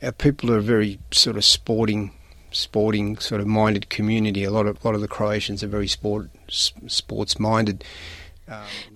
our 0.01 0.11
people 0.11 0.51
are 0.51 0.57
a 0.57 0.61
very 0.61 0.99
sort 1.11 1.37
of 1.37 1.45
sporting 1.45 2.11
sporting 2.51 3.17
sort 3.17 3.39
of 3.41 3.47
minded 3.47 3.89
community. 3.89 4.43
A 4.43 4.51
lot 4.51 4.67
of 4.67 4.83
a 4.83 4.87
lot 4.87 4.95
of 4.95 5.01
the 5.01 5.07
Croatians 5.07 5.63
are 5.63 5.67
very 5.67 5.87
sport 5.87 6.29
sports 6.49 7.39
minded. 7.39 7.83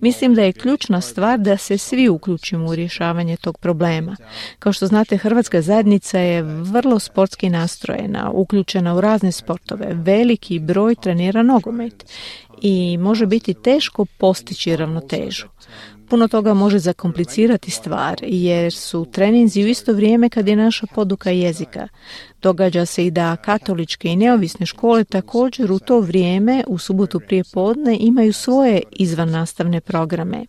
Mislim 0.00 0.34
da 0.34 0.42
je 0.42 0.52
ključna 0.52 1.00
stvar 1.00 1.38
da 1.38 1.56
se 1.56 1.78
svi 1.78 2.08
uključimo 2.08 2.66
u 2.66 2.74
rješavanje 2.74 3.36
tog 3.36 3.58
problema. 3.58 4.16
Kao 4.58 4.72
što 4.72 4.86
znate, 4.86 5.16
Hrvatska 5.16 5.62
zajednica 5.62 6.18
je 6.18 6.42
vrlo 6.42 6.98
sportski 6.98 7.50
nastrojena, 7.50 8.30
uključena 8.30 8.94
u 8.94 9.00
razne 9.00 9.32
sportove. 9.32 9.86
Veliki 9.90 10.58
broj 10.58 10.94
trenira 10.94 11.42
nogomet 11.42 12.12
i 12.62 12.98
može 12.98 13.26
biti 13.26 13.54
teško 13.54 14.04
postići 14.04 14.76
ravnotežu 14.76 15.46
puno 16.08 16.28
toga 16.28 16.54
može 16.54 16.78
zakomplicirati 16.78 17.70
stvar 17.70 18.16
jer 18.22 18.72
su 18.72 19.06
treninzi 19.12 19.64
u 19.64 19.66
isto 19.66 19.92
vrijeme 19.92 20.28
kad 20.28 20.48
je 20.48 20.56
naša 20.56 20.86
poduka 20.94 21.30
jezika. 21.30 21.88
Događa 22.42 22.86
se 22.86 23.06
i 23.06 23.10
da 23.10 23.36
katoličke 23.36 24.08
i 24.08 24.16
neovisne 24.16 24.66
škole 24.66 25.04
također 25.04 25.72
u 25.72 25.78
to 25.78 26.00
vrijeme 26.00 26.64
u 26.66 26.78
subotu 26.78 27.20
prije 27.20 27.44
podne 27.52 27.96
imaju 28.00 28.32
svoje 28.32 28.82
izvan 28.92 29.30
nastavne 29.30 29.80
programe. 29.80 30.46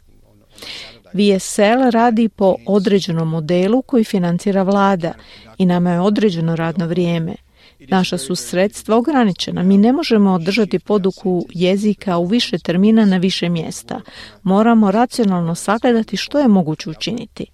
VSL 1.13 1.89
radi 1.91 2.29
po 2.29 2.55
određenom 2.65 3.29
modelu 3.29 3.81
koji 3.81 4.03
financira 4.03 4.63
vlada 4.63 5.13
i 5.57 5.65
nama 5.65 5.91
je 5.91 5.99
određeno 5.99 6.55
radno 6.55 6.87
vrijeme. 6.87 7.46
Naša 7.79 8.17
su 8.17 8.35
sredstva 8.35 8.97
ograničena. 8.97 9.63
Mi 9.63 9.77
ne 9.77 9.93
možemo 9.93 10.31
održati 10.31 10.79
poduku 10.79 11.45
jezika 11.49 12.17
u 12.17 12.25
više 12.25 12.59
termina 12.59 13.05
na 13.05 13.17
više 13.17 13.49
mjesta. 13.49 14.01
Moramo 14.43 14.91
racionalno 14.91 15.55
sagledati 15.55 16.17
što 16.17 16.39
je 16.39 16.47
moguće 16.47 16.89
učiniti. 16.89 17.45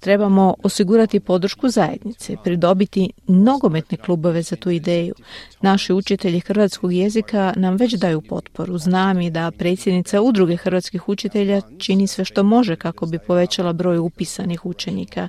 Trebamo 0.00 0.54
osigurati 0.62 1.20
podršku 1.20 1.68
zajednice, 1.68 2.36
pridobiti 2.44 3.10
nogometne 3.26 3.96
klubove 3.96 4.42
za 4.42 4.56
tu 4.56 4.70
ideju. 4.70 5.14
Naši 5.60 5.92
učitelji 5.92 6.40
hrvatskog 6.40 6.92
jezika 6.92 7.52
nam 7.56 7.76
već 7.76 7.94
daju 7.94 8.20
potporu. 8.20 8.78
Znam 8.78 9.20
i 9.20 9.30
da 9.30 9.50
predsjednica 9.50 10.20
udruge 10.20 10.56
hrvatskih 10.56 11.08
učitelja 11.08 11.60
čini 11.78 12.06
sve 12.06 12.24
što 12.24 12.42
može 12.42 12.76
kako 12.76 13.06
bi 13.06 13.18
povećala 13.18 13.72
broj 13.72 13.98
upisanih 13.98 14.66
učenika. 14.66 15.28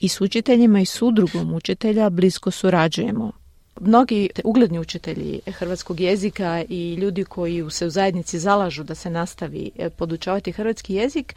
I 0.00 0.08
s 0.08 0.20
učiteljima 0.20 0.80
i 0.80 0.86
s 0.86 1.02
udrugom 1.02 1.54
učitelja 1.54 2.10
blisko 2.10 2.50
surađujemo. 2.50 3.45
Mnogi 3.80 4.28
ugledni 4.44 4.78
učitelji 4.78 5.40
hrvatskog 5.46 6.00
jezika 6.00 6.64
i 6.68 6.94
ljudi 6.94 7.24
koji 7.24 7.70
se 7.70 7.86
u 7.86 7.90
zajednici 7.90 8.38
zalažu 8.38 8.84
da 8.84 8.94
se 8.94 9.10
nastavi 9.10 9.70
e, 9.78 9.90
podučavati 9.90 10.52
hrvatski 10.52 10.94
jezik 10.94 11.34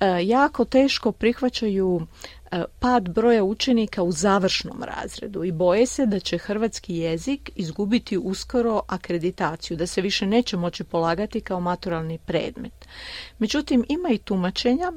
e, 0.00 0.06
jako 0.22 0.64
teško 0.64 1.12
prihvaćaju 1.12 2.06
e, 2.50 2.64
pad 2.78 3.08
broja 3.08 3.44
učenika 3.44 4.02
u 4.02 4.12
završnom 4.12 4.82
razredu 4.82 5.44
i 5.44 5.52
boje 5.52 5.86
se 5.86 6.06
da 6.06 6.20
će 6.20 6.38
hrvatski 6.38 6.96
jezik 6.96 7.50
izgubiti 7.54 8.18
uskoro 8.18 8.82
akreditaciju, 8.86 9.76
da 9.76 9.86
se 9.86 10.00
više 10.00 10.26
neće 10.26 10.56
moći 10.56 10.84
polagati 10.84 11.40
kao 11.40 11.60
maturalni 11.60 12.18
predmet. 12.18 12.88
Međutim, 13.38 13.84
ima 13.88 14.08
i 14.08 14.18
tumačenja 14.18 14.92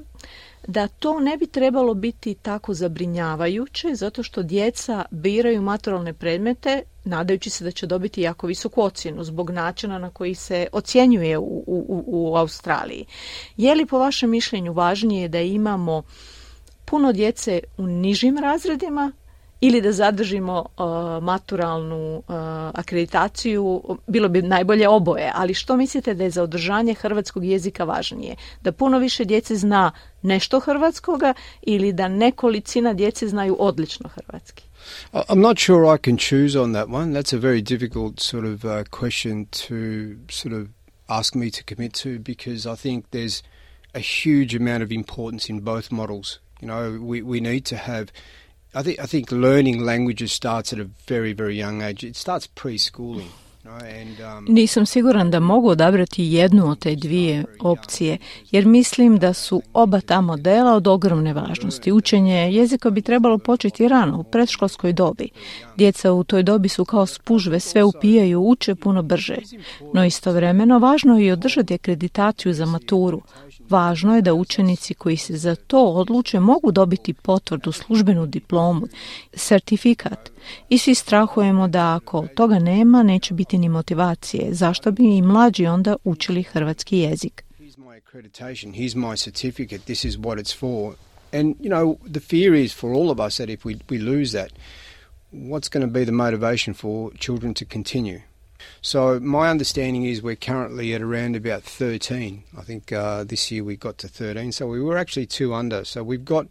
da 0.68 0.88
to 0.88 1.20
ne 1.20 1.38
bi 1.38 1.48
trebalo 1.48 1.94
biti 1.94 2.34
tako 2.34 2.74
zabrinjavajuće 2.74 3.96
zato 3.96 4.24
što 4.24 4.44
djeca 4.44 5.06
biraju 5.12 5.62
maturalne 5.62 6.14
predmete 6.14 6.82
nadajući 7.04 7.50
se 7.50 7.64
da 7.64 7.72
će 7.72 7.88
dobiti 7.88 8.22
jako 8.22 8.48
visoku 8.48 8.82
ocjenu 8.82 9.24
zbog 9.24 9.50
načina 9.50 10.00
na 10.00 10.10
koji 10.10 10.36
se 10.36 10.68
ocjenjuje 10.72 11.38
u, 11.38 11.64
u, 11.68 12.04
u 12.08 12.36
Australiji. 12.36 13.06
Je 13.58 13.76
li 13.76 13.86
po 13.86 14.00
vašem 14.00 14.30
mišljenju 14.30 14.74
važnije 14.74 15.28
da 15.28 15.40
imamo 15.40 16.04
puno 16.86 17.14
djece 17.14 17.60
u 17.78 17.88
nižim 17.88 18.38
razredima 18.38 19.12
ili 19.68 19.82
da 19.82 19.92
zadržimo 19.92 20.60
uh, 20.60 20.86
maturalnu 21.24 22.18
uh, 22.18 22.24
akreditaciju, 22.74 23.82
bilo 24.08 24.30
bi 24.30 24.42
najbolje 24.42 24.88
oboje, 24.90 25.32
ali 25.36 25.54
što 25.54 25.78
mislite 25.78 26.14
da 26.14 26.24
je 26.24 26.30
za 26.30 26.44
održanje 26.44 26.94
hrvatskog 26.94 27.46
jezika 27.46 27.84
važnije? 27.84 28.36
Da 28.62 28.72
puno 28.72 29.00
više 29.00 29.26
djece 29.26 29.56
zna 29.56 29.92
nešto 30.22 30.60
hrvatskoga 30.60 31.34
ili 31.62 31.94
da 31.94 32.08
nekolicina 32.08 32.94
djece 32.94 33.28
znaju 33.28 33.56
odlično 33.60 34.10
hrvatski? 34.10 34.64
I'm 35.14 35.42
not 35.42 35.60
sure 35.60 35.96
I 35.96 35.98
can 35.98 36.18
choose 36.18 36.60
on 36.60 36.74
that 36.74 36.88
one. 36.90 37.14
That's 37.14 37.34
a 37.34 37.40
very 37.40 37.62
difficult 37.62 38.20
sort 38.20 38.46
of 38.46 38.66
uh, 38.66 38.84
question 39.00 39.46
to 39.46 39.76
sort 40.30 40.54
of 40.54 40.68
ask 41.08 41.36
me 41.36 41.52
to 41.52 41.76
commit 41.76 41.94
to 42.04 42.10
because 42.20 42.72
I 42.74 42.76
think 42.76 43.06
there's 43.12 43.42
a 43.96 44.00
huge 44.00 44.56
amount 44.56 44.84
of 44.84 44.92
importance 44.92 45.50
in 45.50 45.60
both 45.60 45.92
models. 45.92 46.40
You 46.62 46.68
know, 46.68 47.00
we, 47.02 47.22
we 47.22 47.40
need 47.40 47.66
to 47.66 47.78
have 47.78 48.06
I 48.76 48.84
think 48.84 49.00
I 49.00 49.06
think 49.06 49.32
learning 49.32 49.80
languages 49.80 50.34
starts 50.34 50.74
at 50.74 50.80
a 50.80 50.84
very 51.08 51.32
very 51.32 51.56
young 51.56 51.82
age. 51.82 52.04
It 52.04 52.18
starts 52.18 52.46
preschooling. 52.46 53.30
Um, 53.66 54.46
Nisam 54.48 54.86
siguran 54.86 55.32
da 55.32 55.40
mogu 55.40 55.70
odabrati 55.70 56.24
jednu 56.24 56.70
od 56.70 56.80
te 56.80 56.96
dvije 56.96 57.46
opcije, 57.60 58.18
jer 58.52 58.66
mislim 58.66 59.18
da 59.18 59.34
su 59.34 59.62
oba 59.74 60.02
ta 60.02 60.22
modela 60.22 60.74
od 60.74 60.88
ogromne 60.88 61.34
važnosti. 61.34 61.92
Učenje 61.92 62.36
jezika 62.36 62.90
bi 62.90 63.02
trebalo 63.02 63.38
početi 63.38 63.88
rano, 63.88 64.20
u 64.20 64.24
predškolskoj 64.24 64.94
dobi. 64.94 65.30
Djeca 65.78 66.12
u 66.12 66.24
toj 66.24 66.44
dobi 66.44 66.70
su 66.70 66.86
kao 66.86 67.06
spužve, 67.06 67.60
sve 67.60 67.84
upijaju, 67.84 68.42
uče 68.42 68.76
puno 68.76 69.02
brže. 69.02 69.38
No 69.94 70.06
istovremeno 70.06 70.80
važno 70.80 71.18
je 71.18 71.26
i 71.26 71.32
održati 71.32 71.74
akreditaciju 71.74 72.54
za 72.54 72.66
maturu, 72.66 73.22
Važno 73.70 74.16
je 74.16 74.22
da 74.22 74.34
učenici 74.34 74.94
koji 74.94 75.18
se 75.18 75.38
za 75.38 75.56
to 75.56 75.84
odluče 75.84 76.40
mogu 76.40 76.72
dobiti 76.72 77.14
potvrdu, 77.14 77.72
službenu 77.72 78.26
diplomu, 78.26 78.88
certifikat. 79.36 80.32
I 80.70 80.78
svi 80.78 80.96
strahujemo 80.96 81.68
da 81.68 81.96
ako 81.96 82.28
toga 82.36 82.60
nema, 82.60 83.04
neće 83.04 83.34
biti 83.34 83.55
ni 83.58 83.70
motivacije. 83.70 84.54
Zašto 84.54 84.92
bi 84.92 85.18
i 85.18 85.22
mlađi 85.22 85.66
onda 85.68 85.96
učili 86.04 86.44
hrvatski 86.44 86.98
jezik? 86.98 87.44
And, 91.34 91.56
you 91.60 91.70
know, 91.70 91.98
the 92.12 92.20
fear 92.20 92.54
is 92.54 92.74
for 92.74 92.94
all 92.94 93.10
of 93.10 93.20
us 93.20 93.38
that 93.38 93.50
if 93.50 93.66
we, 93.66 93.76
we 93.90 93.98
lose 93.98 94.32
that, 94.32 94.52
what's 95.34 95.68
going 95.68 95.86
to 95.86 95.92
be 96.00 96.06
the 96.06 96.12
motivation 96.12 96.74
for 96.74 97.12
children 97.20 97.54
to 97.54 97.66
continue? 97.66 98.22
So 98.82 99.20
my 99.20 99.50
understanding 99.52 100.06
is 100.06 100.22
we're 100.24 100.46
currently 100.46 100.96
at 100.96 101.02
around 101.02 101.36
about 101.36 101.64
13. 101.64 102.44
I 102.58 102.64
think 102.66 102.92
uh, 102.92 103.24
this 103.30 103.52
year 103.52 103.64
we 103.64 103.76
got 103.76 103.98
to 103.98 104.08
13, 104.08 104.52
so 104.52 104.68
we 104.68 104.82
were 104.82 105.02
actually 105.02 105.28
two 105.28 105.54
under. 105.54 105.86
So 105.86 106.04
we've 106.04 106.24
got 106.24 106.46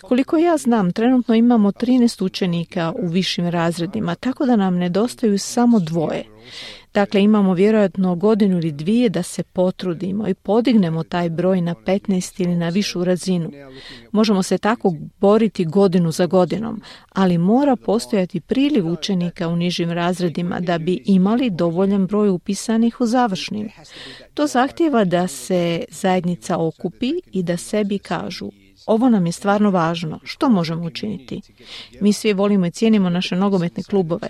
Koliko 0.00 0.36
ja 0.36 0.56
znam, 0.56 0.92
trenutno 0.92 1.34
imamo 1.34 1.72
13 1.72 2.24
učenika 2.24 2.92
u 2.96 3.06
višim 3.08 3.48
razredima, 3.48 4.14
tako 4.14 4.46
da 4.46 4.56
nam 4.56 4.76
nedostaju 4.76 5.38
samo 5.38 5.80
dvoje. 5.80 6.24
Dakle, 6.98 7.22
imamo 7.22 7.54
vjerojatno 7.54 8.14
godinu 8.14 8.56
ili 8.56 8.72
dvije 8.72 9.08
da 9.08 9.22
se 9.22 9.42
potrudimo 9.42 10.28
i 10.28 10.34
podignemo 10.34 11.02
taj 11.02 11.30
broj 11.30 11.60
na 11.60 11.74
15 11.74 12.42
ili 12.42 12.56
na 12.56 12.68
višu 12.68 13.04
razinu. 13.04 13.50
Možemo 14.12 14.42
se 14.42 14.58
tako 14.58 14.94
boriti 15.20 15.64
godinu 15.64 16.10
za 16.10 16.26
godinom, 16.26 16.82
ali 17.12 17.38
mora 17.38 17.76
postojati 17.76 18.40
priliv 18.40 18.92
učenika 18.92 19.48
u 19.48 19.56
nižim 19.56 19.90
razredima 19.90 20.60
da 20.60 20.78
bi 20.78 21.02
imali 21.04 21.50
dovoljan 21.50 22.06
broj 22.06 22.28
upisanih 22.28 23.00
u 23.00 23.06
završnim. 23.06 23.68
To 24.34 24.46
zahtjeva 24.46 25.04
da 25.04 25.26
se 25.26 25.84
zajednica 25.90 26.56
okupi 26.58 27.12
i 27.32 27.42
da 27.42 27.56
sebi 27.56 27.98
kažu 27.98 28.50
ovo 28.86 29.08
nam 29.08 29.26
je 29.26 29.32
stvarno 29.32 29.70
važno. 29.70 30.20
Što 30.24 30.48
možemo 30.48 30.84
učiniti? 30.84 31.40
Mi 32.00 32.12
svi 32.12 32.32
volimo 32.32 32.66
i 32.66 32.70
cijenimo 32.70 33.10
naše 33.10 33.36
nogometne 33.36 33.82
klubove. 33.82 34.28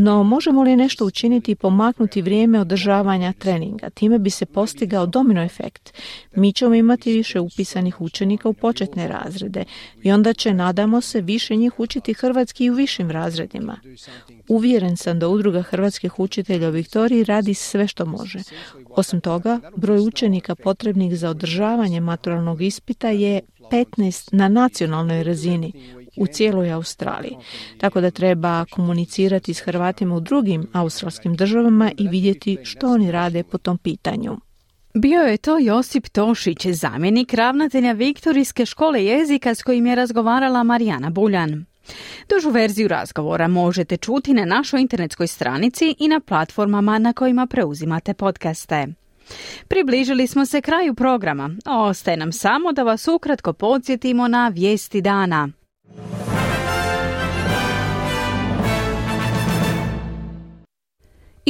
No 0.00 0.22
možemo 0.22 0.62
li 0.62 0.76
nešto 0.76 1.06
učiniti 1.06 1.50
i 1.50 1.54
pomaknuti 1.54 2.22
vrijeme 2.22 2.60
održavanja 2.60 3.32
treninga? 3.32 3.90
Time 3.90 4.18
bi 4.18 4.30
se 4.30 4.46
postigao 4.46 5.06
domino 5.06 5.42
efekt. 5.42 5.92
Mi 6.34 6.52
ćemo 6.52 6.74
imati 6.74 7.12
više 7.12 7.40
upisanih 7.40 8.00
učenika 8.00 8.48
u 8.48 8.52
početne 8.52 9.08
razrede 9.08 9.64
i 10.02 10.12
onda 10.12 10.32
će, 10.32 10.54
nadamo 10.54 11.00
se, 11.00 11.20
više 11.20 11.56
njih 11.56 11.80
učiti 11.80 12.14
hrvatski 12.14 12.70
u 12.70 12.74
višim 12.74 13.10
razredima. 13.10 13.80
Uvjeren 14.48 14.96
sam 14.96 15.18
da 15.18 15.28
udruga 15.28 15.62
hrvatskih 15.62 16.18
učitelja 16.18 16.68
u 16.68 16.72
Viktoriji 16.72 17.24
radi 17.24 17.54
sve 17.54 17.88
što 17.88 18.06
može. 18.06 18.38
Osim 18.90 19.20
toga, 19.20 19.60
broj 19.76 19.98
učenika 19.98 20.54
potrebnih 20.54 21.18
za 21.18 21.30
održavanje 21.30 22.00
maturalnog 22.00 22.62
ispita 22.62 23.08
je 23.08 23.40
15 23.70 24.28
na 24.32 24.48
nacionalnoj 24.48 25.22
razini 25.22 25.72
u 26.18 26.26
cijeloj 26.26 26.72
Australiji. 26.72 27.36
Tako 27.78 28.00
da 28.00 28.10
treba 28.10 28.64
komunicirati 28.64 29.54
s 29.54 29.60
Hrvatima 29.60 30.14
u 30.14 30.20
drugim 30.20 30.66
australskim 30.72 31.34
državama 31.34 31.92
i 31.98 32.08
vidjeti 32.08 32.58
što 32.62 32.88
oni 32.88 33.10
rade 33.10 33.42
po 33.42 33.58
tom 33.58 33.78
pitanju. 33.78 34.36
Bio 34.94 35.20
je 35.20 35.36
to 35.36 35.58
Josip 35.58 36.08
Tošić, 36.08 36.66
zamjenik 36.66 37.34
ravnatelja 37.34 37.92
Viktorijske 37.92 38.66
škole 38.66 39.04
jezika 39.04 39.54
s 39.54 39.62
kojim 39.62 39.86
je 39.86 39.94
razgovarala 39.94 40.62
Marijana 40.62 41.10
Buljan. 41.10 41.64
Dužu 42.28 42.50
verziju 42.50 42.88
razgovora 42.88 43.48
možete 43.48 43.96
čuti 43.96 44.34
na 44.34 44.44
našoj 44.44 44.80
internetskoj 44.80 45.26
stranici 45.26 45.94
i 45.98 46.08
na 46.08 46.20
platformama 46.20 46.98
na 46.98 47.12
kojima 47.12 47.46
preuzimate 47.46 48.14
podcaste. 48.14 48.86
Približili 49.68 50.26
smo 50.26 50.46
se 50.46 50.60
kraju 50.60 50.94
programa. 50.94 51.50
Ostaje 51.66 52.16
nam 52.16 52.32
samo 52.32 52.72
da 52.72 52.82
vas 52.82 53.08
ukratko 53.08 53.52
podsjetimo 53.52 54.28
na 54.28 54.48
vijesti 54.48 55.00
dana. 55.00 55.48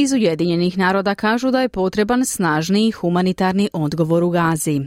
Iz 0.01 0.13
Ujedinjenih 0.13 0.77
naroda 0.77 1.15
kažu 1.15 1.51
da 1.51 1.61
je 1.61 1.69
potreban 1.69 2.25
snažniji 2.25 2.91
humanitarni 2.91 3.69
odgovor 3.73 4.23
u 4.23 4.29
Gazi. 4.29 4.81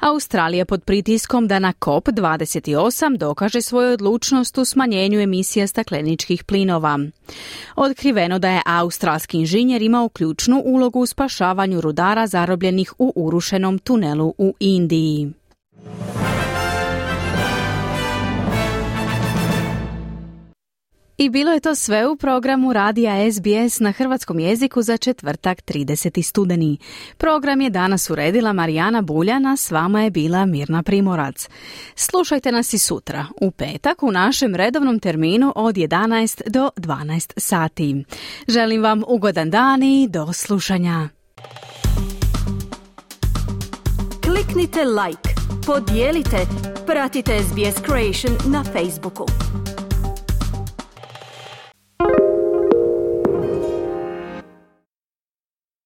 Australija 0.00 0.64
pod 0.64 0.84
pritiskom 0.84 1.48
da 1.48 1.58
na 1.58 1.72
COP28 1.72 3.16
dokaže 3.16 3.62
svoju 3.62 3.92
odlučnost 3.92 4.58
u 4.58 4.64
smanjenju 4.64 5.20
emisija 5.20 5.66
stakleničkih 5.66 6.44
plinova. 6.44 6.98
Otkriveno 7.76 8.38
da 8.38 8.50
je 8.50 8.62
australski 8.66 9.38
inženjer 9.38 9.82
imao 9.82 10.08
ključnu 10.08 10.62
ulogu 10.64 11.00
u 11.00 11.06
spašavanju 11.06 11.80
rudara 11.80 12.26
zarobljenih 12.26 12.92
u 12.98 13.12
urušenom 13.16 13.78
tunelu 13.78 14.34
u 14.38 14.54
Indiji. 14.60 15.32
I 21.18 21.30
bilo 21.30 21.52
je 21.52 21.60
to 21.60 21.74
sve 21.74 22.08
u 22.08 22.16
programu 22.16 22.72
Radija 22.72 23.32
SBS 23.32 23.80
na 23.80 23.92
hrvatskom 23.92 24.38
jeziku 24.38 24.82
za 24.82 24.96
četvrtak 24.96 25.62
30. 25.62 26.22
studeni. 26.22 26.78
Program 27.16 27.60
je 27.60 27.70
danas 27.70 28.10
uredila 28.10 28.52
Marijana 28.52 29.02
Buljana, 29.02 29.56
s 29.56 29.70
vama 29.70 30.02
je 30.02 30.10
bila 30.10 30.46
Mirna 30.46 30.82
Primorac. 30.82 31.48
Slušajte 31.94 32.52
nas 32.52 32.72
i 32.72 32.78
sutra, 32.78 33.26
u 33.40 33.50
petak, 33.50 34.02
u 34.02 34.12
našem 34.12 34.54
redovnom 34.54 34.98
terminu 34.98 35.52
od 35.56 35.74
11 35.74 36.42
do 36.50 36.70
12 36.76 37.32
sati. 37.36 38.04
Želim 38.48 38.82
vam 38.82 39.02
ugodan 39.06 39.50
dan 39.50 39.82
i 39.82 40.08
do 40.08 40.32
slušanja. 40.32 41.08
Kliknite 44.22 44.84
like, 44.84 45.30
podijelite, 45.66 46.46
pratite 46.86 47.38
SBS 47.42 47.82
Creation 47.84 48.52
na 48.52 48.64
Facebooku. 48.64 49.26